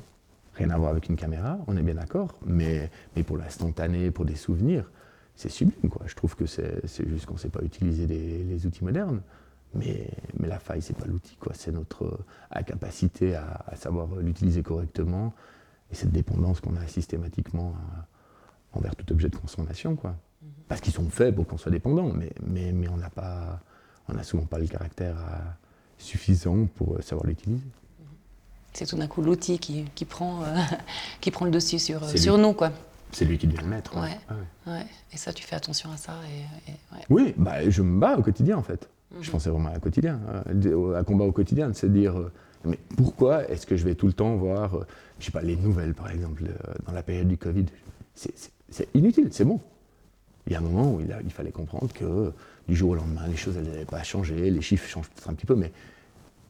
rien 0.55 0.69
à 0.69 0.77
voir 0.77 0.91
avec 0.91 1.09
une 1.09 1.17
caméra, 1.17 1.59
on 1.67 1.75
est 1.75 1.81
bien 1.81 1.95
d'accord, 1.95 2.33
mais, 2.45 2.89
mais 3.15 3.23
pour 3.23 3.37
l'instantané, 3.37 4.09
pour 4.11 4.25
des 4.25 4.35
souvenirs, 4.35 4.89
c'est 5.35 5.49
sublime, 5.49 5.89
quoi. 5.89 6.03
Je 6.07 6.15
trouve 6.15 6.35
que 6.35 6.45
c'est 6.45 6.81
juste 7.09 7.25
qu'on 7.25 7.33
ne 7.33 7.39
sait 7.39 7.49
pas 7.49 7.61
utiliser 7.61 8.07
les 8.07 8.65
outils 8.65 8.83
modernes. 8.83 9.21
Mais, 9.75 10.09
mais 10.39 10.47
la 10.47 10.59
faille, 10.59 10.81
c'est 10.81 10.97
pas 10.97 11.05
l'outil, 11.05 11.35
quoi. 11.35 11.53
C'est 11.53 11.71
notre 11.71 12.05
euh, 12.05 12.25
incapacité 12.51 13.35
à, 13.35 13.73
savoir 13.75 14.07
l'utiliser 14.21 14.63
correctement 14.63 15.33
et 15.91 15.95
cette 15.95 16.11
dépendance 16.11 16.61
qu'on 16.61 16.75
a 16.77 16.87
systématiquement 16.87 17.73
euh, 17.75 18.77
envers 18.77 18.95
tout 18.95 19.11
objet 19.11 19.29
de 19.29 19.35
consommation, 19.35 19.95
quoi. 19.95 20.11
Mhm. 20.41 20.49
Parce 20.67 20.81
qu'ils 20.81 20.93
sont 20.93 21.09
faits 21.09 21.35
pour 21.35 21.45
qu'on 21.45 21.57
soit 21.57 21.71
dépendant, 21.71 22.09
mais, 22.13 22.31
mais, 22.45 22.71
mais 22.71 22.87
on 22.87 22.97
n'a 22.97 23.09
pas, 23.09 23.59
on 24.07 24.13
n'a 24.13 24.23
souvent 24.23 24.45
pas 24.45 24.59
le 24.59 24.67
caractère 24.67 25.17
euh, 25.17 25.37
suffisant 25.97 26.67
pour 26.75 27.01
savoir 27.03 27.27
l'utiliser. 27.27 27.65
Mhm. 27.65 28.05
C'est 28.73 28.85
tout 28.85 28.97
d'un 28.97 29.07
coup 29.07 29.21
l'outil 29.21 29.59
qui, 29.59 29.85
qui, 29.93 30.05
prend, 30.05 30.43
qui 31.21 31.31
prend 31.31 31.45
le 31.45 31.51
dessus 31.51 31.79
sur, 31.79 32.07
sur 32.17 32.37
nous, 32.37 32.53
quoi. 32.53 32.71
C'est 33.11 33.25
lui 33.25 33.37
qui 33.37 33.47
devient 33.47 33.61
le 33.61 33.67
maître. 33.67 33.95
Ouais. 33.97 34.17
ouais. 34.67 34.85
Et 35.13 35.17
ça, 35.17 35.31
tu 35.31 35.43
fais 35.43 35.55
attention 35.55 35.89
à 35.91 35.95
ça. 35.97 36.13
Et, 36.67 36.73
Oui, 37.09 37.33
bah, 37.37 37.69
je 37.69 37.81
me 37.81 37.97
bats 37.97 38.17
au 38.17 38.21
quotidien, 38.21 38.57
en 38.57 38.63
fait. 38.63 38.89
Je 39.21 39.31
pensais 39.31 39.49
vraiment 39.49 39.69
à 39.69 39.79
quotidien, 39.79 40.19
à 40.95 41.03
combat 41.03 41.25
au 41.25 41.31
quotidien, 41.31 41.69
de 41.69 41.75
se 41.75 41.85
dire 41.85 42.17
euh, 42.17 42.31
mais 42.65 42.79
pourquoi 42.97 43.49
est-ce 43.49 43.65
que 43.65 43.75
je 43.75 43.85
vais 43.85 43.95
tout 43.95 44.07
le 44.07 44.13
temps 44.13 44.35
voir, 44.35 44.75
euh, 44.75 44.87
je 45.19 45.25
sais 45.25 45.31
pas, 45.31 45.41
les 45.41 45.55
nouvelles 45.55 45.93
par 45.93 46.09
exemple, 46.09 46.43
euh, 46.47 46.73
dans 46.85 46.93
la 46.93 47.03
période 47.03 47.27
du 47.27 47.37
Covid? 47.37 47.65
C'est 48.13 48.89
inutile, 48.93 49.29
c'est 49.31 49.45
bon. 49.45 49.59
Il 50.47 50.53
y 50.53 50.55
a 50.55 50.59
un 50.59 50.61
moment 50.61 50.93
où 50.93 51.01
il, 51.01 51.31
fallait 51.31 51.51
comprendre 51.51 51.91
que 51.93 52.31
du 52.67 52.75
jour 52.75 52.91
au 52.91 52.95
lendemain, 52.95 53.27
les 53.27 53.35
choses 53.35 53.57
n'allaient 53.57 53.85
pas 53.85 54.03
changer, 54.03 54.51
les 54.51 54.61
chiffres 54.61 54.87
changent 54.87 55.09
peut-être 55.09 55.29
un 55.29 55.33
petit 55.33 55.45
peu, 55.45 55.55
mais 55.55 55.71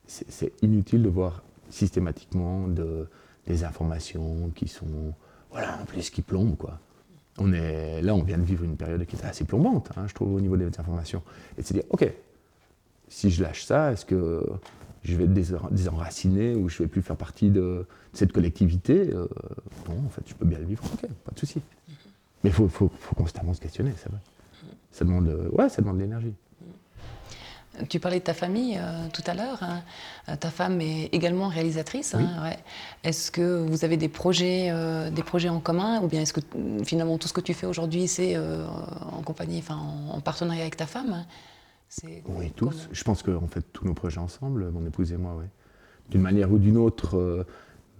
c'est 0.07 0.51
inutile 0.61 1.01
de 1.01 1.09
voir 1.09 1.43
systématiquement 1.69 2.67
de, 2.67 3.07
des 3.47 3.63
informations 3.63 4.51
qui 4.53 4.67
sont, 4.67 5.13
voilà, 5.51 5.79
en 5.81 5.85
plus 5.85 6.09
qui 6.09 6.21
plombent, 6.21 6.57
quoi. 6.57 6.79
On 7.37 7.51
est, 7.51 8.01
là, 8.01 8.15
on 8.15 8.23
vient 8.23 8.37
de 8.37 8.43
vivre 8.43 8.63
une 8.63 8.77
période 8.77 9.05
qui 9.05 9.15
est 9.15 9.25
assez 9.25 9.43
plombante, 9.43 9.91
hein, 9.97 10.05
je 10.07 10.13
trouve, 10.13 10.35
au 10.35 10.39
niveau 10.39 10.55
des 10.55 10.67
informations. 10.79 11.21
Et 11.57 11.61
de 11.61 11.67
se 11.67 11.73
dire, 11.73 11.83
OK, 11.89 12.09
si 13.07 13.31
je 13.31 13.43
lâche 13.43 13.63
ça, 13.63 13.91
est-ce 13.91 14.05
que 14.05 14.43
je 15.03 15.15
vais 15.15 15.25
être 15.25 15.69
désenraciné 15.71 16.55
ou 16.55 16.69
je 16.69 16.81
ne 16.81 16.87
vais 16.87 16.91
plus 16.91 17.01
faire 17.01 17.15
partie 17.15 17.49
de, 17.49 17.85
cette 18.15 18.31
collectivité 18.31 19.09
euh, 19.13 19.27
Non, 19.87 20.05
en 20.05 20.09
fait, 20.09 20.23
je 20.25 20.33
peux 20.33 20.45
bien 20.45 20.57
le 20.57 20.65
vivre, 20.65 20.83
ok, 20.93 21.01
pas 21.01 21.31
de 21.33 21.39
souci. 21.39 21.61
Mais 22.43 22.49
il 22.49 22.53
faut, 22.53 22.91
constamment 23.15 23.53
se 23.53 23.61
questionner, 23.61 23.91
ça 23.97 24.09
va. 24.09 24.19
Ça 24.91 25.05
demande, 25.05 25.27
euh, 25.27 25.49
ouais, 25.51 25.69
ça 25.69 25.81
demande 25.81 25.97
de 25.97 26.03
l'énergie. 26.03 26.33
Tu 27.89 27.99
parlais 27.99 28.19
de 28.19 28.23
ta 28.23 28.33
famille 28.33 28.77
euh, 28.79 29.07
tout 29.11 29.23
à 29.27 29.33
l'heure. 29.33 29.61
Hein. 29.61 29.81
Ta 30.37 30.49
femme 30.49 30.79
est 30.79 31.09
également 31.11 31.49
réalisatrice. 31.49 32.15
Hein, 32.15 32.29
ouais. 32.43 32.57
Est-ce 33.03 33.31
que 33.31 33.57
vous 33.67 33.83
avez 33.83 33.97
des 33.97 34.07
projets, 34.07 34.71
des 35.11 35.23
projets 35.23 35.49
en 35.49 35.59
commun 35.59 35.99
ou 36.01 36.07
bien 36.07 36.21
est-ce 36.21 36.31
que 36.31 36.39
finalement 36.85 37.17
tout 37.17 37.27
ce 37.27 37.33
que 37.33 37.41
tu 37.41 37.53
fais 37.53 37.67
aujourd'hui 37.67 38.07
c'est 38.07 38.37
en 38.37 39.21
compagnie, 39.23 39.59
enfin 39.59 39.77
en, 40.09 40.21
partenariat 40.21 40.61
avec 40.61 40.77
ta 40.77 40.85
femme 40.85 41.11
hein? 41.11 41.25
Oui, 42.27 42.51
tous. 42.55 42.89
Je 42.91 43.03
pense 43.03 43.23
qu'on 43.23 43.47
fait 43.47 43.63
tous 43.73 43.85
nos 43.85 43.93
projets 43.93 44.19
ensemble, 44.19 44.69
mon 44.71 44.85
épouse 44.85 45.11
et 45.11 45.17
moi, 45.17 45.35
oui. 45.37 45.45
D'une 46.09 46.21
manière 46.21 46.51
ou 46.51 46.57
d'une 46.57 46.77
autre, 46.77 47.17
euh, 47.17 47.43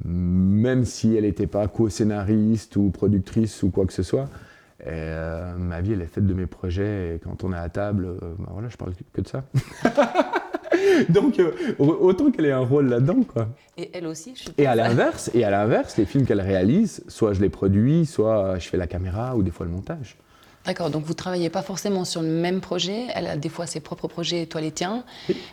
même 0.04 0.86
si 0.86 1.16
elle 1.16 1.24
n'était 1.24 1.48
pas 1.48 1.68
co-scénariste 1.68 2.76
ou 2.76 2.90
productrice 2.90 3.64
ou 3.64 3.72
quoi 3.72 3.86
que 3.86 3.94
ce 3.94 4.04
soit, 4.04 4.30
euh, 4.86 5.56
ma 5.58 5.82
vie, 5.82 5.94
elle 5.94 6.02
est 6.02 6.08
faite 6.08 6.28
de 6.28 6.34
mes 6.34 6.46
projets. 6.46 7.16
Et 7.16 7.20
quand 7.20 7.44
on 7.44 7.54
est 7.54 7.58
à 7.58 7.70
table, 7.70 8.06
euh, 8.06 8.36
bah 8.38 8.50
voilà, 8.52 8.68
je 8.70 8.78
parle 8.78 8.94
que 9.14 9.22
de 9.22 9.28
ça. 9.28 9.44
Donc, 11.10 11.42
autant 11.80 12.32
qu'elle 12.32 12.46
ait 12.46 12.52
un 12.52 12.60
rôle 12.60 12.88
là-dedans, 12.88 13.24
quoi. 13.24 13.48
Et 13.78 13.90
elle 13.94 14.06
aussi, 14.06 14.34
je 14.36 14.42
suis 14.42 14.52
Et 14.58 14.68
à 14.68 14.76
l'inverse, 14.76 15.32
et 15.34 15.44
à 15.44 15.50
l'inverse, 15.50 15.98
les 15.98 16.06
films 16.06 16.26
qu'elle 16.26 16.42
réalise, 16.42 17.04
soit 17.08 17.34
je 17.34 17.42
les 17.42 17.50
produis, 17.50 18.06
soit 18.06 18.60
je 18.60 18.68
fais 18.68 18.78
la 18.78 18.88
caméra 18.88 19.36
ou 19.36 19.42
des 19.42 19.52
fois 19.52 19.66
le 19.66 19.72
montage. 19.72 20.18
D'accord, 20.66 20.90
donc 20.90 21.04
vous 21.04 21.12
ne 21.12 21.18
travaillez 21.18 21.50
pas 21.50 21.62
forcément 21.62 22.06
sur 22.06 22.22
le 22.24 22.28
même 22.28 22.60
projet, 22.60 23.06
elle 23.14 23.28
a 23.28 23.38
des 23.38 23.50
fois 23.50 23.68
ses 23.68 23.80
propres 23.80 24.08
projets, 24.08 24.48
toi 24.48 24.62
les 24.62 24.72
tiens, 24.72 25.04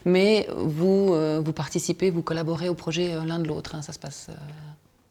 mais 0.07 0.49
vous, 0.57 1.13
euh, 1.13 1.41
vous 1.45 1.53
participez, 1.53 2.11
vous 2.11 2.23
collaborez 2.23 2.71
au 2.71 2.75
projet 2.75 3.13
euh, 3.13 3.25
l'un 3.25 3.39
de 3.39 3.47
l'autre, 3.47 3.75
hein, 3.75 3.83
ça 3.83 3.93
se 3.93 3.99
passe 3.99 4.29
euh, 4.31 4.35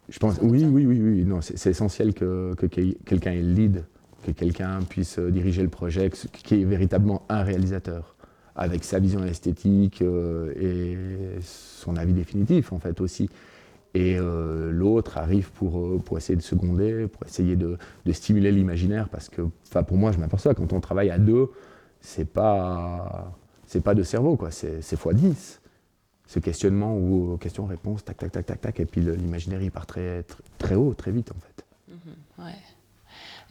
Je 0.09 0.17
pense, 0.17 0.37
oui, 0.41 0.65
oui, 0.65 0.85
oui, 0.87 0.99
oui, 0.99 1.23
non, 1.23 1.41
c'est 1.41 1.69
essentiel 1.69 2.15
que, 2.15 2.55
que 2.55 2.65
quelqu'un 2.65 3.31
ait 3.31 3.41
le 3.41 3.53
lead, 3.53 3.85
que 4.25 4.31
quelqu'un 4.31 4.79
puisse 4.89 5.19
diriger 5.19 5.61
le 5.61 5.69
projet, 5.69 6.09
qui 6.09 6.61
est 6.61 6.65
véritablement 6.65 7.21
un 7.29 7.43
réalisateur, 7.43 8.15
avec 8.55 8.83
sa 8.83 8.97
vision 8.97 9.23
esthétique 9.23 10.01
et 10.01 10.97
son 11.41 11.95
avis 11.95 12.13
définitif 12.13 12.73
en 12.73 12.79
fait 12.79 12.99
aussi 12.99 13.29
et 13.93 14.15
euh, 14.17 14.71
l'autre 14.71 15.17
arrive 15.17 15.51
pour, 15.51 15.77
euh, 15.77 16.01
pour 16.03 16.17
essayer 16.17 16.37
de 16.37 16.41
seconder, 16.41 17.07
pour 17.07 17.25
essayer 17.25 17.55
de, 17.55 17.77
de 18.05 18.11
stimuler 18.13 18.51
l'imaginaire, 18.51 19.09
parce 19.09 19.27
que, 19.27 19.41
pour 19.81 19.97
moi, 19.97 20.11
je 20.11 20.17
m'aperçois, 20.17 20.55
quand 20.55 20.71
on 20.71 20.79
travaille 20.79 21.09
à 21.09 21.17
deux, 21.17 21.49
c'est 21.99 22.25
pas, 22.25 23.33
pas 23.83 23.93
de 23.93 24.03
cerveau, 24.03 24.37
quoi, 24.37 24.51
c'est 24.51 24.79
x10. 24.79 25.59
Ce 26.25 26.39
questionnement 26.39 26.97
ou 26.97 27.37
question-réponse, 27.37 28.05
tac, 28.05 28.15
tac, 28.15 28.31
tac, 28.31 28.45
tac, 28.45 28.61
tac, 28.61 28.79
et 28.79 28.85
puis 28.85 29.01
l'imaginaire, 29.01 29.61
il 29.61 29.71
part 29.71 29.85
très, 29.85 30.23
très, 30.57 30.75
haut, 30.75 30.93
très 30.93 31.11
vite, 31.11 31.29
en 31.31 31.39
fait. 31.41 31.65
Mm-hmm, 31.91 32.45
ouais. 32.45 32.55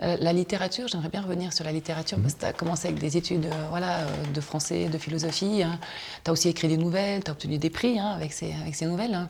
Euh, 0.02 0.16
la 0.18 0.32
littérature, 0.32 0.88
j'aimerais 0.88 1.10
bien 1.10 1.20
revenir 1.20 1.52
sur 1.52 1.66
la 1.66 1.72
littérature, 1.72 2.18
parce 2.18 2.32
que 2.32 2.40
tu 2.40 2.46
as 2.46 2.54
commencé 2.54 2.88
avec 2.88 2.98
des 2.98 3.18
études 3.18 3.46
voilà, 3.68 4.06
de 4.32 4.40
français, 4.40 4.88
de 4.88 4.96
philosophie. 4.96 5.62
Hein. 5.62 5.78
Tu 6.24 6.30
as 6.30 6.32
aussi 6.32 6.48
écrit 6.48 6.68
des 6.68 6.78
nouvelles, 6.78 7.22
tu 7.22 7.30
as 7.30 7.34
obtenu 7.34 7.58
des 7.58 7.68
prix 7.68 7.98
hein, 7.98 8.06
avec, 8.06 8.32
ces, 8.32 8.54
avec 8.54 8.74
ces 8.74 8.86
nouvelles. 8.86 9.12
Hein. 9.12 9.28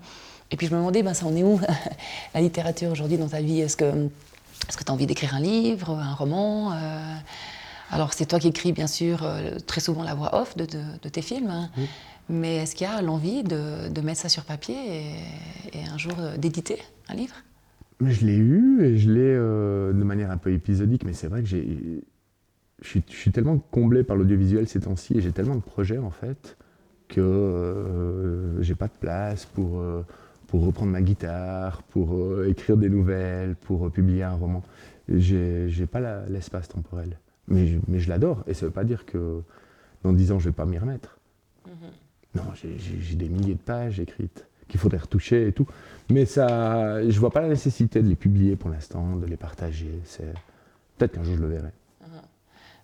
Et 0.51 0.57
puis 0.57 0.67
je 0.67 0.73
me 0.73 0.79
demandais, 0.79 1.03
ben, 1.03 1.15
ça 1.15 1.27
en 1.27 1.37
est 1.37 1.43
où 1.43 1.61
la 2.35 2.41
littérature 2.41 2.91
aujourd'hui 2.91 3.19
dans 3.19 3.29
ta 3.29 3.41
vie? 3.41 3.61
Est-ce 3.61 3.77
que 3.77 4.09
tu 4.85 4.91
as 4.91 4.93
envie 4.93 5.07
d'écrire 5.07 5.35
un 5.35 5.41
livre, 5.41 5.91
un 5.91 6.15
roman 6.15 6.73
euh? 6.73 7.15
Alors 7.93 8.13
c'est 8.13 8.27
toi 8.27 8.39
qui 8.39 8.49
écris 8.49 8.73
bien 8.73 8.87
sûr 8.87 9.25
euh, 9.25 9.59
très 9.67 9.81
souvent 9.81 10.05
la 10.05 10.15
voix 10.15 10.41
off 10.41 10.57
de, 10.57 10.65
tes 11.09 11.23
films, 11.23 11.51
hein. 11.51 11.71
mais 12.29 12.59
est-ce 12.59 12.77
qu'il 12.77 12.87
y 12.87 12.91
a 12.91 13.03
l'envie 13.03 13.43
de, 13.43 14.01
mettre 14.01 14.21
ça 14.21 14.29
sur 14.29 14.45
papier 14.45 14.77
et, 15.73 15.85
un 15.93 15.99
jour 15.99 16.15
euh, 16.21 16.37
d'éditer 16.37 16.79
un 17.09 17.15
livre? 17.15 17.35
Je 18.01 18.25
l'ai 18.25 18.37
eu 18.37 18.83
et 18.83 18.97
je 18.97 19.11
l'ai 19.11 19.35
de 19.35 20.05
manière 20.05 20.31
un 20.31 20.39
peu 20.39 20.53
épisodique, 20.53 21.05
mais 21.05 21.13
c'est 21.13 21.27
vrai 21.27 21.43
que 21.43 21.49
j'ai, 21.49 22.03
je 22.81 23.01
suis 23.09 23.33
tellement 23.33 23.59
comblé 23.59 24.05
par 24.05 24.17
l'audiovisuel 24.17 24.67
ces 24.69 24.81
temps-ci 24.81 25.19
et 25.19 25.21
j'ai 25.21 25.33
tellement 25.33 25.57
de 25.57 25.61
projets 25.61 25.99
en 25.99 26.11
fait 26.11 26.57
que 27.09 28.57
j'ai 28.61 28.75
pas 28.75 28.87
de 28.87 28.97
place 28.99 29.45
pour 29.45 29.83
pour 30.51 30.67
reprendre 30.67 30.91
ma 30.91 31.01
guitare, 31.01 31.83
pour 31.85 32.15
euh, 32.15 32.49
écrire 32.49 32.77
des 32.77 32.89
nouvelles, 32.89 33.55
pour 33.55 33.87
euh, 33.87 33.91
publier 33.91 34.25
un 34.25 34.35
roman. 34.35 34.63
J'ai 35.09 35.87
pas 35.91 36.01
l'espace 36.29 36.69
temporel. 36.69 37.19
Mais 37.49 37.67
je, 37.67 37.79
mais 37.89 38.01
je 38.01 38.09
l'adore. 38.09 38.43
Et 38.47 38.55
ça 38.55 38.67
ne 38.67 38.69
veut 38.69 38.75
pas 38.75 38.85
dire 38.85 39.07
que 39.07 39.43
dans 40.03 40.13
dix 40.13 40.33
ans, 40.33 40.39
je 40.39 40.47
ne 40.47 40.51
vais 40.51 40.57
pas 40.57 40.67
m'y 40.67 40.79
remettre. 40.79 41.19
Mm-hmm. 41.69 42.37
Non, 42.37 42.43
j'ai 42.55 43.17
des 43.17 43.29
milliers 43.29 43.55
de 43.55 43.61
pages 43.61 43.99
écrites 43.99 44.47
qu'il 44.69 44.79
faudrait 44.79 44.99
retoucher 44.99 45.49
et 45.49 45.53
tout. 45.53 45.67
Mais 46.11 46.27
ça, 46.27 47.01
je 47.03 47.15
ne 47.15 47.21
vois 47.21 47.31
pas 47.31 47.41
la 47.41 47.49
nécessité 47.49 48.03
de 48.03 48.09
les 48.09 48.15
publier 48.15 48.55
pour 48.55 48.71
l'instant, 48.71 49.17
de 49.17 49.27
les 49.27 49.37
partager. 49.37 50.01
Peut-être 50.97 51.13
qu'un 51.13 51.25
jour, 51.25 51.35
je 51.37 51.43
le 51.43 51.49
verrai. 51.49 51.73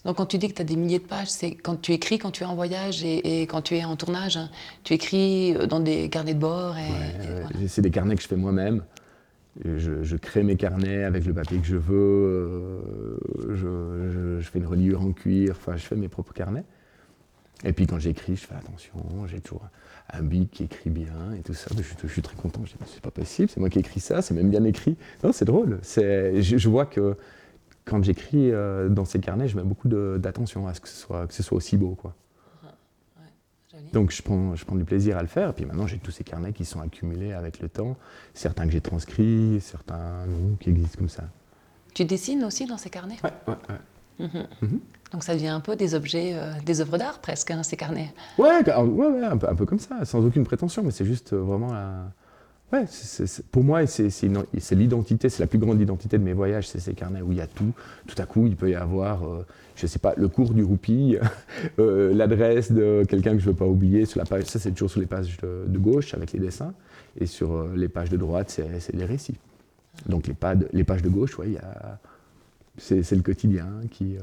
Donc 0.06 0.16
quand 0.16 0.26
tu 0.26 0.38
dis 0.38 0.48
que 0.48 0.54
tu 0.54 0.62
as 0.62 0.64
des 0.64 0.76
milliers 0.76 1.00
de 1.00 1.04
pages, 1.04 1.28
c'est 1.28 1.50
quand 1.50 1.82
tu 1.82 1.92
écris 1.92 2.18
quand 2.18 2.30
tu 2.30 2.44
es 2.44 2.46
en 2.46 2.54
voyage 2.54 3.04
et, 3.04 3.42
quand 3.42 3.60
tu 3.60 3.74
es 3.74 3.84
en 3.84 3.96
tournage. 3.96 4.36
Hein. 4.36 4.50
Tu 4.84 4.94
écris 4.94 5.56
euh, 5.56 5.66
dans 5.66 5.80
des 5.80 6.08
carnets 6.08 6.34
de 6.34 6.38
bord. 6.38 6.76
Et, 6.78 7.66
C'est 7.66 7.82
des 7.82 7.90
carnets 7.90 8.14
que 8.14 8.22
je 8.22 8.28
fais 8.28 8.36
moi-même. 8.36 8.84
Je, 9.64 10.16
crée 10.16 10.44
mes 10.44 10.56
carnets 10.56 11.02
avec 11.02 11.24
le 11.24 11.34
papier 11.34 11.58
que 11.58 11.66
je 11.66 11.76
veux. 11.76 12.80
Euh, 13.50 14.38
je, 14.40 14.48
fais 14.48 14.60
une 14.60 14.66
reliure 14.66 15.02
en 15.02 15.12
cuir. 15.12 15.56
Enfin, 15.58 15.76
je 15.76 15.84
fais 15.84 15.96
mes 15.96 16.08
propres 16.08 16.32
carnets. 16.32 16.64
Et 17.64 17.72
puis 17.72 17.86
quand 17.86 17.98
j'écris, 17.98 18.36
je 18.36 18.46
fais 18.46 18.54
attention, 18.54 18.92
j'ai 19.26 19.40
toujours 19.40 19.66
un 20.12 20.22
bic 20.22 20.50
qui 20.50 20.64
écrit 20.64 20.90
bien 20.90 21.32
et 21.36 21.40
tout 21.40 21.54
ça. 21.54 21.70
Je, 21.74 21.82
je 22.06 22.12
suis 22.12 22.22
très 22.22 22.36
content. 22.36 22.60
Je 22.64 22.72
dis, 22.72 22.78
c'est 22.92 23.00
pas 23.00 23.10
possible, 23.10 23.48
c'est 23.48 23.58
moi 23.58 23.70
qui 23.70 23.80
écris 23.80 23.98
ça, 23.98 24.22
c'est 24.22 24.34
même 24.34 24.50
bien 24.50 24.62
écrit. 24.64 24.96
Non, 25.24 25.32
c'est 25.32 25.46
drôle. 25.46 25.80
Je, 25.82 26.40
je 26.40 26.68
vois 26.68 26.84
que 26.84 27.16
quand 27.86 28.02
j'écris 28.02 28.50
euh, 28.50 28.88
dans 28.88 29.06
ces 29.06 29.20
carnets, 29.20 29.48
je 29.48 29.56
mets 29.56 29.62
beaucoup 29.62 29.88
d'attention 29.88 30.66
à 30.66 30.74
ce 30.74 30.80
que 30.80 30.88
ce 30.88 30.96
soit, 30.96 31.26
que 31.26 31.32
ce 31.32 31.42
soit 31.42 31.56
aussi 31.56 31.76
beau. 31.78 31.94
Quoi. 31.94 32.14
Donc 33.92 34.10
je 34.10 34.22
prends, 34.22 34.54
je 34.56 34.64
prends 34.64 34.76
du 34.76 34.84
plaisir 34.84 35.16
à 35.16 35.22
le 35.22 35.28
faire. 35.28 35.50
Et 35.50 35.52
puis 35.52 35.64
maintenant, 35.64 35.86
j'ai 35.86 35.98
tous 35.98 36.10
ces 36.10 36.24
carnets 36.24 36.52
qui 36.52 36.64
sont 36.64 36.80
accumulés 36.80 37.32
avec 37.32 37.60
le 37.60 37.68
temps. 37.68 37.96
Certains 38.34 38.66
que 38.66 38.72
j'ai 38.72 38.80
transcrits, 38.80 39.60
certains 39.60 40.26
non, 40.26 40.56
qui 40.58 40.70
existent 40.70 40.98
comme 40.98 41.08
ça. 41.08 41.24
Tu 41.94 42.04
dessines 42.04 42.44
aussi 42.44 42.66
dans 42.66 42.76
ces 42.76 42.90
carnets? 42.90 43.16
Ouais, 43.22 43.32
ouais, 43.48 43.54
ouais. 43.68 44.26
Mhm. 44.26 44.46
Mhm. 44.62 44.80
Donc 45.12 45.22
ça 45.22 45.34
devient 45.34 45.48
un 45.48 45.60
peu 45.60 45.76
des 45.76 45.94
objets, 45.94 46.32
euh, 46.34 46.52
des 46.64 46.80
œuvres 46.80 46.98
d'art 46.98 47.20
presque, 47.20 47.50
hein, 47.50 47.62
ces 47.62 47.76
carnets? 47.76 48.12
Ouais, 48.38 48.48
ouais, 48.66 49.06
ouais 49.06 49.24
un, 49.24 49.36
peu, 49.36 49.48
un, 49.48 49.54
peu, 49.54 49.66
comme 49.66 49.78
ça, 49.78 50.04
sans 50.04 50.24
aucune 50.24 50.44
prétention, 50.44 50.82
mais 50.82 50.90
c'est 50.90 51.04
juste 51.04 51.32
euh, 51.32 51.38
vraiment 51.38 51.72
la, 51.72 52.12
Ouais, 52.72 52.84
pour 53.52 53.62
moi, 53.62 53.86
c'est 53.86 54.10
l'identité, 54.72 55.28
c'est 55.28 55.40
la 55.40 55.46
plus 55.46 55.58
grande 55.58 55.80
identité 55.80 56.18
de 56.18 56.24
mes 56.24 56.32
voyages, 56.32 56.66
c'est 56.66 56.80
ces 56.80 56.94
carnets 56.94 57.22
où 57.22 57.30
il 57.30 57.38
y 57.38 57.40
a 57.40 57.46
tout. 57.46 57.72
Tout 58.08 58.20
à 58.20 58.26
coup, 58.26 58.46
il 58.46 58.56
peut 58.56 58.70
y 58.70 58.74
avoir, 58.74 59.22
euh, 59.24 59.46
je 59.76 59.84
ne 59.84 59.88
sais 59.88 60.00
pas, 60.00 60.14
le 60.16 60.26
cours 60.26 60.52
du 60.52 60.64
roupie, 60.64 61.16
euh, 61.78 62.12
l'adresse 62.12 62.72
de 62.72 63.04
quelqu'un 63.08 63.34
que 63.34 63.38
je 63.38 63.46
ne 63.46 63.50
veux 63.52 63.56
pas 63.56 63.66
oublier 63.66 64.04
sur 64.04 64.18
la 64.18 64.24
page. 64.24 64.44
Ça, 64.46 64.58
c'est 64.58 64.72
toujours 64.72 64.90
sur 64.90 64.98
les 64.98 65.06
pages 65.06 65.38
de, 65.38 65.78
gauche 65.78 66.12
avec 66.14 66.32
les 66.32 66.40
dessins, 66.40 66.74
et 67.20 67.26
sur 67.26 67.52
euh, 67.52 67.72
les 67.76 67.88
pages 67.88 68.10
de 68.10 68.16
droite, 68.16 68.50
c'est 68.50 68.94
les 68.94 69.04
récits. 69.04 69.38
Donc 70.06 70.26
les, 70.26 70.34
les 70.72 70.84
pages 70.84 71.02
de 71.02 71.08
gauche, 71.08 71.38
ouais, 71.38 71.54
c'est 72.78 73.12
le 73.12 73.22
quotidien 73.22 73.68
qui, 73.90 74.16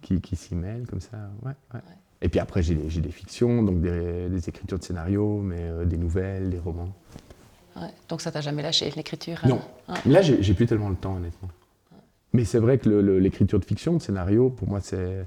qui, 0.00 0.20
qui 0.22 0.36
s'y 0.36 0.54
mêle 0.54 0.86
comme 0.88 1.00
ça. 1.00 1.18
Ouais, 1.44 1.52
ouais. 1.74 1.80
Et 2.22 2.30
puis 2.30 2.40
après, 2.40 2.62
j'ai 2.62 2.74
des 2.74 3.10
fictions, 3.10 3.62
donc 3.62 3.82
des, 3.82 4.28
des, 4.30 4.48
écritures 4.48 4.78
de 4.78 4.82
scénarios, 4.82 5.42
mais 5.42 5.84
des 5.84 5.98
nouvelles, 5.98 6.48
des 6.48 6.58
romans 6.58 6.92
donc 8.08 8.20
ça 8.20 8.30
t'a 8.30 8.40
jamais 8.40 8.62
lâché 8.62 8.90
l'écriture 8.96 9.38
Non. 9.46 9.60
Hein? 9.88 9.94
Là, 10.06 10.22
j'ai 10.22 10.54
plus 10.54 10.66
tellement 10.66 10.88
le 10.88 10.96
temps, 10.96 11.16
honnêtement. 11.16 11.48
Mais 12.32 12.44
c'est 12.44 12.58
vrai 12.58 12.78
que 12.78 12.88
l'écriture 12.88 13.58
de 13.58 13.64
fiction, 13.64 13.94
de 13.94 14.02
scénario, 14.02 14.50
pour 14.50 14.68
moi, 14.68 14.80
c'est 14.80 15.26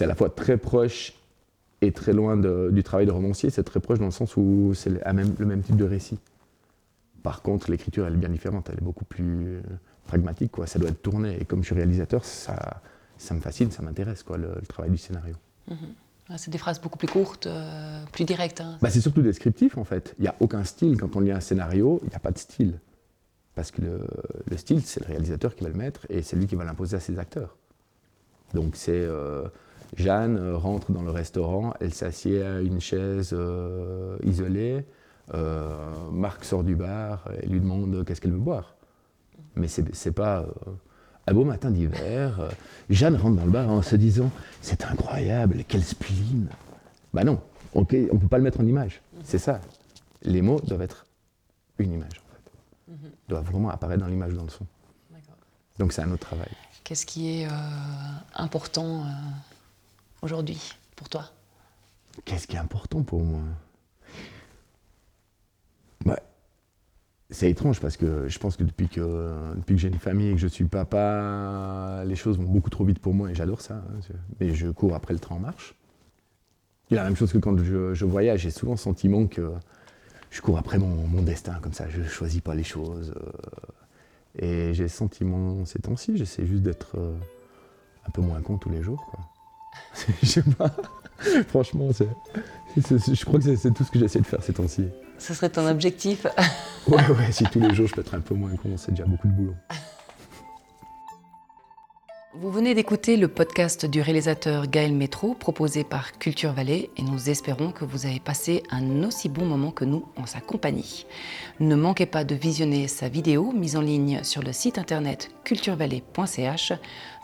à 0.00 0.06
la 0.06 0.14
fois 0.14 0.30
très 0.30 0.56
proche 0.56 1.14
et 1.80 1.92
très 1.92 2.12
loin 2.12 2.36
du 2.36 2.82
travail 2.82 3.06
de 3.06 3.12
romancier. 3.12 3.50
C'est 3.50 3.62
très 3.62 3.80
proche 3.80 3.98
dans 3.98 4.06
le 4.06 4.10
sens 4.10 4.36
où 4.36 4.72
c'est 4.74 4.90
le 4.90 5.00
même, 5.12 5.34
le 5.38 5.46
même 5.46 5.62
type 5.62 5.76
de 5.76 5.84
récit. 5.84 6.18
Par 7.22 7.42
contre, 7.42 7.70
l'écriture, 7.70 8.06
elle 8.06 8.14
est 8.14 8.18
bien 8.18 8.28
différente. 8.28 8.68
Elle 8.70 8.78
est 8.78 8.84
beaucoup 8.84 9.04
plus 9.04 9.60
pragmatique. 10.06 10.52
Quoi. 10.52 10.66
Ça 10.66 10.78
doit 10.78 10.88
être 10.88 11.02
tourné. 11.02 11.36
Et 11.40 11.44
comme 11.44 11.60
je 11.60 11.66
suis 11.66 11.74
réalisateur, 11.74 12.24
ça, 12.24 12.80
ça 13.16 13.34
me 13.34 13.40
fascine, 13.40 13.70
ça 13.70 13.82
m'intéresse, 13.82 14.22
quoi, 14.22 14.38
le, 14.38 14.54
travail 14.68 14.90
du 14.90 14.98
scénario. 14.98 15.34
Mhm. 15.68 15.76
C'est 16.36 16.50
des 16.50 16.58
phrases 16.58 16.80
beaucoup 16.80 16.98
plus 16.98 17.08
courtes, 17.08 17.46
euh, 17.46 18.04
plus 18.12 18.24
directes. 18.24 18.60
Hein. 18.60 18.76
Bah, 18.82 18.90
c'est 18.90 19.00
surtout 19.00 19.22
descriptif 19.22 19.78
en 19.78 19.84
fait. 19.84 20.14
Il 20.18 20.22
n'y 20.22 20.28
a 20.28 20.34
aucun 20.40 20.62
style. 20.64 20.98
Quand 20.98 21.16
on 21.16 21.20
lit 21.20 21.32
un 21.32 21.40
scénario, 21.40 22.00
il 22.02 22.10
n'y 22.10 22.14
a 22.14 22.18
pas 22.18 22.32
de 22.32 22.38
style. 22.38 22.78
Parce 23.54 23.70
que 23.70 23.80
le, 23.82 24.56
style, 24.56 24.82
c'est 24.82 25.00
le 25.00 25.06
réalisateur 25.06 25.54
qui 25.54 25.64
va 25.64 25.70
le 25.70 25.76
mettre 25.76 26.06
et 26.10 26.22
c'est 26.22 26.36
lui 26.36 26.46
qui 26.46 26.54
va 26.54 26.64
l'imposer 26.64 26.96
à 26.96 27.00
ses 27.00 27.18
acteurs. 27.18 27.56
Donc 28.54 28.76
c'est 28.76 28.92
euh, 28.92 29.48
Jeanne 29.96 30.36
euh, 30.36 30.56
rentre 30.56 30.92
dans 30.92 31.02
le 31.02 31.10
restaurant, 31.10 31.72
elle 31.80 31.94
s'assied 31.94 32.42
à 32.42 32.60
une 32.60 32.80
chaise 32.80 33.34
isolée. 34.22 34.84
Marc 36.12 36.44
sort 36.44 36.64
du 36.64 36.74
bar 36.74 37.28
et 37.42 37.46
lui 37.46 37.60
demande 37.60 38.04
qu'est-ce 38.04 38.20
qu'elle 38.20 38.32
veut 38.32 38.38
boire. 38.38 38.76
Mais 39.56 39.66
c'est 39.68 40.12
pas 40.12 40.46
un 41.28 41.34
beau 41.34 41.44
matin 41.44 41.70
d'hiver, 41.70 42.40
euh, 42.40 42.50
Jeanne 42.88 43.16
rentre 43.16 43.36
dans 43.36 43.44
le 43.44 43.50
bar 43.50 43.68
en 43.68 43.82
se 43.82 43.96
disant 43.96 44.30
C'est 44.62 44.84
incroyable, 44.84 45.62
quel 45.68 45.84
spleen 45.84 46.48
Bah 47.12 47.22
non, 47.24 47.40
on 47.74 47.80
ne 47.80 47.84
peut 47.84 48.28
pas 48.28 48.38
le 48.38 48.44
mettre 48.44 48.60
en 48.60 48.66
image. 48.66 49.02
C'est 49.24 49.38
ça. 49.38 49.60
Les 50.22 50.40
mots 50.40 50.60
doivent 50.60 50.82
être 50.82 51.06
une 51.78 51.92
image, 51.92 52.22
en 52.24 52.32
fait. 52.32 52.92
Mhm. 52.92 53.10
doivent 53.28 53.44
vraiment 53.44 53.68
apparaître 53.68 54.00
dans 54.00 54.08
l'image, 54.08 54.32
dans 54.32 54.44
le 54.44 54.48
son. 54.48 54.66
Donc 55.78 55.92
c'est 55.92 56.02
un 56.02 56.10
autre 56.10 56.26
travail. 56.26 56.50
Qu'est-ce 56.82 57.04
qui 57.06 57.40
est 57.40 57.46
euh, 57.46 57.50
important 58.34 59.02
euh, 59.02 59.10
aujourd'hui 60.22 60.72
pour 60.96 61.08
toi? 61.08 61.30
Qu'est-ce 62.24 62.46
qui 62.46 62.56
est 62.56 62.58
important 62.58 63.02
pour 63.02 63.22
moi? 63.22 63.40
C'est 67.30 67.50
étrange 67.50 67.80
parce 67.80 67.96
que 67.96 68.26
je 68.28 68.38
pense 68.38 68.56
que 68.56 68.64
depuis 68.64 68.88
que, 68.88 69.54
depuis 69.56 69.74
que 69.74 69.80
j'ai 69.80 69.88
une 69.88 69.98
famille 69.98 70.30
et 70.30 70.32
que 70.32 70.38
je 70.38 70.46
suis 70.46 70.64
papa, 70.64 72.02
les 72.06 72.16
choses 72.16 72.38
vont 72.38 72.44
beaucoup 72.44 72.70
trop 72.70 72.84
vite 72.84 73.00
pour 73.00 73.12
moi 73.12 73.30
et 73.30 73.34
j'adore 73.34 73.60
ça. 73.60 73.74
Hein, 73.74 74.14
mais 74.40 74.54
je 74.54 74.68
cours 74.68 74.94
après 74.94 75.12
le 75.12 75.20
train 75.20 75.36
en 75.36 75.40
marche. 75.40 75.74
A 76.90 76.94
la 76.94 77.04
même 77.04 77.16
chose 77.16 77.32
que 77.32 77.38
quand 77.38 77.56
je, 77.58 78.04
voyage, 78.06 78.40
j'ai 78.40 78.50
souvent 78.50 78.72
le 78.72 78.78
sentiment 78.78 79.26
que 79.26 79.52
je 80.30 80.40
cours 80.40 80.56
après 80.56 80.78
mon, 80.78 81.22
destin 81.22 81.58
comme 81.60 81.74
ça, 81.74 81.86
je 81.90 82.00
ne 82.00 82.06
choisis 82.06 82.40
pas 82.40 82.54
les 82.54 82.64
choses. 82.64 83.12
Euh, 83.14 84.70
et 84.70 84.74
j'ai 84.74 84.84
le 84.84 84.88
sentiment 84.88 85.66
ces 85.66 85.80
temps-ci, 85.80 86.16
j'essaie 86.16 86.46
juste 86.46 86.62
d'être 86.62 86.96
euh, 86.96 87.14
un 88.06 88.10
peu 88.10 88.22
moins 88.22 88.40
con 88.40 88.56
tous 88.56 88.70
les 88.70 88.82
jours. 88.82 89.04
Je 90.22 90.26
sais 90.26 90.42
pas. 90.42 90.74
Franchement, 91.48 91.90
je 91.92 93.24
crois 93.24 93.38
que 93.38 93.56
c'est 93.56 93.74
tout 93.74 93.84
ce 93.84 93.90
que 93.90 93.98
j'essaie 93.98 94.20
de 94.20 94.26
faire 94.26 94.42
ces 94.42 94.52
temps-ci. 94.52 94.86
Ce 95.18 95.34
serait 95.34 95.50
ton 95.50 95.66
objectif 95.66 96.26
Ouais, 96.86 97.06
ouais, 97.08 97.32
si 97.32 97.44
tous 97.44 97.60
les 97.60 97.74
jours 97.74 97.86
je 97.86 97.94
peux 97.94 98.00
être 98.00 98.14
un 98.14 98.20
peu 98.20 98.34
moins 98.34 98.54
con, 98.56 98.76
c'est 98.76 98.92
déjà 98.92 99.04
beaucoup 99.04 99.28
de 99.28 99.32
boulot. 99.32 99.54
Vous 102.40 102.52
venez 102.52 102.74
d'écouter 102.74 103.16
le 103.16 103.26
podcast 103.26 103.84
du 103.84 104.00
réalisateur 104.00 104.68
Gaël 104.68 104.94
Métro 104.94 105.34
proposé 105.34 105.82
par 105.82 106.18
Culture 106.18 106.52
Vallée 106.52 106.90
et 106.96 107.02
nous 107.02 107.30
espérons 107.30 107.72
que 107.72 107.84
vous 107.84 108.06
avez 108.06 108.20
passé 108.20 108.62
un 108.70 109.02
aussi 109.02 109.28
bon 109.28 109.44
moment 109.44 109.72
que 109.72 109.84
nous 109.84 110.04
en 110.16 110.24
sa 110.24 110.40
compagnie. 110.40 111.04
Ne 111.58 111.74
manquez 111.74 112.06
pas 112.06 112.24
de 112.24 112.34
visionner 112.34 112.86
sa 112.86 113.08
vidéo 113.08 113.50
mise 113.50 113.76
en 113.76 113.80
ligne 113.80 114.22
sur 114.22 114.42
le 114.42 114.52
site 114.52 114.78
internet 114.78 115.30
culturevallée.ch. 115.44 116.74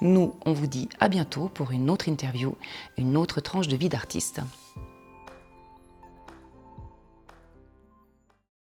Nous, 0.01 0.35
on 0.45 0.53
vous 0.53 0.67
dit 0.67 0.89
à 0.99 1.09
bientôt 1.09 1.49
pour 1.49 1.71
une 1.71 1.91
autre 1.91 2.09
interview, 2.09 2.57
une 2.99 3.17
autre 3.17 3.41
tranche 3.41 3.69
de 3.69 3.77
vie 3.77 3.89
d'artiste. 3.89 4.41